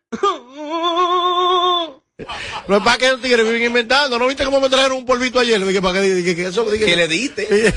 Pasa 2.68 2.92
es 2.92 2.98
que 2.98 3.10
los 3.12 3.22
tigres 3.22 3.46
viven 3.46 3.64
inventando. 3.64 4.20
¿No 4.20 4.28
viste 4.28 4.44
cómo 4.44 4.60
me 4.60 4.70
trajeron 4.70 4.98
un 4.98 5.06
polvito 5.06 5.40
ayer? 5.40 5.64
Dije, 5.66 5.82
para 5.82 6.02
que, 6.02 6.14
dije, 6.14 6.36
que 6.36 6.48
eso, 6.48 6.70
dije- 6.70 6.86
Que 6.86 6.96
le 6.96 7.08
diste. 7.08 7.48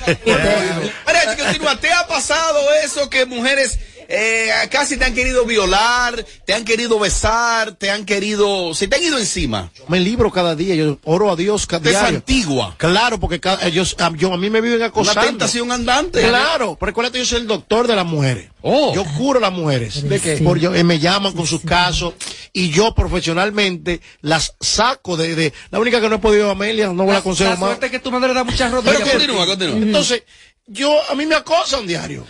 Continúa. 1.38 1.78
¿Te 1.80 1.90
ha 1.92 2.06
pasado 2.06 2.58
eso 2.84 3.08
que 3.08 3.24
mujeres 3.26 3.78
eh, 4.14 4.50
casi 4.70 4.98
te 4.98 5.06
han 5.06 5.14
querido 5.14 5.46
violar, 5.46 6.24
te 6.44 6.52
han 6.52 6.64
querido 6.64 6.98
besar, 6.98 7.72
te 7.72 7.90
han 7.90 8.04
querido... 8.04 8.74
se 8.74 8.86
te 8.86 8.96
han 8.96 9.02
ido 9.02 9.18
encima? 9.18 9.70
me 9.88 9.98
libro 10.00 10.30
cada 10.30 10.54
día, 10.54 10.74
yo 10.74 10.98
oro 11.04 11.30
a 11.30 11.36
Dios 11.36 11.66
cada 11.66 11.88
día. 11.88 12.00
santigua. 12.00 12.74
Claro, 12.76 13.18
porque 13.18 13.40
cada, 13.40 13.66
ellos, 13.66 13.96
a, 13.98 14.12
yo, 14.14 14.32
a 14.34 14.36
mí 14.36 14.50
me 14.50 14.60
viven 14.60 14.82
acosando. 14.82 15.20
Una 15.20 15.28
tentación 15.30 15.72
andante. 15.72 16.20
Claro, 16.20 16.76
pero 16.78 16.88
recuerda 16.90 17.10
que 17.10 17.18
yo 17.20 17.24
soy 17.24 17.40
el 17.40 17.46
doctor 17.46 17.86
de 17.86 17.96
las 17.96 18.04
mujeres. 18.06 18.50
Oh. 18.60 18.94
Yo 18.94 19.04
curo 19.16 19.38
a 19.38 19.42
las 19.42 19.52
mujeres. 19.52 20.06
¿De 20.08 20.20
qué? 20.20 20.36
Por 20.36 20.58
yo- 20.58 20.74
eh, 20.74 20.84
me 20.84 20.98
llaman 20.98 21.32
con 21.32 21.46
sus 21.46 21.62
casos 21.62 22.14
y 22.52 22.70
yo 22.70 22.94
profesionalmente 22.94 24.00
las 24.20 24.54
saco 24.60 25.16
de, 25.16 25.34
de 25.34 25.52
la 25.70 25.80
única 25.80 26.00
que 26.00 26.08
no 26.08 26.16
he 26.16 26.18
podido 26.18 26.50
Amelia, 26.50 26.88
no 26.92 27.06
la 27.06 27.18
aconsejo 27.18 27.50
La 27.50 27.56
más. 27.56 27.68
suerte 27.70 27.86
es 27.86 27.92
que 27.92 27.98
tu 27.98 28.10
madre 28.12 28.28
le 28.28 28.34
da 28.34 28.44
muchas 28.44 28.70
rodillas. 28.70 28.98
Pero 29.02 29.10
continúa, 29.10 29.46
continúa. 29.46 29.76
Entonces, 29.78 30.22
yo 30.66 30.96
a 31.10 31.14
mí 31.14 31.26
me 31.26 31.34
acosan 31.34 31.86
diario. 31.86 32.24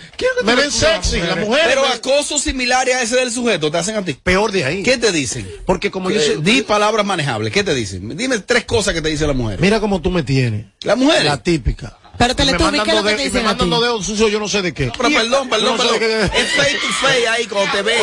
Me 0.45 0.55
ven 0.55 0.71
sexy, 0.71 1.19
las 1.21 1.37
mujeres. 1.39 1.67
Pero 1.69 1.83
me- 1.83 1.95
acoso 1.95 2.39
similares 2.39 2.95
a 2.95 3.03
ese 3.03 3.17
del 3.17 3.31
sujeto 3.31 3.71
te 3.71 3.79
hacen 3.79 3.97
a 3.97 4.05
ti. 4.05 4.15
peor 4.15 4.51
de 4.53 4.65
ahí. 4.65 4.83
¿Qué 4.83 4.99
te 4.99 5.13
dicen? 5.13 5.49
Porque 5.67 5.91
como 5.91 6.11
yo 6.11 6.21
Eh, 6.21 6.27
soy, 6.35 6.37
di 6.43 6.63
palabras 6.63 7.05
manejables. 7.07 7.53
¿Qué 7.53 7.63
te 7.63 7.75
dicen? 7.75 8.17
Dime 8.17 8.39
tres 8.41 8.65
cosas 8.65 8.95
que 8.95 9.03
te 9.03 9.09
dicen 9.11 9.27
las 9.29 9.37
mujeres. 9.37 9.61
mira 9.61 9.81
cómo 9.81 10.01
tú 10.01 10.11
me 10.11 10.23
tienes. 10.23 10.67
Las 10.83 10.97
mujeres. 10.97 11.25
La 11.25 11.43
típica. 11.43 11.99
Pero 12.19 12.37
Teletubby, 12.37 12.63
mandan 12.79 12.85
¿qué 12.85 12.91
es 12.91 12.97
lo 12.99 13.03
que 13.05 13.15
te 13.17 13.23
dicen 13.25 13.43
me 13.43 13.49
mandan 13.49 13.71
dedos 13.71 14.05
sucios, 14.07 14.31
yo 14.31 14.39
no 14.39 14.47
sé 14.47 14.61
de 14.63 14.75
qué. 14.75 14.93
Pero 14.97 15.09
perdón, 15.11 15.49
perdón, 15.49 15.77
Yo 15.79 15.85
no 15.85 15.93
sé 15.93 15.99
perdón. 15.99 16.31
qué- 16.33 16.41
Es 16.43 16.51
face 16.53 16.75
to 16.75 16.89
face 17.01 17.29
ahí 17.29 17.47
cuando 17.47 17.73
te 17.73 17.83
ven. 17.83 18.01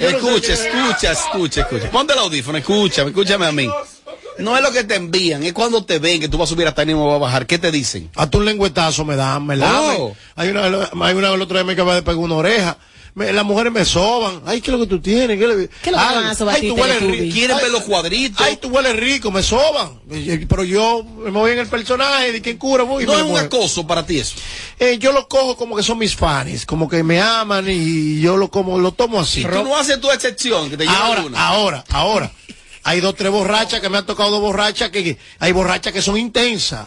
Escucha, 0.00 0.52
escucha, 0.52 1.12
escucha, 1.12 1.60
escucha. 1.62 1.90
Ponte 1.90 2.12
el 2.12 2.18
audífono, 2.18 2.58
escúchame, 2.58 3.10
escúchame 3.10 3.46
a 3.46 3.52
mí. 3.52 3.68
No 4.38 4.56
es 4.56 4.62
lo 4.62 4.72
que 4.72 4.84
te 4.84 4.94
envían, 4.94 5.42
es 5.42 5.52
cuando 5.52 5.84
te 5.84 5.98
ven 5.98 6.20
que 6.20 6.28
tú 6.28 6.38
vas 6.38 6.48
a 6.50 6.54
subir 6.54 6.66
hasta 6.66 6.84
ni 6.84 6.94
me 6.94 7.04
vas 7.04 7.16
a 7.16 7.18
bajar. 7.18 7.46
¿Qué 7.46 7.58
te 7.58 7.70
dicen? 7.70 8.10
Hasta 8.16 8.38
un 8.38 8.44
lengüetazo 8.46 9.04
me 9.04 9.16
dan, 9.16 9.44
me 9.46 9.56
lamen. 9.56 9.96
Oh. 9.98 10.16
Hay 10.36 10.48
una, 10.48 10.64
hay 10.64 11.14
una 11.14 11.28
el 11.34 11.42
otro 11.42 11.56
día 11.58 11.64
me 11.64 11.74
acaba 11.74 11.94
de 11.94 12.02
pegar 12.02 12.18
una 12.18 12.36
oreja. 12.36 12.78
Me- 13.12 13.32
las 13.32 13.44
mujeres 13.44 13.72
me 13.72 13.84
soban. 13.84 14.40
Ay, 14.46 14.60
¿qué 14.60 14.70
es 14.70 14.78
lo 14.78 14.84
que 14.84 14.88
tú 14.88 15.00
tienes? 15.00 15.36
¿Qué, 15.36 15.46
le- 15.48 15.68
¿Qué 15.68 15.90
es 15.90 15.92
lo 15.92 15.98
que 15.98 16.04
Ay, 16.04 16.14
van 16.14 16.26
a 16.26 16.34
sobar 16.36 16.54
a 16.54 16.58
ay, 16.58 16.68
tú 16.68 16.74
hueles 16.76 17.02
rico. 17.02 17.34
Quieren 17.34 17.56
Ay, 17.56 17.62
ver 17.64 17.72
los 17.72 17.82
cuadritos. 17.82 18.46
Ay, 18.46 18.56
tú 18.56 18.68
hueles 18.68 18.96
rico, 18.96 19.30
me 19.32 19.42
soban. 19.42 19.98
Y- 20.12 20.46
Pero 20.46 20.62
yo 20.62 21.04
me 21.04 21.30
voy 21.30 21.50
en 21.50 21.58
el 21.58 21.66
personaje 21.66 22.30
de 22.30 22.40
quien 22.40 22.56
cura. 22.56 22.84
Voy 22.84 23.04
No 23.04 23.14
es 23.14 23.22
un 23.22 23.36
acoso 23.36 23.84
para 23.84 24.06
ti 24.06 24.20
eso. 24.20 24.36
Eh, 24.78 24.96
yo 25.00 25.10
lo 25.12 25.26
cojo 25.28 25.56
como 25.56 25.74
que 25.76 25.82
son 25.82 25.98
mis 25.98 26.14
fans, 26.14 26.64
como 26.64 26.88
que 26.88 27.02
me 27.02 27.20
aman 27.20 27.66
y 27.68 28.20
yo 28.20 28.36
lo 28.36 28.48
como 28.48 28.78
lo 28.78 28.92
tomo 28.92 29.20
así. 29.20 29.40
Y 29.40 29.44
tú 29.44 29.64
no 29.64 29.76
haces 29.76 30.00
tu 30.00 30.08
excepción, 30.12 30.70
que 30.70 30.76
te 30.76 30.84
llevan 30.84 31.02
Ahora, 31.02 31.22
una. 31.24 31.46
ahora, 31.48 31.84
ahora. 31.90 32.32
Hay 32.82 33.00
dos, 33.00 33.14
tres 33.14 33.30
borrachas 33.30 33.80
que 33.80 33.88
me 33.88 33.98
han 33.98 34.06
tocado 34.06 34.30
dos 34.30 34.40
borrachas 34.40 34.90
que, 34.90 35.18
hay 35.38 35.52
borrachas 35.52 35.92
que 35.92 36.02
son 36.02 36.16
intensas. 36.16 36.86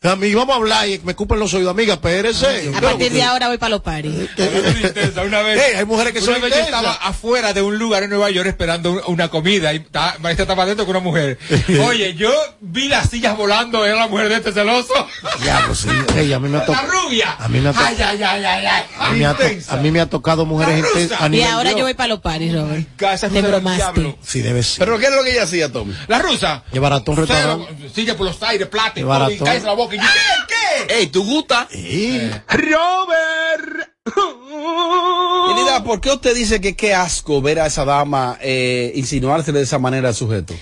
A 0.00 0.14
mí 0.14 0.32
vamos 0.32 0.54
a 0.54 0.58
hablar 0.58 0.88
y 0.88 1.00
me 1.00 1.10
escupen 1.10 1.40
los 1.40 1.52
oídos, 1.54 1.72
amiga, 1.72 1.94
espérese. 1.94 2.70
A 2.76 2.80
partir 2.80 3.10
de 3.10 3.20
ahora 3.24 3.48
voy 3.48 3.58
para 3.58 3.70
los 3.70 3.80
paris. 3.80 4.14
Una 5.26 5.42
vez, 5.42 5.74
hay 5.76 5.84
mujeres 5.86 6.12
que 6.12 6.20
una 6.20 6.34
son 6.34 6.40
vez 6.42 6.54
yo 6.54 6.60
estaba 6.60 6.92
afuera 6.92 7.52
de 7.52 7.62
un 7.62 7.78
lugar 7.78 8.04
en 8.04 8.10
Nueva 8.10 8.30
York 8.30 8.46
esperando 8.46 8.92
un- 8.92 9.00
una 9.08 9.28
comida 9.28 9.74
y 9.74 9.80
ta- 9.80 10.14
Maestra 10.20 10.44
estaba 10.44 10.66
dentro 10.66 10.86
con 10.86 10.94
una 10.94 11.04
mujer. 11.04 11.36
Oye, 11.84 12.14
yo 12.14 12.30
vi 12.60 12.86
las 12.86 13.10
sillas 13.10 13.36
volando, 13.36 13.84
era 13.84 13.96
la 13.96 14.06
mujer 14.06 14.28
de 14.28 14.36
este 14.36 14.52
celoso. 14.52 14.94
Ya, 15.44 15.64
pues 15.66 15.78
sí. 15.80 15.88
Ey, 16.16 16.32
a 16.32 16.38
mí 16.38 16.48
me 16.48 16.58
ha 16.58 16.60
La 16.60 16.66
tocado. 16.66 16.92
rubia. 16.92 17.32
A 17.36 17.48
mí 17.48 17.58
me 17.60 17.70
ha 17.70 17.72
to- 17.72 17.80
Ay, 17.82 17.96
ay, 18.00 18.22
ay, 18.22 18.44
ay, 18.44 18.66
ay. 18.66 18.84
A 19.00 19.10
mí, 19.10 19.24
a 19.24 19.76
mí 19.78 19.90
me 19.90 20.00
ha 20.00 20.06
tocado 20.08 20.46
mujeres 20.46 20.80
La 20.80 20.88
intensas. 20.88 21.20
a 21.22 21.28
Y 21.28 21.42
ahora 21.42 21.72
yo 21.72 21.82
voy 21.82 21.94
para 21.94 22.08
los 22.10 22.20
paris, 22.20 22.54
Robert. 22.54 22.86
Esa 23.02 23.28
Te 23.28 23.42
bromaste. 23.42 23.78
diablo. 23.82 24.16
Sí, 24.22 24.42
debe 24.42 24.62
ser. 24.62 24.78
Pero 24.78 24.96
¿qué 25.00 25.06
es 25.06 25.12
lo 25.12 25.24
que 25.24 25.32
ella 25.32 25.42
hacía, 25.42 25.72
Tommy? 25.72 25.92
La 26.06 26.20
rusa. 26.20 26.62
Llevar 26.70 26.92
a 26.92 27.02
un 27.04 27.16
restaurante. 27.16 27.90
Silla 27.92 28.16
por 28.16 28.26
los 28.26 28.40
aires, 28.44 28.68
plata 28.68 29.00
caes 29.44 29.60
en 29.62 29.66
la 29.66 29.72
boca 29.72 29.87
y 29.94 29.98
yo, 29.98 30.02
¿qué? 30.48 30.86
¿Qué? 30.88 30.94
Ey, 30.94 31.06
¿tú 31.08 31.24
gusta? 31.24 31.68
Robert. 32.48 33.92
Querida, 35.48 35.84
¿por 35.84 36.00
qué 36.00 36.12
usted 36.12 36.34
dice 36.34 36.60
que 36.60 36.76
qué 36.76 36.94
asco 36.94 37.40
ver 37.42 37.60
a 37.60 37.66
esa 37.66 37.84
dama 37.84 38.38
eh, 38.40 38.92
insinuarse 38.94 39.52
de 39.52 39.62
esa 39.62 39.78
manera 39.78 40.08
al 40.08 40.14
sujeto? 40.14 40.54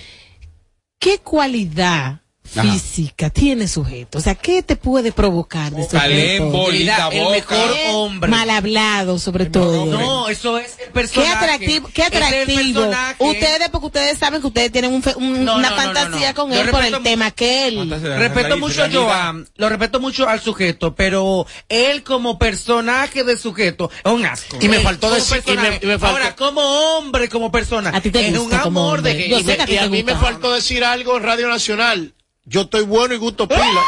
¿Qué 0.98 1.18
cualidad 1.18 2.20
Ajá. 2.54 2.62
física 2.72 3.30
tiene 3.30 3.66
sujeto? 3.68 4.18
O 4.18 4.20
sea, 4.20 4.34
¿qué 4.34 4.62
te 4.62 4.76
puede 4.76 5.12
provocar 5.12 5.72
de 5.72 5.82
sujeto? 5.88 6.46
bolita, 6.50 7.08
el 7.12 7.22
boca. 7.24 7.34
mejor 7.36 7.70
hombre. 7.90 8.30
Mal 8.30 8.50
hablado, 8.50 9.18
sobre 9.18 9.46
todo. 9.46 9.86
No, 9.86 10.28
eso 10.28 10.58
es 10.58 10.72
el 10.78 10.86
Qué 10.86 10.90
personaje. 10.92 11.32
atractivo, 11.32 11.90
qué 11.92 12.02
es 12.02 12.12
el 12.12 12.22
atractivo. 12.22 12.90
Ustedes, 13.18 13.68
porque 13.70 13.86
ustedes 13.86 14.18
saben 14.18 14.40
que 14.40 14.46
ustedes 14.46 14.72
tienen 14.72 14.92
un 14.92 15.02
fe- 15.02 15.14
un- 15.16 15.44
No, 15.44 15.56
una 15.56 15.70
no, 15.70 15.76
fantasía 15.76 16.10
no, 16.20 16.26
no. 16.28 16.34
con 16.34 16.52
Yo 16.52 16.60
él 16.60 16.70
por 16.70 16.84
el 16.84 17.02
tema 17.02 17.30
que 17.30 17.68
él. 17.68 17.90
Respeto 17.90 18.56
mucho 18.58 18.84
a 18.84 18.90
Joan, 18.90 19.48
lo 19.56 19.68
respeto 19.68 20.00
mucho 20.00 20.28
al 20.28 20.40
sujeto, 20.40 20.94
pero 20.94 21.46
él 21.68 22.02
como 22.02 22.38
personaje 22.38 23.24
de 23.24 23.36
sujeto 23.36 23.90
es 24.04 24.12
un 24.12 24.24
asco. 24.24 24.58
Y 24.60 24.68
me 24.68 24.80
faltó 24.80 25.10
decir- 25.10 25.36
y 25.46 25.50
me- 25.50 25.54
personaje. 25.56 25.80
y 25.82 25.86
me 25.86 25.98
faltó- 25.98 26.16
Ahora, 26.16 26.36
como 26.36 26.60
hombre, 26.60 27.28
como 27.28 27.50
persona, 27.52 27.90
A 27.94 28.00
ti 28.00 28.10
te 28.10 28.26
es 28.28 28.32
un 28.34 28.44
gusta 28.44 28.62
como 28.62 28.80
amor 28.80 29.02
de 29.02 29.12
Y, 29.26 29.44
me- 29.44 29.56
y 29.68 29.76
a 29.78 29.88
mí 29.88 30.02
me 30.02 30.14
faltó 30.14 30.52
decir 30.52 30.84
algo 30.84 31.16
en 31.16 31.22
Radio 31.22 31.48
Nacional. 31.48 32.14
Yo 32.46 32.62
estoy 32.62 32.84
bueno 32.84 33.12
y 33.12 33.18
gusto 33.18 33.48
pila. 33.48 33.82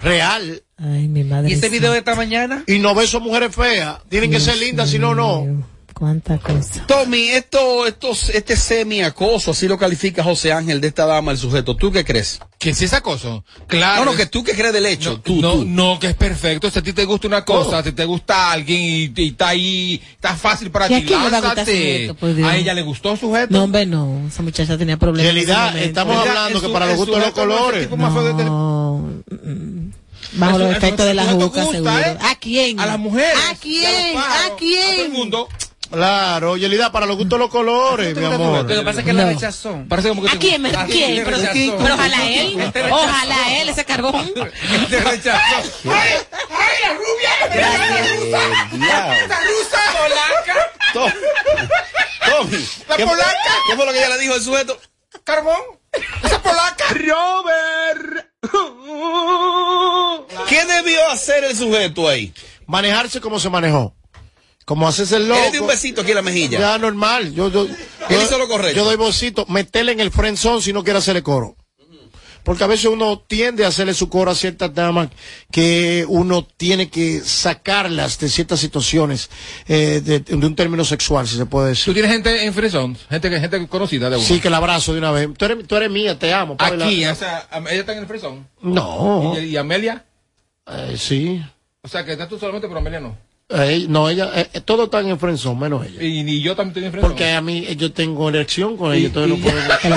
Real. 0.00 0.62
Ay, 0.76 1.08
mi 1.08 1.24
madre. 1.24 1.50
¿Y 1.50 1.52
ese 1.52 1.62
santa. 1.62 1.76
video 1.76 1.92
de 1.92 1.98
esta 1.98 2.14
mañana? 2.14 2.62
Y 2.66 2.78
no 2.78 2.94
beso 2.94 3.20
mujeres 3.20 3.54
feas. 3.54 3.98
Tienen 4.08 4.30
que 4.30 4.38
ser 4.38 4.56
lindas, 4.56 4.90
si 4.90 4.98
no, 4.98 5.14
no. 5.14 5.44
Cuánta 5.98 6.36
cosa. 6.36 6.84
Tommy, 6.86 7.28
esto, 7.28 7.86
estos, 7.86 8.28
este 8.28 8.54
semi-acoso, 8.54 9.52
así 9.52 9.66
lo 9.66 9.78
califica 9.78 10.22
José 10.22 10.52
Ángel 10.52 10.78
de 10.82 10.88
esta 10.88 11.06
dama, 11.06 11.32
el 11.32 11.38
sujeto. 11.38 11.74
¿Tú 11.74 11.90
qué 11.90 12.04
crees? 12.04 12.38
Que 12.58 12.74
si 12.74 12.84
es 12.84 12.92
acoso. 12.92 13.44
Claro. 13.66 14.04
No, 14.04 14.10
no, 14.12 14.16
que 14.18 14.26
tú 14.26 14.44
qué 14.44 14.52
crees 14.52 14.74
del 14.74 14.84
hecho. 14.84 15.12
No, 15.12 15.20
tú, 15.20 15.40
no, 15.40 15.52
tú. 15.52 15.64
no, 15.64 15.98
que 15.98 16.08
es 16.08 16.14
perfecto. 16.14 16.70
Si 16.70 16.78
a 16.78 16.82
ti 16.82 16.92
te 16.92 17.06
gusta 17.06 17.28
una 17.28 17.46
cosa, 17.46 17.82
si 17.82 17.92
te 17.92 18.04
gusta 18.04 18.50
alguien 18.52 18.78
y, 18.78 19.12
y 19.22 19.28
está 19.28 19.48
ahí, 19.48 20.02
está 20.12 20.36
fácil 20.36 20.70
para 20.70 20.90
¿Y 20.90 20.94
a 20.96 21.06
ti, 21.06 21.14
a 21.14 21.30
lánzate. 21.30 22.14
Dios? 22.34 22.46
A 22.46 22.56
ella 22.58 22.74
le 22.74 22.82
gustó 22.82 23.16
sujeto. 23.16 23.54
No, 23.54 23.64
hombre, 23.64 23.86
no. 23.86 24.26
Esa 24.28 24.42
muchacha 24.42 24.76
tenía 24.76 24.98
problemas. 24.98 25.30
en 25.30 25.34
Realidad, 25.34 25.78
estamos 25.78 26.14
hablando 26.18 26.58
el 26.58 26.60
que 26.60 26.66
su- 26.66 26.72
para 26.74 26.84
los 26.84 26.92
el 26.92 26.98
gustos 26.98 27.16
los 27.16 27.24
es 27.24 27.28
el 27.28 27.32
colores. 27.32 28.36
de 28.36 28.44
No. 28.44 29.08
Bajo 30.32 30.58
los 30.58 30.76
efectos 30.76 31.06
de 31.06 31.14
la 31.14 31.24
juca, 31.24 31.44
gusta, 31.62 31.72
seguro. 31.72 31.98
¿eh? 31.98 32.18
¿A 32.20 32.34
quién? 32.38 32.80
A 32.80 32.84
las 32.84 32.98
mujeres. 32.98 33.38
¿A 33.48 33.52
a 33.52 33.54
quién? 33.54 34.14
los 34.14 34.22
¿A 34.22 34.56
quién? 34.58 34.82
A 34.82 34.92
todo 34.96 35.04
el 35.06 35.12
mundo. 35.12 35.48
Claro, 35.90 36.56
Yelida, 36.56 36.90
para 36.90 37.06
los 37.06 37.16
gustos 37.16 37.38
los 37.38 37.50
colores, 37.50 38.16
mi 38.16 38.24
amor. 38.24 38.62
Lo 38.62 38.66
que 38.66 38.82
pasa 38.82 39.00
es 39.00 39.06
que 39.06 39.12
la 39.12 39.26
rechazó. 39.26 39.84
Parece 39.88 40.08
como 40.08 40.22
que 40.22 40.28
¿A 40.28 40.38
quién? 40.38 40.66
¿A 40.66 40.84
quién? 40.86 41.24
Pero, 41.24 41.38
pero 41.78 41.94
ojalá 41.94 42.28
él. 42.28 42.72
Ojalá 42.90 43.60
él, 43.60 43.68
ese 43.68 43.84
carbón. 43.84 44.32
te 44.90 45.00
rechazó. 45.00 45.90
¡Ay, 45.90 46.14
la 46.82 46.94
rubia! 46.94 47.30
¡La 48.78 49.40
rusa! 49.40 49.80
¡Polaca! 49.98 50.72
Tommy, 50.92 52.68
¡La 52.88 52.96
¿qué, 52.96 53.06
polaca! 53.06 53.52
¿Qué 53.68 53.76
fue 53.76 53.86
lo 53.86 53.92
que 53.92 53.98
ella 53.98 54.08
le 54.10 54.18
dijo 54.18 54.34
al 54.34 54.42
sujeto? 54.42 54.80
¡Carbón! 55.24 55.60
¡Esa 56.22 56.42
polaca! 56.42 56.84
Robert. 56.90 58.26
¿Qué 60.48 60.64
debió 60.64 61.08
hacer 61.10 61.44
el 61.44 61.56
sujeto 61.56 62.08
ahí? 62.08 62.32
Manejarse 62.66 63.20
como 63.20 63.38
se 63.38 63.48
manejó. 63.50 63.95
Como 64.66 64.86
haces 64.86 65.10
el 65.12 65.26
loco. 65.28 65.38
Él 65.40 65.46
le 65.46 65.52
dio 65.52 65.62
un 65.62 65.68
besito 65.68 66.02
aquí 66.02 66.10
en 66.10 66.16
la 66.16 66.22
mejilla. 66.22 66.58
Ya 66.58 66.76
normal. 66.78 67.32
Yo, 67.32 67.50
yo, 67.50 67.66
Él 68.10 68.18
hizo 68.22 68.36
lo 68.36 68.46
correcto. 68.48 68.76
Yo 68.76 68.84
doy 68.84 68.96
bolsito. 68.96 69.46
Meterle 69.48 69.92
en 69.92 70.00
el 70.00 70.10
friend 70.10 70.36
zone 70.36 70.60
si 70.60 70.72
no 70.74 70.84
quiere 70.84 70.98
hacerle 70.98 71.22
coro. 71.22 71.56
Porque 72.42 72.62
a 72.62 72.68
veces 72.68 72.86
uno 72.86 73.18
tiende 73.26 73.64
a 73.64 73.68
hacerle 73.68 73.92
su 73.92 74.08
coro 74.08 74.30
a 74.30 74.34
ciertas 74.36 74.72
damas 74.72 75.08
que 75.50 76.04
uno 76.08 76.46
tiene 76.46 76.88
que 76.88 77.20
sacarlas 77.20 78.20
de 78.20 78.28
ciertas 78.28 78.60
situaciones 78.60 79.30
eh, 79.66 80.00
de, 80.04 80.20
de 80.20 80.34
un 80.34 80.54
término 80.54 80.84
sexual, 80.84 81.26
si 81.26 81.36
se 81.36 81.46
puede 81.46 81.66
¿Tú 81.66 81.70
decir. 81.70 81.94
tienes 81.94 82.12
gente 82.12 82.44
en 82.44 82.54
Fresón? 82.54 82.96
Gente, 83.10 83.30
que- 83.30 83.40
gente 83.40 83.66
conocida 83.66 84.10
de 84.10 84.16
uno. 84.18 84.24
Sí, 84.24 84.38
que 84.38 84.48
la 84.48 84.58
abrazo 84.58 84.92
de 84.92 84.98
una 85.00 85.10
vez. 85.10 85.28
Tú 85.36 85.44
eres, 85.44 85.66
tú 85.66 85.74
eres 85.74 85.90
mía, 85.90 86.16
te 86.18 86.32
amo. 86.32 86.54
Aquí, 86.60 87.04
la- 87.04 87.12
o 87.12 87.14
sea, 87.16 87.48
ella 87.68 87.80
está 87.80 87.92
en 87.94 87.98
el 87.98 88.06
Fresón. 88.06 88.46
No. 88.62 89.34
¿Y, 89.40 89.44
y 89.46 89.56
Amelia? 89.56 90.04
Eh, 90.68 90.94
sí. 90.96 91.42
O 91.82 91.88
sea, 91.88 92.04
que 92.04 92.12
estás 92.12 92.28
tú 92.28 92.38
solamente, 92.38 92.68
pero 92.68 92.78
Amelia 92.78 93.00
no. 93.00 93.16
Eh, 93.48 93.86
no, 93.88 94.08
ella, 94.08 94.30
eh, 94.34 94.48
eh, 94.54 94.60
todos 94.60 94.86
están 94.86 95.06
en 95.08 95.20
friend 95.20 95.38
zone, 95.38 95.60
menos 95.60 95.86
ella. 95.86 96.02
Y, 96.02 96.28
y 96.28 96.42
yo 96.42 96.56
también 96.56 96.86
estoy 96.86 96.98
en. 97.00 97.06
Porque 97.06 97.30
a 97.30 97.40
mí 97.40 97.64
eh, 97.68 97.76
yo 97.76 97.92
tengo 97.92 98.28
elección 98.28 98.76
con 98.76 98.92
ella, 98.92 99.06
entonces 99.06 99.38
no 99.38 99.42
puedo. 99.44 99.56
No, 99.60 99.66
que, 99.70 99.88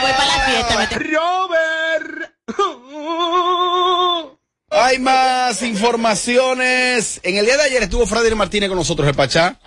voy 0.00 0.12
para 0.16 0.26
la 0.26 0.44
fiesta. 0.46 0.88
te- 0.88 0.98
Robert. 0.98 2.32
Hay 4.72 4.98
más 5.00 5.62
informaciones. 5.62 7.20
En 7.24 7.36
el 7.36 7.44
día 7.44 7.56
de 7.56 7.64
ayer 7.64 7.82
estuvo 7.82 8.06
Freddy 8.06 8.34
Martínez 8.34 8.68
con 8.68 8.78
nosotros, 8.78 9.06
el 9.08 9.14
Pachá, 9.14 9.58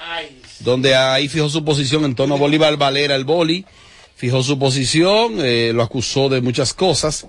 donde 0.61 0.95
ahí 0.95 1.27
fijó 1.27 1.49
su 1.49 1.63
posición 1.63 2.05
en 2.05 2.15
torno 2.15 2.35
a 2.35 2.37
Bolívar 2.37 2.75
Valera, 2.77 3.13
el 3.15 3.25
boli. 3.25 3.65
Fijó 4.15 4.41
su 4.41 4.57
posición, 4.57 5.35
eh, 5.39 5.71
lo 5.75 5.83
acusó 5.83 6.29
de 6.29 6.39
muchas 6.41 6.73
cosas. 6.73 7.27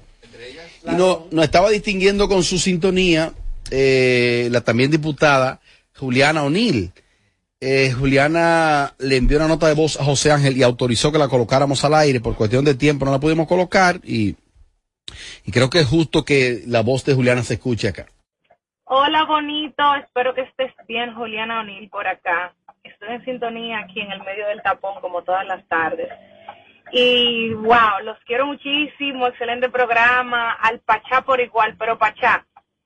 Y 0.86 0.92
no, 0.95 1.26
no 1.32 1.42
estaba 1.42 1.68
distinguiendo 1.70 2.28
con 2.28 2.45
su 2.45 2.59
sintonía 2.59 3.32
eh, 3.71 4.49
la 4.51 4.61
también 4.62 4.91
diputada 4.91 5.61
Juliana 5.97 6.43
O'Neill. 6.43 6.93
Eh, 7.61 7.93
Juliana 7.93 8.95
le 8.99 9.17
envió 9.17 9.39
una 9.39 9.49
nota 9.49 9.69
de 9.69 9.75
voz 9.75 9.99
a 9.99 10.05
José 10.05 10.31
Ángel 10.31 10.57
y 10.57 10.62
autorizó 10.62 11.11
que 11.11 11.19
la 11.19 11.29
colocáramos 11.29 11.85
al 11.85 11.95
aire. 11.95 12.21
Por 12.21 12.37
cuestión 12.37 12.65
de 12.65 12.75
tiempo 12.75 13.05
no 13.05 13.12
la 13.12 13.21
pudimos 13.21 13.47
colocar 13.47 14.01
y, 14.03 14.37
y 15.45 15.53
creo 15.53 15.71
que 15.71 15.81
es 15.81 15.87
justo 15.87 16.25
que 16.25 16.62
la 16.67 16.83
voz 16.83 17.05
de 17.05 17.15
Juliana 17.15 17.43
se 17.43 17.55
escuche 17.55 17.89
acá. 17.89 18.07
Hola, 18.85 19.25
bonito. 19.25 19.83
Espero 19.95 20.35
que 20.35 20.43
estés 20.43 20.73
bien, 20.87 21.15
Juliana 21.15 21.61
O'Neill, 21.61 21.89
por 21.89 22.07
acá. 22.07 22.55
Estoy 22.83 23.15
en 23.15 23.25
sintonía 23.25 23.79
aquí 23.79 24.01
en 24.01 24.12
el 24.12 24.23
medio 24.23 24.47
del 24.47 24.61
tapón, 24.62 25.01
como 25.01 25.23
todas 25.23 25.47
las 25.47 25.67
tardes. 25.69 26.09
Y 26.93 27.55
wow, 27.55 28.05
los 28.05 28.19
quiero 28.27 28.47
muchísimo. 28.47 29.27
Excelente 29.27 29.71
programa. 29.71 30.53
Al 30.53 30.81
Pachá 30.81 31.23
por 31.23 31.41
igual, 31.41 31.77
pero 31.79 31.99
Pachá, 31.99 32.45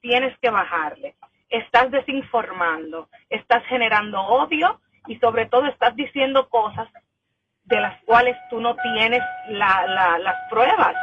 tienes 0.09 0.39
que 0.39 0.49
bajarle. 0.49 1.17
Estás 1.51 1.91
desinformando, 1.91 3.09
estás 3.29 3.63
generando 3.67 4.21
odio 4.23 4.81
y 5.07 5.19
sobre 5.19 5.45
todo 5.47 5.67
estás 5.67 5.95
diciendo 5.97 6.49
cosas 6.49 6.89
de 7.65 7.79
las 7.79 8.03
cuales 8.05 8.35
tú 8.49 8.59
no 8.59 8.75
tienes 8.77 9.23
la- 9.49 9.87
la- 9.87 10.19
las 10.19 10.37
pruebas. 10.49 10.95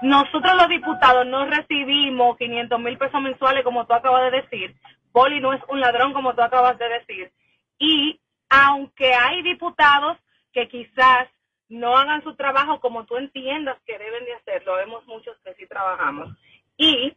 Nosotros 0.00 0.54
los 0.56 0.68
diputados 0.68 1.26
no 1.26 1.44
recibimos 1.44 2.38
500 2.38 2.80
mil 2.80 2.96
pesos 2.96 3.20
mensuales 3.20 3.64
como 3.64 3.86
tú 3.86 3.92
acabas 3.92 4.30
de 4.30 4.40
decir. 4.40 4.74
Poli 5.12 5.40
no 5.40 5.52
es 5.52 5.60
un 5.68 5.80
ladrón 5.80 6.14
como 6.14 6.34
tú 6.34 6.40
acabas 6.40 6.78
de 6.78 6.88
decir. 6.88 7.30
Y 7.78 8.18
aunque 8.48 9.12
hay 9.12 9.42
diputados 9.42 10.16
que 10.54 10.68
quizás 10.68 11.28
no 11.68 11.98
hagan 11.98 12.22
su 12.22 12.34
trabajo 12.34 12.80
como 12.80 13.04
tú 13.04 13.18
entiendas 13.18 13.76
que 13.84 13.98
deben 13.98 14.24
de 14.24 14.34
hacerlo, 14.34 14.76
vemos 14.76 15.06
muchos 15.06 15.36
que 15.44 15.52
sí 15.54 15.66
trabajamos. 15.66 16.30
Y 16.78 17.14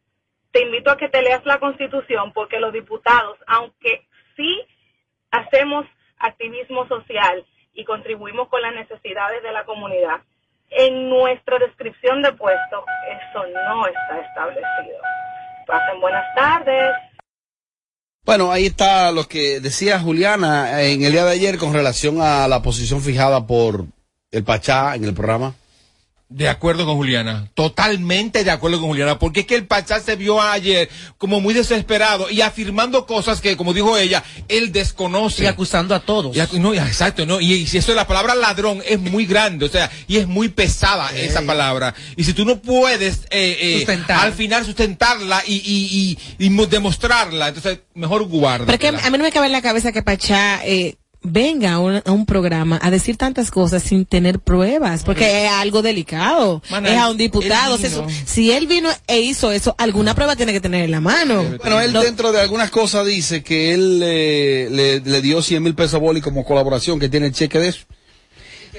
invito 0.72 0.90
a 0.90 0.98
que 0.98 1.10
te 1.10 1.22
leas 1.22 1.46
la 1.46 1.60
constitución 1.60 2.32
porque 2.34 2.60
los 2.60 2.72
diputados, 2.72 3.38
aunque 3.46 4.08
sí 4.38 4.62
hacemos 5.30 5.86
activismo 6.18 6.88
social 6.88 7.46
y 7.74 7.84
contribuimos 7.84 8.48
con 8.48 8.62
las 8.62 8.74
necesidades 8.74 9.44
de 9.44 9.52
la 9.52 9.66
comunidad, 9.66 10.22
en 10.70 11.10
nuestra 11.10 11.60
descripción 11.60 12.22
de 12.22 12.32
puesto 12.32 12.86
eso 13.06 13.46
no 13.68 13.86
está 13.86 14.20
establecido. 14.20 14.98
Pasen 15.68 16.00
buenas 16.00 16.26
tardes. 16.36 16.96
Bueno, 18.24 18.50
ahí 18.50 18.68
está 18.68 19.12
lo 19.12 19.28
que 19.28 19.60
decía 19.60 20.00
Juliana 20.00 20.84
en 20.84 21.04
el 21.04 21.12
día 21.12 21.26
de 21.26 21.32
ayer 21.32 21.58
con 21.58 21.74
relación 21.74 22.22
a 22.22 22.48
la 22.48 22.62
posición 22.62 23.02
fijada 23.02 23.46
por 23.46 23.84
el 24.32 24.44
Pachá 24.46 24.96
en 24.96 25.04
el 25.04 25.14
programa. 25.14 25.54
De 26.34 26.48
acuerdo 26.48 26.86
con 26.86 26.96
Juliana, 26.96 27.50
totalmente 27.56 28.46
de 28.46 28.52
acuerdo 28.52 28.80
con 28.80 28.88
Juliana, 28.88 29.20
porque 29.20 29.42
es 29.42 29.46
que 29.46 29.56
el 29.56 29.68
Pachá 29.68 30.00
se 30.00 30.16
vio 30.16 30.42
ayer 30.42 30.90
como 31.18 31.42
muy 31.42 31.54
desesperado 31.54 32.30
y 32.30 32.40
afirmando 32.40 33.06
cosas 33.06 33.42
que, 33.42 33.58
como 33.58 33.74
dijo 33.74 33.98
ella, 33.98 34.24
él 34.48 34.72
desconoce. 34.72 35.44
Y 35.44 35.48
acusando 35.48 35.94
a 35.94 36.00
todos. 36.00 36.34
Y 36.36 36.40
acu- 36.40 36.58
no, 36.60 36.74
exacto, 36.74 37.26
¿no? 37.26 37.42
Y, 37.42 37.52
y 37.54 37.68
si 37.68 37.80
eso, 37.80 37.94
la 37.94 38.08
palabra 38.08 38.34
ladrón 38.34 38.82
es 38.88 38.98
muy 38.98 39.26
grande, 39.26 39.66
o 39.66 39.70
sea, 39.70 39.92
y 40.08 40.18
es 40.18 40.28
muy 40.28 40.48
pesada 40.48 41.10
esa 41.14 41.42
palabra. 41.42 41.94
Y 42.16 42.24
si 42.24 42.32
tú 42.34 42.46
no 42.46 42.62
puedes 42.62 43.24
eh, 43.30 43.58
eh, 43.60 43.78
Sustentar. 43.80 44.26
al 44.26 44.32
final 44.32 44.66
sustentarla 44.66 45.44
y, 45.46 45.56
y, 45.56 46.18
y, 46.40 46.46
y 46.46 46.50
mo- 46.50 46.66
demostrarla, 46.66 47.50
entonces 47.50 47.80
mejor 47.94 48.24
guarda. 48.24 48.66
Pero 48.68 48.76
es 48.76 48.80
que 48.80 49.06
a 49.06 49.10
mí 49.12 49.18
no 49.18 49.24
me 49.26 49.32
cabe 49.34 49.48
en 49.48 49.52
la 49.52 49.62
cabeza 49.62 49.92
que 49.92 50.02
Pachá 50.02 50.62
eh, 50.66 50.96
venga 51.24 51.74
a 51.74 51.80
un, 51.80 52.02
a 52.04 52.12
un 52.12 52.26
programa 52.26 52.80
a 52.82 52.90
decir 52.90 53.16
tantas 53.18 53.52
cosas 53.52 53.84
sin 53.84 54.06
tener 54.06 54.40
pruebas, 54.40 55.04
porque 55.04 55.46
es 55.46 55.52
algo 55.52 55.82
delicado. 55.82 56.62
Es 56.86 56.98
a 56.98 57.10
un 57.10 57.18
diputado. 57.18 57.76
él 57.76 57.82
vino. 57.82 57.90
Si, 58.10 58.16
eso- 58.16 58.26
si 58.26 58.52
él 58.52 58.68
vino 58.68 58.90
e 59.08 59.22
hizo 59.22 59.52
eso, 59.52 59.76
alguna 59.78 60.16
prueba 60.16 60.36
tiene 60.36 60.52
que 60.54 60.62
tener 60.62 60.84
en 60.86 60.92
la 60.92 61.02
mano. 61.02 61.44
Bueno, 61.62 61.80
él 61.82 61.94
No- 61.94 62.02
dentro 62.02 62.32
de 62.32 62.42
algunas 62.42 62.72
cosas 62.72 63.06
dice 63.06 63.44
que 63.44 63.74
él 63.74 64.02
eh, 64.04 64.68
le, 64.72 65.00
le 65.02 65.22
dio 65.22 65.42
100 65.42 65.62
mil 65.62 65.76
pesos 65.76 65.94
a 65.96 65.98
Boli 66.00 66.22
como 66.22 66.44
colaboración, 66.44 67.00
que 67.00 67.10
tiene 67.10 67.28
el 67.28 67.34
cheque 67.34 67.60
de 67.60 67.68
eso. 67.70 67.82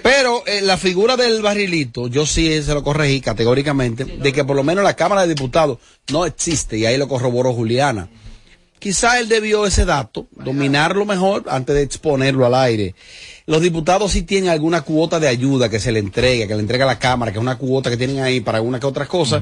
Pero 0.03 0.43
eh, 0.47 0.63
la 0.63 0.79
figura 0.79 1.17
del 1.17 1.43
barrilito, 1.43 2.09
yo 2.09 2.27
sí 2.27 2.63
se 2.63 2.75
lo 2.75 2.83
corregí 2.83 3.21
categóricamente, 3.21 4.05
de 4.05 4.33
que 4.33 4.43
por 4.45 4.57
lo 4.57 4.65
menos 4.65 4.83
la 4.83 4.97
Cámara 4.97 5.23
de 5.23 5.29
Diputados 5.35 5.79
no 6.11 6.25
existe, 6.27 6.77
y 6.79 6.87
ahí 6.87 6.97
lo 6.97 7.07
corroboró 7.09 7.53
Juliana. 7.53 8.09
Quizá 8.83 9.21
él 9.21 9.29
debió 9.29 9.65
ese 9.65 9.85
dato, 9.85 10.27
dominarlo 10.35 11.05
mejor 11.07 11.45
antes 11.49 11.75
de 11.77 11.83
exponerlo 11.83 12.45
al 12.47 12.55
aire. 12.57 12.97
Los 13.47 13.61
diputados 13.61 14.11
sí 14.11 14.23
tienen 14.23 14.51
alguna 14.51 14.83
cuota 14.83 15.21
de 15.21 15.29
ayuda 15.29 15.69
que 15.69 15.79
se 15.79 15.93
le 15.93 16.01
entrega, 16.01 16.49
que 16.49 16.55
le 16.55 16.61
entrega 16.61 16.85
la 16.85 16.99
Cámara, 16.99 17.31
que 17.31 17.39
es 17.39 17.43
una 17.43 17.59
cuota 17.59 17.91
que 17.91 17.97
tienen 17.97 18.21
ahí 18.21 18.41
para 18.41 18.59
alguna 18.59 18.81
que 18.81 18.87
otras 18.87 19.07
cosas, 19.07 19.41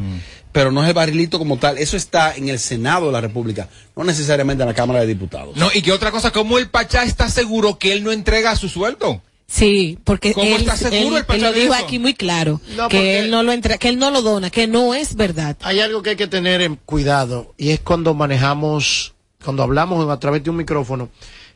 pero 0.53 0.71
no 0.71 0.83
es 0.83 0.89
el 0.89 0.95
barrilito 0.95 1.39
como 1.39 1.57
tal. 1.59 1.79
Eso 1.79 1.97
está 1.97 2.35
en 2.37 2.51
el 2.51 2.59
Senado 2.59 3.07
de 3.07 3.13
la 3.13 3.21
República, 3.23 3.69
no 3.97 4.05
necesariamente 4.05 4.63
en 4.63 4.69
la 4.69 4.75
Cámara 4.75 5.01
de 5.01 5.07
Diputados. 5.07 5.57
No, 5.57 5.71
y 5.73 5.81
que 5.81 5.93
otra 5.93 6.11
cosa, 6.11 6.31
¿cómo 6.33 6.59
el 6.59 6.69
Pachá 6.69 7.05
está 7.05 7.31
seguro 7.31 7.79
que 7.79 7.93
él 7.95 8.05
no 8.05 8.13
entrega 8.13 8.55
su 8.57 8.69
sueldo? 8.69 9.23
Sí, 9.47 9.99
porque 10.05 10.33
¿Cómo 10.33 10.47
él, 10.55 10.61
está 10.63 10.77
seguro 10.77 11.17
él- 11.17 11.21
el 11.23 11.25
Pachá 11.27 11.49
él 11.49 11.55
lo 11.55 11.61
dijo 11.61 11.75
aquí 11.75 11.99
muy 11.99 12.15
claro, 12.15 12.61
No, 12.77 12.89
que 12.89 13.19
él 13.19 13.31
no 13.31 13.43
lo 13.43 13.53
entra, 13.53 13.79
que 13.79 13.89
él 13.89 13.99
no 13.99 14.11
lo 14.11 14.23
dona, 14.23 14.49
que 14.51 14.67
no 14.69 14.95
es 14.95 15.17
verdad. 15.17 15.57
Hay 15.63 15.81
algo 15.81 16.03
que 16.03 16.11
hay 16.11 16.17
que 16.17 16.29
tener 16.29 16.61
en 16.63 16.77
cuidado 16.77 17.53
y 17.59 17.71
es 17.71 17.81
cuando 17.81 18.15
manejamos, 18.15 19.13
cuando 19.45 19.63
hablamos 19.63 20.09
a 20.11 20.19
través 20.21 20.43
de 20.45 20.51
un 20.51 20.57
micrófono, 20.57 21.09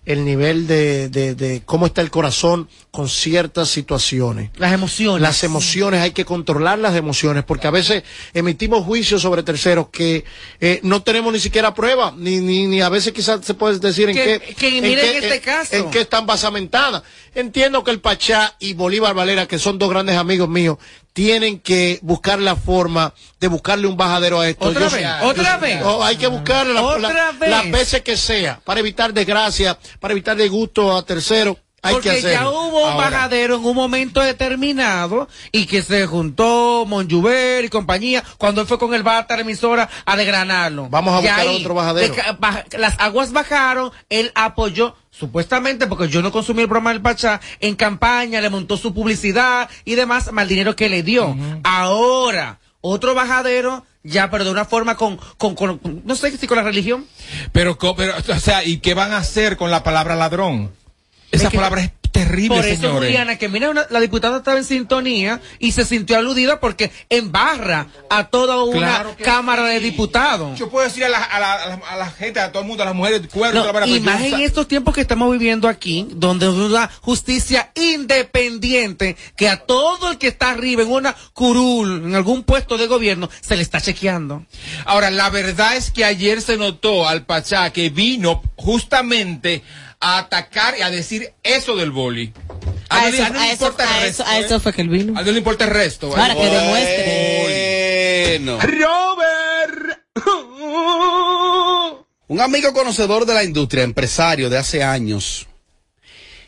el 0.06 0.22
nivel 0.22 0.66
de, 0.66 1.08
de, 1.08 1.34
de 1.34 1.62
cómo 1.64 1.86
está 1.86 2.02
el 2.02 2.10
corazón 2.10 2.68
con 2.90 3.08
ciertas 3.08 3.70
situaciones. 3.70 4.50
Las 4.56 4.74
emociones. 4.74 5.22
Las 5.22 5.42
emociones, 5.44 6.02
hay 6.02 6.10
que 6.10 6.26
controlar 6.26 6.78
las 6.78 6.94
emociones, 6.94 7.42
porque 7.44 7.68
a 7.68 7.70
veces 7.70 8.02
emitimos 8.34 8.84
juicios 8.84 9.22
sobre 9.22 9.42
terceros 9.42 9.88
que 9.88 10.24
eh, 10.60 10.80
no 10.82 11.02
tenemos 11.02 11.32
ni 11.32 11.40
siquiera 11.40 11.72
prueba, 11.72 12.12
ni, 12.18 12.36
ni, 12.40 12.66
ni 12.66 12.82
a 12.82 12.90
veces 12.90 13.14
quizás 13.14 13.46
se 13.46 13.54
puede 13.54 13.78
decir 13.78 14.10
en 14.10 14.14
Que- 14.14 14.40
qué, 14.46 14.54
que 14.54 14.76
en 14.78 14.84
miren 14.84 15.04
qué- 15.10 15.18
este 15.18 15.34
en- 15.36 15.40
caso. 15.42 15.74
en 15.74 15.90
qué 15.90 16.00
están 16.02 16.26
basamentadas. 16.26 17.02
Entiendo 17.34 17.82
que 17.82 17.90
el 17.90 18.00
Pachá 18.00 18.56
y 18.58 18.74
Bolívar 18.74 19.14
Valera, 19.14 19.48
que 19.48 19.58
son 19.58 19.78
dos 19.78 19.88
grandes 19.88 20.16
amigos 20.16 20.50
míos, 20.50 20.76
tienen 21.14 21.60
que 21.60 22.00
buscar 22.02 22.40
la 22.40 22.56
forma 22.56 23.14
de 23.40 23.46
buscarle 23.48 23.86
un 23.86 23.96
bajadero 23.96 24.40
a 24.40 24.48
esto. 24.48 24.66
¿Otra 24.66 24.88
Yo- 24.88 24.96
vez? 24.96 25.06
¿Otra 25.22 25.54
yo- 25.54 25.60
vez? 25.60 25.82
oh, 25.84 26.02
hay 26.04 26.16
que 26.16 26.26
buscarle 26.26 26.74
la- 26.74 26.82
¿Otra 26.82 27.32
la- 27.40 27.48
las 27.48 27.70
veces 27.70 28.02
que 28.02 28.16
sea, 28.16 28.60
para 28.64 28.80
evitar 28.80 29.14
desgracia, 29.14 29.78
para 30.00 30.12
evitar 30.12 30.36
disgusto 30.36 30.94
a 30.94 31.04
terceros. 31.06 31.56
Hay 31.84 31.94
que 32.00 32.10
Porque 32.10 32.22
ya 32.22 32.48
hubo 32.48 32.90
un 32.90 32.96
bajadero 32.96 33.56
en 33.56 33.64
un 33.64 33.76
momento 33.76 34.20
determinado 34.20 35.28
y 35.52 35.66
que 35.66 35.82
se 35.82 36.06
juntó 36.06 36.84
Monjuver 36.86 37.64
y 37.64 37.68
compañía 37.68 38.24
cuando 38.38 38.60
él 38.62 38.66
fue 38.66 38.78
con 38.78 38.94
el 38.94 39.02
bata 39.02 39.36
la 39.36 39.42
emisora 39.42 39.88
a 40.06 40.16
desgranarlo. 40.16 40.88
Vamos 40.88 41.14
a 41.14 41.18
Y 41.18 41.22
buscar 41.22 41.40
ahí, 41.40 41.60
otro 41.60 41.74
bajadero. 41.74 42.14
de 42.70 42.78
las 42.78 42.98
aguas 42.98 43.32
bajaron, 43.32 43.92
él 44.08 44.32
apoyó 44.34 44.96
supuestamente 45.10 45.86
porque 45.86 46.08
yo 46.08 46.22
no 46.22 46.32
consumí 46.32 46.62
el 46.62 46.68
programa 46.68 46.90
del 46.90 47.02
Pachá 47.02 47.40
en 47.60 47.76
campaña, 47.76 48.40
le 48.40 48.50
montó 48.50 48.76
su 48.76 48.92
publicidad 48.94 49.68
y 49.84 49.94
demás, 49.94 50.32
mal 50.32 50.48
dinero 50.48 50.74
que 50.74 50.88
le 50.88 51.02
dio. 51.02 51.36
Ahora, 51.62 52.58
otro 52.80 53.14
bajadero 53.14 53.84
ya, 54.02 54.30
pero 54.30 54.44
de 54.44 54.50
una 54.50 54.64
forma 54.64 54.96
con, 54.96 55.18
con, 55.38 55.54
con- 55.54 55.80
no 56.04 56.14
sé 56.14 56.36
si 56.36 56.46
con 56.46 56.56
la 56.58 56.62
religión. 56.62 57.06
Pero, 57.52 57.78
pero, 57.96 58.14
o 58.16 58.38
sea, 58.38 58.62
¿y 58.64 58.78
qué 58.78 58.92
van 58.94 59.12
a 59.12 59.18
hacer 59.18 59.56
con 59.56 59.70
la 59.70 59.82
palabra 59.82 60.14
ladrón? 60.14 60.70
Esa 61.34 61.44
Es 61.44 61.50
que- 61.50 61.56
palabra 61.56 61.82
es 61.82 61.90
terrible, 62.12 62.48
Por 62.56 62.64
eso, 62.64 62.80
señores. 62.82 63.08
Juliana, 63.08 63.38
que 63.38 63.48
mira, 63.48 63.70
una- 63.70 63.86
la 63.90 63.98
diputada 63.98 64.36
estaba 64.38 64.56
en 64.56 64.64
sintonía 64.64 65.40
y 65.58 65.72
se 65.72 65.84
sintió 65.84 66.16
aludida 66.16 66.60
porque 66.60 66.92
embarra 67.10 67.88
a 68.08 68.28
toda 68.28 68.62
una 68.62 68.78
Claro 68.78 69.16
Cámara 69.20 69.64
de 69.64 69.80
Diputados. 69.80 70.56
Yo 70.56 70.70
puedo 70.70 70.86
decir 70.86 71.02
a 71.04 71.08
la, 71.08 71.18
a, 71.24 71.40
la, 71.40 71.52
a, 71.54 71.68
la, 71.70 71.74
a 71.74 71.96
la 71.96 72.10
gente, 72.10 72.38
a 72.38 72.52
todo 72.52 72.62
el 72.62 72.68
mundo, 72.68 72.84
a 72.84 72.86
las 72.86 72.94
mujeres, 72.94 73.20
cuernos, 73.32 73.66
No, 73.66 73.86
y 73.86 73.98
más 73.98 74.22
en 74.22 74.40
estos 74.42 74.68
tiempos 74.68 74.94
que 74.94 75.00
estamos 75.00 75.32
viviendo 75.32 75.66
aquí, 75.66 76.06
donde 76.12 76.46
es 76.46 76.52
una 76.52 76.88
justicia 77.00 77.72
independiente, 77.74 79.16
que 79.36 79.48
a 79.48 79.56
todo 79.58 80.12
el 80.12 80.18
que 80.18 80.28
está 80.28 80.50
arriba 80.50 80.82
en 80.82 80.92
una 80.92 81.16
curul, 81.32 82.04
en 82.04 82.14
algún 82.14 82.44
puesto 82.44 82.78
de 82.78 82.86
gobierno, 82.86 83.28
se 83.40 83.56
le 83.56 83.62
está 83.62 83.80
chequeando. 83.80 84.44
Ahora, 84.84 85.10
la 85.10 85.30
verdad 85.30 85.76
es 85.76 85.90
que 85.90 86.04
ayer 86.04 86.40
se 86.40 86.56
notó 86.56 87.08
al 87.08 87.24
Pachá 87.26 87.70
que 87.70 87.90
vino 87.90 88.40
justamente 88.56 89.62
a 90.04 90.18
atacar 90.18 90.76
y 90.78 90.82
a 90.82 90.90
decir 90.90 91.32
eso 91.42 91.76
del 91.76 91.90
boli. 91.90 92.32
A, 92.90 92.98
A 92.98 93.02
no, 93.02 93.08
eso, 93.08 93.16
le- 93.16 93.22
a 93.24 93.30
no 93.30 93.34
le 93.34 93.40
a 93.40 93.52
eso- 93.52 93.64
importa 93.66 93.84
el 93.84 93.88
a 93.88 94.00
resto. 94.00 94.22
eso- 94.22 94.30
a 94.30 94.38
eso 94.38 94.60
fue 94.60 94.72
que 94.72 94.82
él 94.82 94.88
vino. 94.90 95.18
A 95.18 95.22
no 95.22 95.32
le 95.32 95.38
importa 95.38 95.64
el 95.64 95.70
resto. 95.70 96.10
Para 96.10 96.34
que 96.34 96.44
demuestre. 96.44 98.38
Bueno. 98.38 98.58
Robert. 98.60 100.00
Un 102.26 102.40
amigo 102.40 102.72
conocedor 102.72 103.26
de 103.26 103.34
la 103.34 103.44
industria, 103.44 103.82
empresario 103.84 104.48
de 104.50 104.58
hace 104.58 104.82
años, 104.82 105.46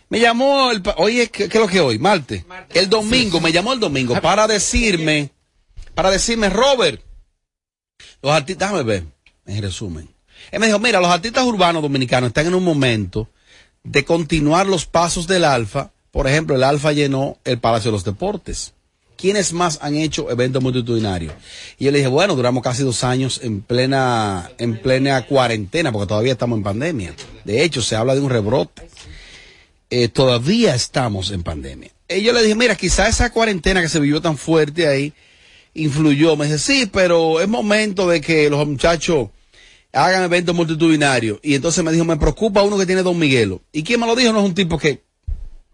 me 0.08 0.20
llamó, 0.20 0.70
el, 0.70 0.82
oye, 0.96 1.28
¿qué, 1.30 1.48
qué 1.48 1.58
es 1.58 1.62
lo 1.62 1.68
que 1.68 1.80
hoy? 1.80 1.98
Marte. 1.98 2.44
El 2.74 2.88
domingo, 2.88 3.40
me 3.40 3.52
llamó 3.52 3.72
el 3.72 3.80
domingo 3.80 4.20
para 4.20 4.46
decirme, 4.46 5.30
para 5.94 6.10
decirme, 6.10 6.48
Robert, 6.48 7.02
los 8.22 8.32
artistas, 8.32 8.70
déjame 8.70 8.84
ver, 8.88 9.04
en 9.46 9.62
resumen. 9.62 10.08
Él 10.50 10.60
me 10.60 10.66
dijo, 10.66 10.78
mira, 10.78 11.00
los 11.00 11.10
artistas 11.10 11.44
urbanos 11.44 11.82
dominicanos 11.82 12.28
están 12.28 12.46
en 12.46 12.54
un 12.54 12.64
momento 12.64 13.28
de 13.86 14.04
continuar 14.04 14.66
los 14.66 14.86
pasos 14.86 15.26
del 15.26 15.44
Alfa. 15.44 15.90
Por 16.10 16.26
ejemplo, 16.26 16.56
el 16.56 16.64
Alfa 16.64 16.92
llenó 16.92 17.38
el 17.44 17.58
Palacio 17.58 17.90
de 17.90 17.96
los 17.96 18.04
Deportes. 18.04 18.72
¿Quiénes 19.16 19.52
más 19.54 19.78
han 19.80 19.94
hecho 19.94 20.30
eventos 20.30 20.62
multitudinarios? 20.62 21.32
Y 21.78 21.86
yo 21.86 21.90
le 21.90 21.98
dije, 21.98 22.08
bueno, 22.08 22.36
duramos 22.36 22.62
casi 22.62 22.82
dos 22.82 23.02
años 23.02 23.40
en 23.42 23.62
plena, 23.62 24.50
en 24.58 24.80
plena 24.80 25.24
cuarentena, 25.24 25.90
porque 25.90 26.08
todavía 26.08 26.32
estamos 26.32 26.58
en 26.58 26.64
pandemia. 26.64 27.14
De 27.44 27.62
hecho, 27.62 27.80
se 27.80 27.96
habla 27.96 28.14
de 28.14 28.20
un 28.20 28.28
rebrote. 28.28 28.88
Eh, 29.88 30.08
todavía 30.08 30.74
estamos 30.74 31.30
en 31.30 31.42
pandemia. 31.42 31.90
Y 32.08 32.22
yo 32.22 32.32
le 32.32 32.42
dije, 32.42 32.54
mira, 32.54 32.74
quizá 32.74 33.08
esa 33.08 33.30
cuarentena 33.30 33.80
que 33.80 33.88
se 33.88 34.00
vivió 34.00 34.20
tan 34.20 34.36
fuerte 34.36 34.86
ahí 34.86 35.14
influyó. 35.72 36.36
Me 36.36 36.46
dice, 36.46 36.58
sí, 36.58 36.86
pero 36.92 37.40
es 37.40 37.48
momento 37.48 38.08
de 38.08 38.20
que 38.20 38.50
los 38.50 38.66
muchachos 38.66 39.28
hagan 39.92 40.24
eventos 40.24 40.54
multitudinarios. 40.54 41.38
Y 41.42 41.54
entonces 41.54 41.82
me 41.84 41.92
dijo, 41.92 42.04
me 42.04 42.16
preocupa 42.16 42.62
uno 42.62 42.78
que 42.78 42.86
tiene 42.86 43.02
Don 43.02 43.18
Miguelo. 43.18 43.62
¿Y 43.72 43.82
quién 43.82 44.00
me 44.00 44.06
lo 44.06 44.14
dijo? 44.14 44.32
No 44.32 44.40
es 44.40 44.44
un 44.44 44.54
tipo 44.54 44.78
que 44.78 45.02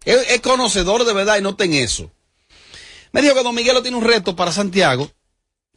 es, 0.04 0.40
conocedor 0.40 1.04
de 1.04 1.12
verdad 1.12 1.38
y 1.38 1.42
no 1.42 1.56
en 1.58 1.74
eso. 1.74 2.10
Me 3.12 3.22
dijo 3.22 3.34
que 3.34 3.42
Don 3.42 3.54
Miguelo 3.54 3.82
tiene 3.82 3.96
un 3.96 4.04
reto 4.04 4.34
para 4.34 4.52
Santiago, 4.52 5.10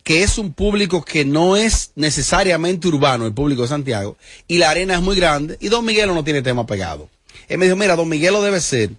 que 0.03 0.23
es 0.23 0.37
un 0.37 0.53
público 0.53 1.03
que 1.03 1.25
no 1.25 1.57
es 1.57 1.91
necesariamente 1.95 2.87
urbano, 2.87 3.25
el 3.25 3.33
público 3.33 3.63
de 3.63 3.67
Santiago, 3.67 4.17
y 4.47 4.57
la 4.57 4.69
arena 4.69 4.95
es 4.95 5.01
muy 5.01 5.15
grande, 5.15 5.57
y 5.59 5.67
Don 5.67 5.83
Miguelo 5.83 6.13
no 6.13 6.23
tiene 6.23 6.41
tema 6.41 6.65
pegado. 6.65 7.09
Él 7.47 7.57
me 7.57 7.65
dijo, 7.65 7.75
mira, 7.75 7.95
Don 7.95 8.07
Miguelo 8.07 8.41
debe 8.41 8.61
ser 8.61 8.91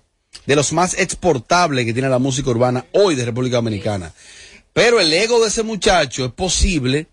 de 0.44 0.56
los 0.56 0.72
más 0.72 0.94
exportables 0.94 1.86
que 1.86 1.92
tiene 1.92 2.08
la 2.08 2.18
música 2.18 2.50
urbana 2.50 2.84
hoy 2.92 3.14
de 3.14 3.24
República 3.24 3.56
Dominicana. 3.56 4.12
Pero 4.72 5.00
el 5.00 5.12
ego 5.12 5.40
de 5.40 5.48
ese 5.48 5.62
muchacho 5.62 6.26
es 6.26 6.32
posible 6.32 7.06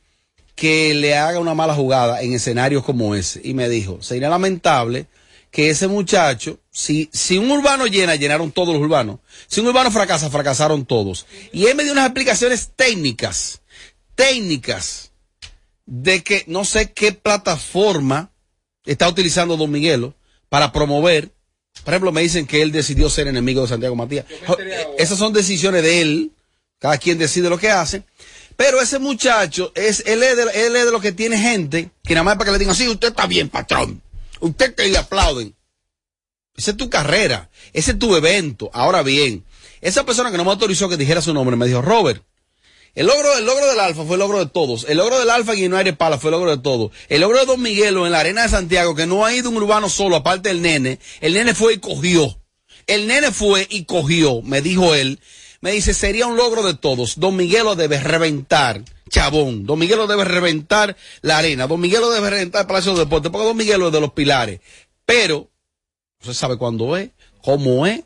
que 0.55 0.93
le 0.93 1.15
haga 1.15 1.39
una 1.39 1.53
mala 1.53 1.73
jugada 1.73 2.21
en 2.21 2.33
escenarios 2.33 2.83
como 2.83 3.15
ese. 3.15 3.41
Y 3.43 3.53
me 3.53 3.69
dijo, 3.69 4.01
sería 4.01 4.29
lamentable 4.29 5.07
que 5.51 5.69
ese 5.69 5.87
muchacho, 5.87 6.59
si, 6.71 7.09
si 7.13 7.37
un 7.37 7.51
urbano 7.51 7.85
llena, 7.85 8.15
llenaron 8.15 8.51
todos 8.51 8.73
los 8.73 8.81
urbanos. 8.81 9.19
Si 9.47 9.61
un 9.61 9.67
urbano 9.67 9.91
fracasa, 9.91 10.29
fracasaron 10.29 10.85
todos. 10.85 11.27
Y 11.51 11.65
él 11.67 11.75
me 11.75 11.83
dio 11.83 11.91
unas 11.91 12.05
explicaciones 12.05 12.71
técnicas, 12.75 13.61
técnicas, 14.15 15.11
de 15.85 16.23
que 16.23 16.43
no 16.47 16.65
sé 16.65 16.91
qué 16.91 17.11
plataforma 17.11 18.31
está 18.85 19.07
utilizando 19.07 19.57
Don 19.57 19.71
Miguelo 19.71 20.15
para 20.49 20.71
promover. 20.71 21.31
Por 21.83 21.93
ejemplo, 21.93 22.11
me 22.11 22.21
dicen 22.21 22.45
que 22.45 22.61
él 22.61 22.71
decidió 22.71 23.09
ser 23.09 23.27
enemigo 23.27 23.61
de 23.61 23.67
Santiago 23.67 23.95
Matías. 23.95 24.25
Esas 24.97 25.17
son 25.17 25.33
decisiones 25.33 25.83
de 25.83 26.01
él. 26.01 26.31
Cada 26.79 26.97
quien 26.97 27.17
decide 27.17 27.49
lo 27.49 27.57
que 27.57 27.69
hace. 27.69 28.03
Pero 28.55 28.81
ese 28.81 28.99
muchacho, 28.99 29.71
es, 29.75 30.03
él, 30.05 30.23
es 30.23 30.37
de, 30.37 30.43
él 30.43 30.75
es 30.75 30.85
de 30.85 30.91
lo 30.91 31.01
que 31.01 31.11
tiene 31.11 31.37
gente 31.37 31.91
que 32.03 32.13
nada 32.13 32.23
más 32.23 32.35
para 32.35 32.45
que 32.45 32.51
le 32.53 32.59
digan, 32.59 32.75
sí, 32.75 32.87
usted 32.87 33.09
está 33.09 33.25
bien, 33.25 33.49
patrón. 33.49 34.01
Usted 34.39 34.75
que 34.75 34.87
le 34.87 34.97
aplauden. 34.97 35.55
Esa 36.55 36.71
es 36.71 36.77
tu 36.77 36.89
carrera. 36.89 37.49
Ese 37.73 37.91
es 37.91 37.99
tu 37.99 38.15
evento. 38.15 38.69
Ahora 38.73 39.01
bien, 39.01 39.45
esa 39.81 40.05
persona 40.05 40.31
que 40.31 40.37
no 40.37 40.45
me 40.45 40.51
autorizó 40.51 40.87
que 40.89 40.97
dijera 40.97 41.21
su 41.21 41.33
nombre 41.33 41.55
me 41.55 41.65
dijo, 41.65 41.81
Robert, 41.81 42.23
el 42.95 43.07
logro, 43.07 43.35
el 43.37 43.45
logro 43.45 43.65
del 43.65 43.79
Alfa 43.79 44.03
fue 44.03 44.13
el 44.13 44.19
logro 44.19 44.37
de 44.37 44.51
todos. 44.51 44.85
El 44.87 44.97
logro 44.97 45.19
del 45.19 45.29
Alfa 45.31 45.53
en 45.53 45.73
United 45.73 45.97
Pala 45.97 46.19
fue 46.19 46.29
el 46.29 46.33
logro 46.33 46.55
de 46.55 46.61
todos. 46.61 46.91
El 47.09 47.21
logro 47.21 47.39
de 47.39 47.45
Don 47.47 47.61
Miguelo 47.61 48.05
en 48.05 48.11
la 48.11 48.19
Arena 48.19 48.43
de 48.43 48.49
Santiago, 48.49 48.93
que 48.93 49.07
no 49.07 49.25
ha 49.25 49.33
ido 49.33 49.49
un 49.49 49.57
urbano 49.57 49.89
solo, 49.89 50.15
aparte 50.15 50.49
del 50.49 50.61
nene. 50.61 50.99
El 51.19 51.33
nene 51.33 51.55
fue 51.55 51.73
y 51.73 51.77
cogió. 51.79 52.39
El 52.85 53.07
nene 53.07 53.31
fue 53.31 53.65
y 53.69 53.85
cogió, 53.85 54.41
me 54.43 54.61
dijo 54.61 54.93
él. 54.93 55.19
Me 55.63 55.71
dice, 55.71 55.93
sería 55.93 56.27
un 56.27 56.35
logro 56.35 56.61
de 56.61 56.73
todos. 56.73 57.21
Don 57.21 57.37
Miguelo 57.37 57.75
debe 57.75 57.97
reventar, 57.97 58.83
chabón. 59.09 59.65
Don 59.65 59.79
Miguelo 59.79 60.07
debe 60.07 60.25
reventar 60.25 60.97
la 61.21 61.37
arena. 61.37 61.67
Don 61.67 61.79
Miguelo 61.79 62.11
debe 62.11 62.29
reventar 62.29 62.63
el 62.63 62.67
Palacio 62.67 62.91
de 62.91 63.05
Deportes, 63.05 63.31
porque 63.31 63.47
Don 63.47 63.55
Miguelo 63.55 63.87
es 63.87 63.93
de 63.93 64.01
los 64.01 64.11
pilares. 64.11 64.59
Pero, 65.05 65.49
no 66.19 66.33
se 66.33 66.37
sabe 66.37 66.57
cuándo 66.57 66.97
es, 66.97 67.11
cómo 67.41 67.87
es. 67.87 68.01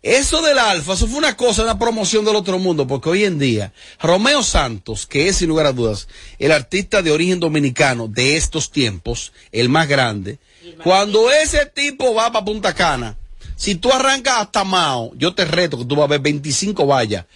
Eso 0.00 0.42
del 0.42 0.60
Alfa, 0.60 0.92
eso 0.92 1.08
fue 1.08 1.18
una 1.18 1.36
cosa, 1.36 1.64
una 1.64 1.76
promoción 1.76 2.24
del 2.24 2.36
otro 2.36 2.60
mundo, 2.60 2.86
porque 2.86 3.08
hoy 3.08 3.24
en 3.24 3.40
día, 3.40 3.72
Romeo 4.00 4.44
Santos, 4.44 5.04
que 5.04 5.26
es 5.26 5.38
sin 5.38 5.48
lugar 5.48 5.66
a 5.66 5.72
dudas 5.72 6.06
el 6.38 6.52
artista 6.52 7.02
de 7.02 7.10
origen 7.10 7.40
dominicano 7.40 8.06
de 8.06 8.36
estos 8.36 8.70
tiempos, 8.70 9.32
el 9.50 9.68
más 9.68 9.88
grande, 9.88 10.38
cuando 10.84 11.32
ese 11.32 11.66
tipo 11.66 12.14
va 12.14 12.30
para 12.30 12.44
Punta 12.44 12.72
Cana, 12.72 13.16
si 13.62 13.76
tú 13.76 13.92
arrancas 13.92 14.38
hasta 14.40 14.64
Mao, 14.64 15.12
yo 15.14 15.36
te 15.36 15.44
reto 15.44 15.78
que 15.78 15.84
tú 15.84 15.94
vas 15.94 16.06
a 16.06 16.08
ver 16.08 16.18
25 16.20 16.84
vallas. 16.84 17.26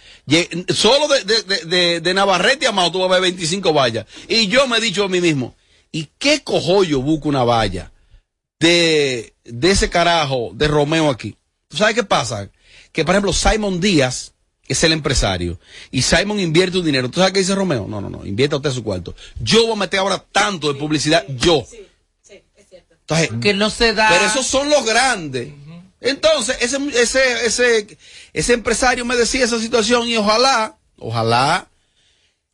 Solo 0.75 1.07
de, 1.07 1.23
de, 1.23 1.63
de, 1.65 1.99
de- 2.01 2.13
Navarrete 2.13 2.67
a 2.67 2.73
Mao 2.73 2.91
tú 2.91 2.99
vas 2.99 3.07
a 3.07 3.13
ver 3.13 3.21
25 3.21 3.71
vallas. 3.71 4.05
Y 4.27 4.47
yo 4.47 4.67
me 4.67 4.77
he 4.77 4.81
dicho 4.81 5.05
a 5.05 5.07
mí 5.07 5.21
mismo, 5.21 5.55
¿y 5.89 6.09
qué 6.17 6.43
cojo 6.43 6.83
yo 6.83 7.01
busco 7.01 7.29
una 7.29 7.45
valla 7.45 7.93
de, 8.59 9.35
de 9.45 9.71
ese 9.71 9.89
carajo 9.89 10.51
de 10.53 10.67
Romeo 10.67 11.09
aquí? 11.09 11.37
¿Tú 11.69 11.77
sabes 11.77 11.95
qué 11.95 12.03
pasa? 12.03 12.49
Que 12.91 13.05
por 13.05 13.15
ejemplo 13.15 13.31
Simon 13.31 13.79
Díaz 13.79 14.33
es 14.67 14.83
el 14.83 14.91
empresario 14.91 15.57
y 15.91 16.01
Simon 16.01 16.41
invierte 16.41 16.77
un 16.77 16.85
dinero. 16.85 17.09
¿Tú 17.09 17.21
sabes 17.21 17.31
qué 17.31 17.39
dice 17.39 17.55
Romeo? 17.55 17.87
No, 17.87 18.01
no, 18.01 18.09
no, 18.09 18.25
invierta 18.25 18.57
usted 18.57 18.71
su 18.71 18.83
cuarto. 18.83 19.15
Yo 19.39 19.63
voy 19.63 19.71
a 19.77 19.79
meter 19.79 20.01
ahora 20.01 20.21
tanto 20.29 20.73
de 20.73 20.77
publicidad, 20.77 21.23
yo. 21.29 21.65
Entonces, 23.09 23.29
que 23.41 23.53
no 23.53 23.69
se 23.69 23.93
da. 23.93 24.09
pero 24.09 24.25
esos 24.25 24.45
son 24.45 24.69
los 24.69 24.85
grandes. 24.85 25.53
Entonces, 26.01 26.57
ese, 26.61 26.77
ese, 26.93 27.45
ese, 27.45 27.97
ese 28.33 28.53
empresario 28.53 29.03
me 29.05 29.15
decía 29.15 29.43
esa 29.45 29.59
situación 29.59 30.07
y 30.07 30.17
ojalá, 30.17 30.77
ojalá 30.97 31.67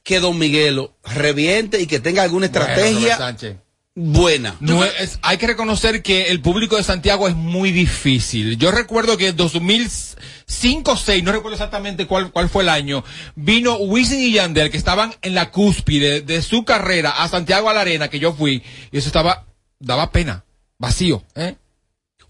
que 0.03 0.19
Don 0.19 0.37
Miguelo 0.37 0.95
reviente 1.03 1.79
y 1.81 1.87
que 1.87 1.99
tenga 1.99 2.23
alguna 2.23 2.47
Bueno, 2.47 2.65
estrategia 2.65 3.17
Sánchez. 3.17 3.57
buena. 3.95 4.55
No 4.59 4.83
es- 4.83 5.19
hay 5.21 5.37
que 5.37 5.47
reconocer 5.47 6.01
que 6.03 6.27
el 6.27 6.41
público 6.41 6.77
de 6.77 6.83
Santiago 6.83 7.27
es 7.27 7.35
muy 7.35 7.71
difícil. 7.71 8.57
Yo 8.57 8.71
recuerdo 8.71 9.17
que 9.17 9.27
en 9.29 9.37
2005 9.37 10.91
o 10.91 10.97
6, 10.97 11.23
no 11.23 11.31
recuerdo 11.31 11.55
exactamente 11.55 12.07
cuál, 12.07 12.31
cuál 12.31 12.49
fue 12.49 12.63
el 12.63 12.69
año, 12.69 13.03
vino 13.35 13.75
Wisin 13.75 14.19
y 14.19 14.33
Yandel, 14.33 14.71
que 14.71 14.77
estaban 14.77 15.13
en 15.21 15.35
la 15.35 15.51
cúspide 15.51 16.21
de 16.21 16.41
su 16.41 16.65
carrera 16.65 17.11
a 17.11 17.27
Santiago 17.29 17.69
a 17.69 17.73
la 17.73 17.81
Arena, 17.81 18.09
que 18.09 18.19
yo 18.19 18.33
fui, 18.33 18.63
y 18.91 18.97
eso 18.97 19.07
estaba, 19.07 19.45
daba 19.79 20.11
pena, 20.11 20.43
vacío, 20.77 21.23
¿eh? 21.35 21.55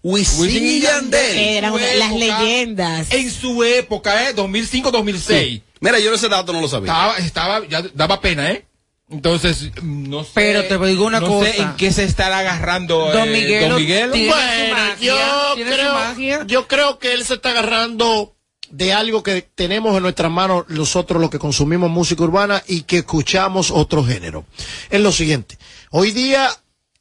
Wisin 0.04 0.64
y 0.66 0.80
Yandel. 0.80 1.36
Eran 1.38 1.72
en 1.72 1.78
su 1.80 1.98
las 1.98 2.10
época- 2.12 2.38
leyendas. 2.42 3.10
En 3.12 3.30
su 3.30 3.64
época, 3.64 4.28
¿eh? 4.28 4.34
2005-2006. 4.36 5.62
Mira, 5.80 5.98
yo 5.98 6.14
ese 6.14 6.28
dato 6.28 6.52
no 6.52 6.60
lo 6.60 6.68
sabía. 6.68 6.92
Estaba, 6.92 7.16
estaba, 7.16 7.66
ya 7.66 7.82
daba 7.94 8.20
pena, 8.20 8.50
¿eh? 8.52 8.64
Entonces, 9.10 9.70
no 9.82 10.24
sé. 10.24 10.30
Pero 10.34 10.64
te 10.64 10.78
digo 10.86 11.04
una 11.06 11.20
no 11.20 11.26
cosa. 11.28 11.50
sé 11.52 11.60
en 11.60 11.76
qué 11.76 11.90
se 11.92 12.04
estará 12.04 12.38
agarrando 12.38 13.10
Don 13.12 13.28
eh, 13.28 13.32
Miguelo 13.32 13.78
Don 13.78 13.82
su 14.20 14.26
Bueno, 14.26 14.74
magia, 14.74 14.96
yo 15.00 15.54
creo, 15.54 16.44
yo 16.46 16.68
creo 16.68 16.98
que 16.98 17.12
él 17.12 17.24
se 17.24 17.34
está 17.34 17.50
agarrando 17.50 18.34
de 18.70 18.92
algo 18.92 19.22
que 19.22 19.42
tenemos 19.42 19.96
en 19.96 20.02
nuestras 20.02 20.30
manos 20.32 20.64
nosotros 20.68 21.20
los 21.20 21.30
que 21.30 21.38
consumimos 21.38 21.90
música 21.90 22.22
urbana 22.24 22.62
y 22.66 22.82
que 22.82 22.98
escuchamos 22.98 23.70
otro 23.70 24.04
género. 24.04 24.44
Es 24.90 25.00
lo 25.00 25.12
siguiente. 25.12 25.58
Hoy 25.90 26.10
día 26.10 26.50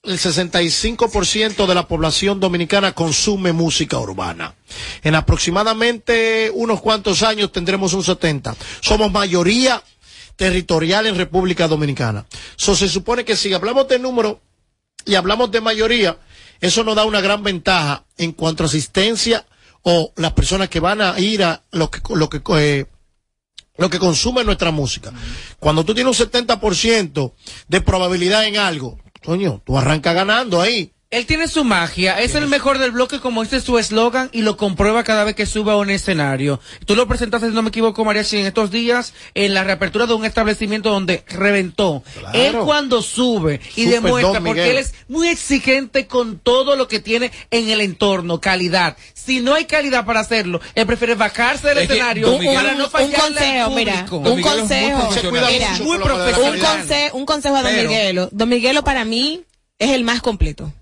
el 0.04 0.20
65% 0.20 1.66
de 1.66 1.76
la 1.76 1.88
población 1.88 2.42
dominicana 2.42 2.94
consume 2.94 3.54
música 3.54 3.98
urbana. 4.00 4.54
En 5.02 5.16
aproximadamente 5.16 6.52
unos 6.54 6.82
cuantos 6.82 7.24
años 7.24 7.54
tendremos 7.54 7.94
un 7.94 8.04
70. 8.04 8.54
Somos 8.82 9.12
mayoría 9.14 9.82
territorial 10.36 11.08
en 11.08 11.16
República 11.16 11.70
Dominicana. 11.70 12.26
So, 12.58 12.76
se 12.76 12.90
supone 12.90 13.24
que 13.24 13.38
si 13.38 13.54
hablamos 13.54 13.88
de 13.88 13.98
número 13.98 14.42
y 15.06 15.16
hablamos 15.16 15.52
de 15.52 15.62
mayoría, 15.62 16.18
eso 16.60 16.84
nos 16.84 16.98
da 16.98 17.06
una 17.06 17.22
gran 17.22 17.42
ventaja 17.42 18.04
en 18.18 18.34
cuanto 18.34 18.64
a 18.64 18.66
asistencia 18.66 19.46
o 19.84 20.12
las 20.18 20.34
personas 20.34 20.68
que 20.68 20.82
van 20.82 21.02
a 21.02 21.18
ir 21.18 21.44
a 21.44 21.64
lo 21.72 21.90
que, 21.90 22.02
lo 22.14 22.30
que, 22.30 22.42
eh, 22.58 22.86
lo 23.78 23.90
que 23.90 24.00
consume 24.00 24.44
nuestra 24.44 24.72
música. 24.72 25.14
Cuando 25.60 25.86
tú 25.86 25.94
tienes 25.94 26.20
un 26.20 26.28
70% 26.30 27.34
de 27.70 27.82
probabilidad 27.82 28.46
en 28.46 28.58
algo, 28.58 28.98
coño, 29.24 29.62
tú 29.66 29.78
arrancas 29.78 30.16
ganando 30.16 30.62
ahí. 30.62 30.93
Él 31.14 31.28
tiene 31.28 31.48
su 31.48 31.64
magia, 31.64 32.20
es 32.20 32.34
el 32.34 32.48
mejor 32.48 32.80
del 32.80 32.90
bloque 32.92 33.20
como 33.20 33.44
dice 33.44 33.62
su 33.62 33.78
eslogan 33.78 34.30
y 34.32 34.42
lo 34.42 34.58
comprueba 34.58 35.04
cada 35.04 35.24
vez 35.24 35.36
que 35.36 35.46
sube 35.46 35.72
a 35.72 35.76
un 35.76 35.92
escenario. 35.92 36.60
Tú 36.88 36.96
lo 36.96 37.08
presentaste, 37.08 37.50
si 37.50 37.54
no 37.54 37.62
me 37.62 37.70
equivoco, 37.70 38.04
Mariachi, 38.04 38.38
en 38.40 38.48
estos 38.48 38.72
días 38.72 39.14
en 39.36 39.54
la 39.54 39.64
reapertura 39.64 40.08
de 40.08 40.14
un 40.16 40.26
establecimiento 40.26 40.90
donde 40.90 41.24
reventó. 41.28 42.04
Él 42.34 42.56
cuando 42.66 43.04
sube 43.04 43.62
y 43.76 43.84
Super 43.84 44.02
demuestra, 44.02 44.34
Don 44.34 44.44
porque 44.44 44.62
Miguel. 44.62 44.78
él 44.78 44.84
es 44.84 44.94
muy 45.08 45.28
exigente 45.30 46.08
con 46.08 46.40
todo 46.40 46.76
lo 46.76 46.88
que 46.88 47.00
tiene 47.00 47.32
en 47.52 47.70
el 47.70 47.82
entorno, 47.82 48.42
calidad. 48.42 48.98
Si 49.14 49.40
no 49.40 49.54
hay 49.54 49.66
calidad 49.66 50.06
para 50.06 50.22
hacerlo, 50.22 50.62
él 50.74 50.88
prefiere 50.88 51.14
bajarse 51.14 51.68
del 51.68 51.78
Es 51.78 51.90
escenario 51.92 52.40
Miguel- 52.40 52.56
para 52.56 52.72
un- 52.72 52.78
no 52.80 52.86
un 52.86 52.90
fallarle 52.90 53.16
al 53.16 53.22
consejo, 53.22 53.70
mira, 53.76 54.06
un 54.10 54.22
muy 54.24 54.42
consejo, 54.42 55.10
profesional. 56.04 56.52
un, 56.52 56.60
conse- 56.60 57.10
un 57.14 57.26
consejo 57.28 57.56
a 57.56 57.62
Don 57.62 57.72
Pero- 57.72 57.90
Miguelo. 57.90 58.30
Don 58.32 58.50
Miguelo 58.50 58.84
para 58.84 59.06
mí 59.06 59.44
es 59.78 59.92
el 59.92 60.04
más 60.04 60.20
completo. 60.24 60.74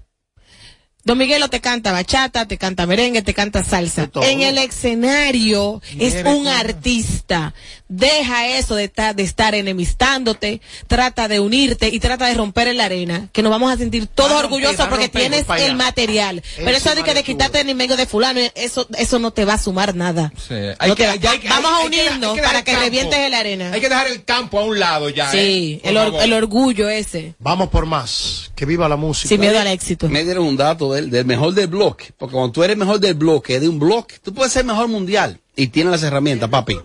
Don 1.03 1.17
Miguelo 1.17 1.49
te 1.49 1.61
canta 1.61 1.91
bachata, 1.91 2.47
te 2.47 2.57
canta 2.57 2.85
merengue, 2.85 3.21
te 3.23 3.33
canta 3.33 3.63
salsa. 3.63 4.09
En 4.21 4.41
el 4.41 4.57
escenario 4.59 5.81
es 5.99 6.23
un 6.25 6.47
artista. 6.47 7.53
Deja 7.87 8.47
eso 8.47 8.75
de, 8.75 8.87
ta- 8.87 9.13
de 9.13 9.23
estar 9.23 9.53
enemistándote, 9.53 10.61
trata 10.87 11.27
de 11.27 11.39
unirte 11.41 11.89
y 11.89 11.99
trata 11.99 12.27
de 12.27 12.35
romper 12.35 12.67
en 12.69 12.77
la 12.77 12.85
arena, 12.85 13.27
que 13.33 13.41
nos 13.43 13.49
vamos 13.49 13.71
a 13.71 13.77
sentir 13.77 14.07
todos 14.07 14.31
a 14.31 14.33
romper, 14.43 14.45
orgullosos 14.45 14.79
a 14.79 14.89
porque 14.89 15.05
romper, 15.07 15.21
tienes 15.45 15.45
el 15.69 15.75
material. 15.75 16.41
Pero 16.55 16.69
eso 16.71 16.95
de 16.95 17.03
que 17.03 17.13
de 17.13 17.23
quitarte 17.23 17.59
el 17.59 17.67
enemigo 17.69 17.97
de 17.97 18.05
fulano, 18.05 18.39
eso, 18.55 18.87
eso 18.97 19.19
no 19.19 19.31
te 19.31 19.43
va 19.43 19.55
a 19.55 19.57
sumar 19.57 19.93
nada. 19.95 20.31
Sí. 20.37 20.55
No 20.87 20.95
te 20.95 21.05
va- 21.07 21.15
ya 21.15 21.31
hay 21.31 21.39
que- 21.39 21.49
vamos 21.49 21.69
a 21.71 21.77
hay 21.77 21.81
hay 21.81 21.87
unirnos 21.87 22.35
que 22.35 22.41
para 22.41 22.59
el 22.59 22.63
que 22.63 22.71
campo. 22.71 22.85
revientes 22.85 23.19
en 23.19 23.31
la 23.31 23.39
arena. 23.39 23.71
Hay 23.73 23.81
que 23.81 23.89
dejar 23.89 24.07
el 24.07 24.23
campo 24.23 24.59
a 24.59 24.63
un 24.63 24.79
lado 24.79 25.09
ya. 25.09 25.29
Sí, 25.31 25.81
¿eh? 25.83 25.89
el, 25.89 25.97
or- 25.97 26.15
el 26.21 26.31
orgullo 26.33 26.87
ese. 26.89 27.33
Vamos 27.39 27.69
por 27.69 27.85
más. 27.85 28.51
Que 28.55 28.65
viva 28.65 28.87
la 28.87 28.95
música. 28.95 29.27
Sin 29.29 29.41
miedo 29.41 29.59
al 29.59 29.67
éxito. 29.67 30.07
Me 30.07 30.23
dieron 30.23 30.45
un 30.45 30.55
dato 30.55 30.90
del, 30.93 31.09
del 31.09 31.25
mejor 31.25 31.53
del 31.53 31.67
bloque. 31.67 32.11
Porque 32.17 32.33
cuando 32.33 32.51
tú 32.51 32.63
eres 32.63 32.77
mejor 32.77 32.99
del 32.99 33.13
bloque, 33.15 33.59
de 33.59 33.67
un 33.69 33.79
bloque, 33.79 34.15
tú 34.23 34.33
puedes 34.33 34.51
ser 34.53 34.65
mejor 34.65 34.87
mundial. 34.87 35.39
Y 35.55 35.67
tienes 35.67 35.91
las 35.91 36.03
herramientas, 36.03 36.49
papi. 36.49 36.77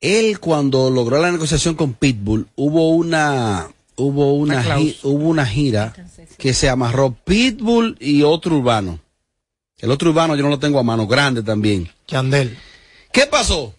Él 0.00 0.38
cuando 0.40 0.90
logró 0.90 1.20
la 1.20 1.32
negociación 1.32 1.74
con 1.74 1.94
Pitbull, 1.94 2.46
hubo 2.56 2.90
una, 2.90 3.68
hubo 3.96 4.34
una, 4.34 4.62
gi- 4.62 4.98
hubo 5.02 5.28
una 5.28 5.46
gira 5.46 5.94
que 6.36 6.52
se 6.52 6.68
amarró 6.68 7.16
Pitbull 7.24 7.96
y 8.00 8.22
otro 8.22 8.56
urbano. 8.58 9.00
El 9.78 9.90
otro 9.90 10.10
urbano 10.10 10.36
yo 10.36 10.42
no 10.42 10.50
lo 10.50 10.58
tengo 10.58 10.78
a 10.78 10.82
mano, 10.82 11.06
grande 11.06 11.42
también. 11.42 11.90
Yandel. 12.08 12.56
¿Qué 13.12 13.26
pasó? 13.26 13.74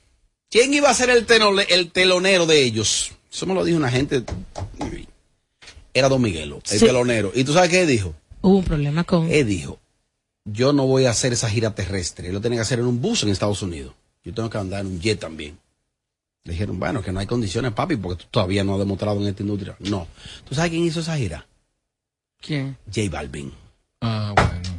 ¿Quién 0.50 0.74
iba 0.74 0.90
a 0.90 0.94
ser 0.94 1.10
el, 1.10 1.28
tenole- 1.28 1.66
el 1.70 1.92
telonero 1.92 2.46
de 2.46 2.64
ellos? 2.64 3.12
Eso 3.32 3.46
me 3.46 3.54
lo 3.54 3.64
dijo 3.64 3.78
una 3.78 3.92
gente. 3.92 4.24
Era 5.94 6.10
Don 6.10 6.22
Miguelo, 6.22 6.62
el 6.72 6.80
Sí. 6.80 6.86
telonero. 6.86 7.32
¿Y 7.36 7.44
tú 7.44 7.54
sabes 7.54 7.70
qué 7.70 7.86
dijo? 7.86 8.14
Hubo 8.46 8.58
un 8.60 8.64
problema 8.64 9.04
con... 9.04 9.28
Él 9.32 9.48
dijo, 9.48 9.80
yo 10.44 10.72
no 10.72 10.86
voy 10.86 11.06
a 11.06 11.10
hacer 11.10 11.34
esa 11.34 11.50
gira 11.50 11.74
terrestre, 11.74 12.28
él 12.28 12.34
lo 12.36 12.42
tiene 12.42 12.58
que 12.58 12.62
hacer 12.62 12.78
en 12.78 12.86
un 12.86 13.02
bus 13.02 13.24
en 13.24 13.30
Estados 13.30 13.64
Unidos. 13.64 13.96
Yo 14.24 14.36
tengo 14.36 14.52
que 14.52 14.58
andar 14.60 14.82
en 14.82 14.88
un 14.88 15.02
jet 15.02 15.20
también. 15.20 15.58
Le 16.44 16.52
dijeron, 16.52 16.80
bueno, 16.80 17.02
que 17.02 17.12
no 17.12 17.20
hay 17.20 17.26
condiciones, 17.26 17.72
papi, 17.72 17.96
porque 17.96 18.24
tú 18.24 18.30
todavía 18.30 18.64
no 18.64 18.74
has 18.74 18.80
demostrado 18.80 19.20
en 19.20 19.30
esta 19.30 19.42
industria. 19.42 19.76
No. 19.80 20.08
¿Tú 20.48 20.54
sabes 20.54 20.70
quién 20.70 20.84
hizo 20.84 21.00
esa 21.00 21.18
gira? 21.18 21.48
¿Quién? 22.40 22.78
J 22.86 23.10
Balvin. 23.10 23.52
Ah, 24.02 24.32
bueno. 24.36 24.75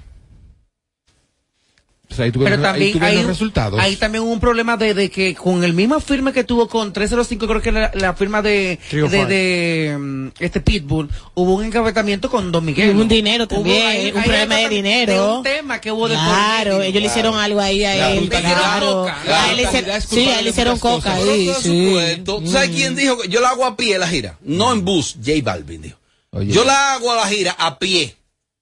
Ahí 2.19 2.31
Pero 2.31 2.49
los- 2.51 2.63
también 2.63 3.03
hay, 3.03 3.17
los 3.17 3.27
resultados. 3.27 3.79
ahí 3.81 3.97
también 3.97 4.25
hubo 4.25 4.33
un 4.33 4.41
problema 4.41 4.77
de, 4.77 4.95
de 4.95 5.11
que 5.11 5.35
con 5.35 5.65
el 5.65 5.75
mismo 5.75 6.01
firma 6.01 6.33
que 6.33 6.45
tuvo 6.45 6.67
con 6.69 6.93
305, 6.93 7.47
creo 7.47 7.61
que 7.61 7.73
la, 7.73 7.91
la 7.95 8.15
firma 8.15 8.41
de, 8.43 8.79
de, 8.91 9.97
mm, 9.99 10.29
este 10.39 10.61
Pitbull, 10.61 11.11
hubo 11.35 11.55
un 11.55 11.65
encavetamiento 11.65 12.31
con 12.31 12.51
Don 12.53 12.65
Miguel. 12.65 12.95
Hubo 12.95 13.03
un 13.03 13.09
dinero 13.09 13.47
también, 13.49 14.15
un 14.17 14.23
problema 14.23 14.57
de 14.57 14.69
dinero. 14.69 15.39
un 15.39 15.43
tema 15.43 15.81
que 15.81 15.91
hubo 15.93 16.09
de 16.09 16.15
por 16.15 16.25
Claro, 16.25 16.81
ellos 16.81 17.03
le 17.03 17.09
hicieron 17.09 17.37
algo 17.39 17.61
ahí 17.61 17.85
a 17.85 17.95
La 17.97 18.11
él. 18.13 18.29
Claro. 18.31 19.07
A 19.07 19.51
él 19.51 19.57
le 19.59 19.67
sí, 20.01 20.27
a 20.29 20.39
él 20.39 20.45
le 20.45 20.51
hicieron 20.51 20.79
coca 20.79 21.13
ahí. 21.15 21.49
Por 21.53 21.63
sí. 21.63 21.87
supuesto. 21.89 22.39
¿Tú 22.41 22.47
sabes 22.51 22.71
quién 22.71 22.95
dijo? 22.97 23.19
que 23.19 23.29
Yo 23.29 23.41
la 23.41 23.51
hago 23.51 23.67
a 23.67 23.77
pie 23.77 23.99
la 23.99 24.09
gira, 24.09 24.39
no 24.43 24.73
en 24.73 24.85
bus. 24.85 25.17
J 25.23 25.33
Balvin 25.43 25.83
dijo. 25.83 25.99
Oye. 26.31 26.53
Yo 26.53 26.65
la 26.65 26.95
hago 26.95 27.13
a 27.13 27.17
la 27.17 27.27
gira 27.27 27.53
a 27.59 27.79
pie. 27.79 28.15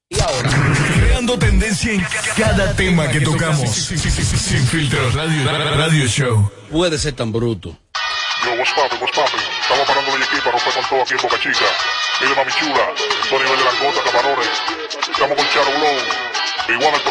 Y 0.08 0.18
ahora. 0.20 0.63
Creando 1.24 1.38
tendencia 1.38 1.90
en 1.90 2.06
cada 2.36 2.76
tema 2.76 3.08
que 3.08 3.18
tocamos. 3.22 3.70
Sin 3.70 4.66
filtro 4.66 5.10
radio, 5.12 5.74
radio 5.74 6.06
show. 6.06 6.50
Puede 6.70 6.98
ser 6.98 7.14
tan 7.14 7.32
bruto. 7.32 7.70
Yo, 8.44 8.52
what's 8.58 8.70
poppin', 8.74 9.00
what's 9.00 9.16
poppin'? 9.16 9.40
Estamos 9.62 9.86
parando 9.88 10.18
de 10.18 10.22
aquí 10.22 10.36
para 10.44 10.50
romper 10.52 10.74
con 10.74 10.84
todo 10.90 11.00
aquí 11.00 11.14
en 11.14 11.22
Boca 11.22 11.38
Chica. 11.40 11.64
Mire, 12.20 12.34
mami 12.36 12.52
chula, 12.52 12.92
esto 13.22 13.36
a 13.36 13.42
nivel 13.42 13.56
de 13.56 13.64
langota, 13.64 14.02
camarones. 14.04 14.48
Estamos 15.10 15.36
con 15.38 15.48
Charo 15.48 15.70
Blow. 15.78 16.76
Igual 16.76 16.94
el 16.94 17.02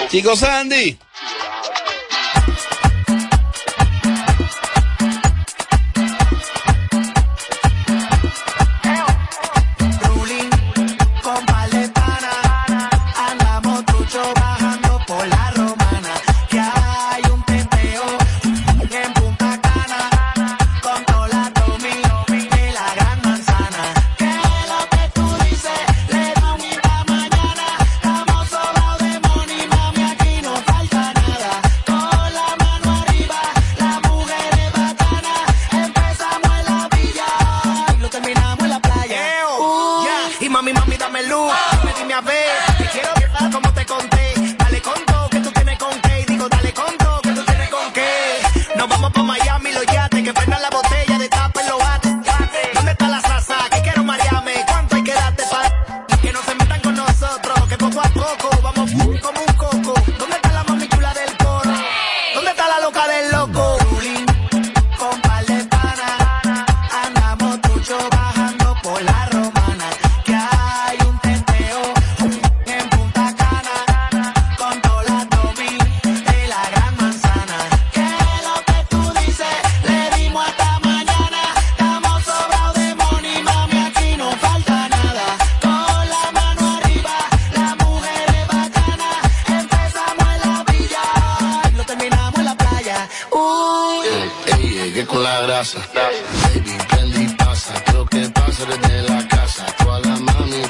llegué 94.84 95.06
con 95.06 95.24
la 95.24 95.42
grasa. 95.42 95.80
Baby, 95.94 96.78
prende 96.90 97.24
y 97.24 97.28
pasa, 97.36 97.74
creo 97.86 98.06
que 98.06 98.30
pasa 98.30 98.66
desde 98.66 99.02
la 99.10 99.28
casa. 99.28 99.66
Toda 99.78 100.00
la 100.02 100.16
mami, 100.18 100.62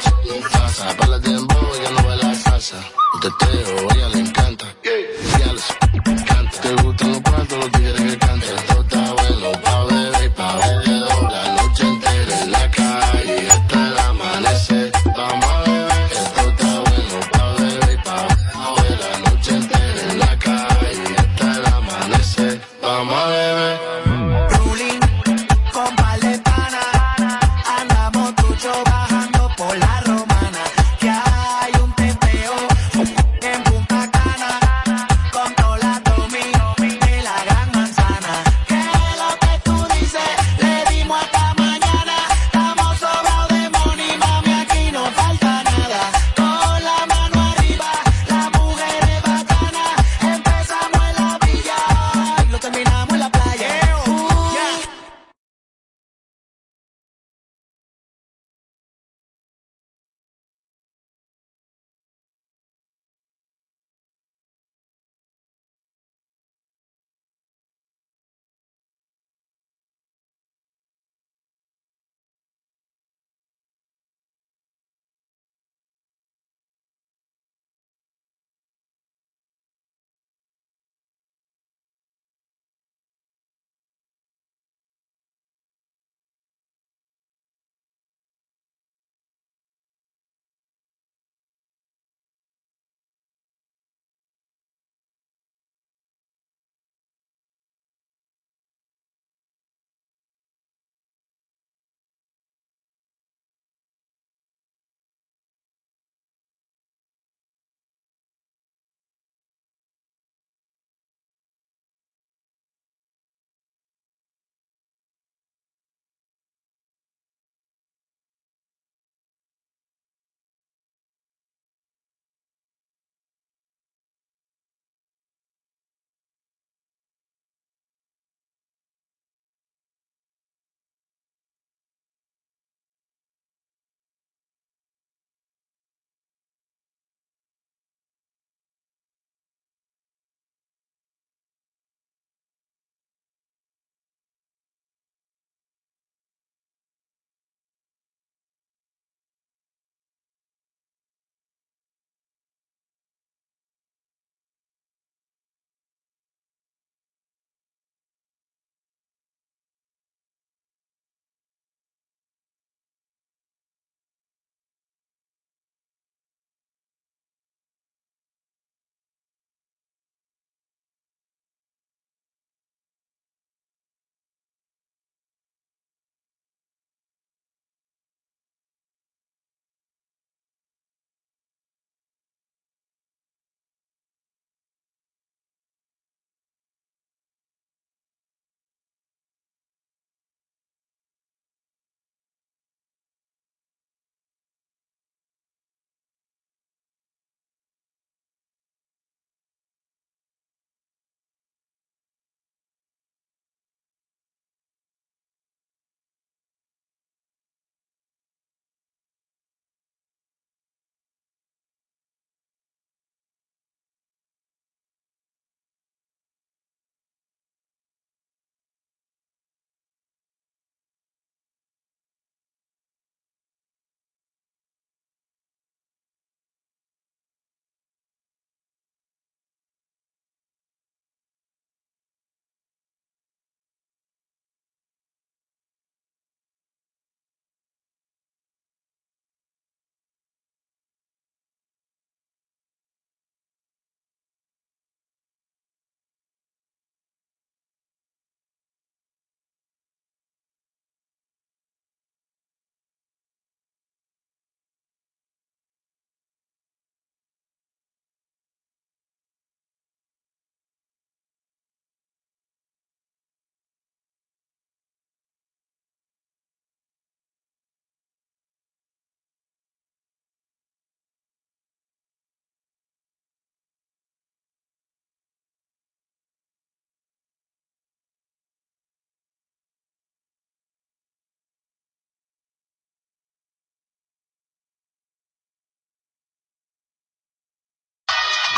pasa, 0.52 0.96
para 0.98 1.12
la 1.12 1.20
dembow, 1.20 1.72
ya 1.84 1.92
no 1.92 2.08
ve 2.08 2.16
la 2.18 2.36
salsa. 2.36 2.78
Te 3.22 3.30
teo, 3.40 3.93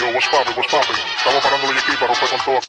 Yo, 0.06 0.14
what's 0.14 0.28
poppin', 0.28 0.53
what's 0.56 0.72
poppin'. 0.72 0.95
Estamos 1.18 1.43
parando 1.43 1.74
la 1.74 1.80
equipa, 1.80 2.06
rompe 2.06 2.28
con 2.30 2.39
todo. 2.45 2.60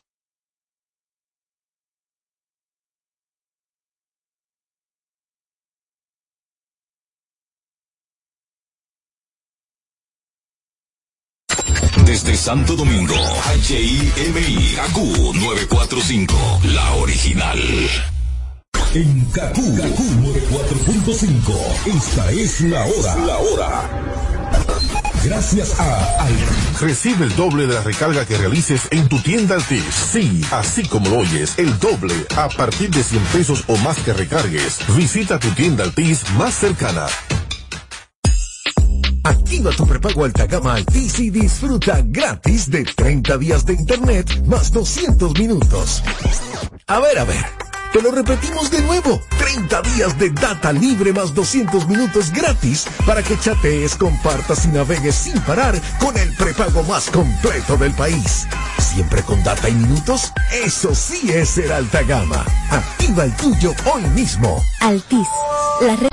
Desde 12.07 12.37
Santo 12.37 12.75
Domingo, 12.77 13.15
HIMI, 13.69 14.77
AQ 14.79 14.97
945, 15.35 16.61
la 16.65 16.93
original. 16.95 17.61
En 18.95 19.25
KQ, 19.27 19.59
KQ 19.77 20.01
945, 20.23 21.53
esta 21.87 22.31
es 22.31 22.61
la 22.63 22.87
hora. 22.87 23.17
La 23.27 23.37
hora. 23.39 24.36
Gracias 25.27 25.81
a 25.81 26.23
Altis. 26.23 26.81
Recibe 26.81 27.25
el 27.25 27.35
doble 27.35 27.67
de 27.67 27.75
la 27.75 27.83
recarga 27.83 28.25
que 28.25 28.39
realices 28.39 28.83
en 28.93 29.09
tu 29.09 29.19
tienda 29.19 29.57
Altis. 29.57 29.83
Sí, 30.13 30.41
así 30.53 30.85
como 30.85 31.11
lo 31.11 31.19
oyes, 31.19 31.59
el 31.59 31.77
doble 31.81 32.15
a 32.37 32.49
partir 32.49 32.91
de 32.91 33.03
100 33.03 33.23
pesos 33.33 33.65
o 33.67 33.77
más 33.79 33.99
que 33.99 34.13
recargues. 34.13 34.79
Visita 34.97 35.41
tu 35.41 35.51
tienda 35.51 35.83
Altis 35.83 36.31
más 36.35 36.55
cercana. 36.55 37.07
Activa 39.25 39.73
tu 39.73 39.85
prepago 39.85 40.25
alta 40.25 40.47
gama 40.47 40.75
Altis 40.75 41.19
y 41.19 41.31
disfruta 41.31 42.03
gratis 42.05 42.71
de 42.71 42.85
30 42.85 43.37
días 43.39 43.67
de 43.67 43.73
internet 43.73 44.45
más 44.47 44.71
200 44.71 45.37
minutos. 45.37 46.05
A 46.87 47.01
ver, 47.01 47.19
a 47.19 47.25
ver. 47.25 47.76
Te 47.97 48.03
lo 48.03 48.11
repetimos 48.11 48.71
de 48.71 48.83
nuevo. 48.83 49.23
30 49.39 49.81
días 49.81 50.19
de 50.19 50.29
data 50.29 50.71
libre 50.71 51.15
más 51.15 51.33
200 51.33 51.89
minutos 51.89 52.31
gratis 52.31 52.85
para 53.07 53.23
que 53.23 53.39
chatees, 53.39 53.95
compartas 53.95 54.67
y 54.67 54.69
navegues 54.69 55.15
sin 55.15 55.41
parar 55.41 55.81
con 55.99 56.15
el 56.19 56.31
prepago 56.37 56.83
más 56.83 57.09
completo 57.09 57.79
del 57.79 57.95
país. 57.95 58.47
Siempre 58.79 59.23
con 59.23 59.43
data 59.43 59.71
y 59.71 59.73
minutos. 59.73 60.31
Eso 60.53 60.95
sí 60.95 61.31
es 61.33 61.49
ser 61.49 61.73
alta 61.73 62.03
gama. 62.03 62.45
Activa 62.69 63.25
el 63.25 63.35
tuyo 63.37 63.73
hoy 63.91 64.03
mismo. 64.09 64.63
Altis, 64.83 65.27
la 65.81 65.97
red 65.97 66.11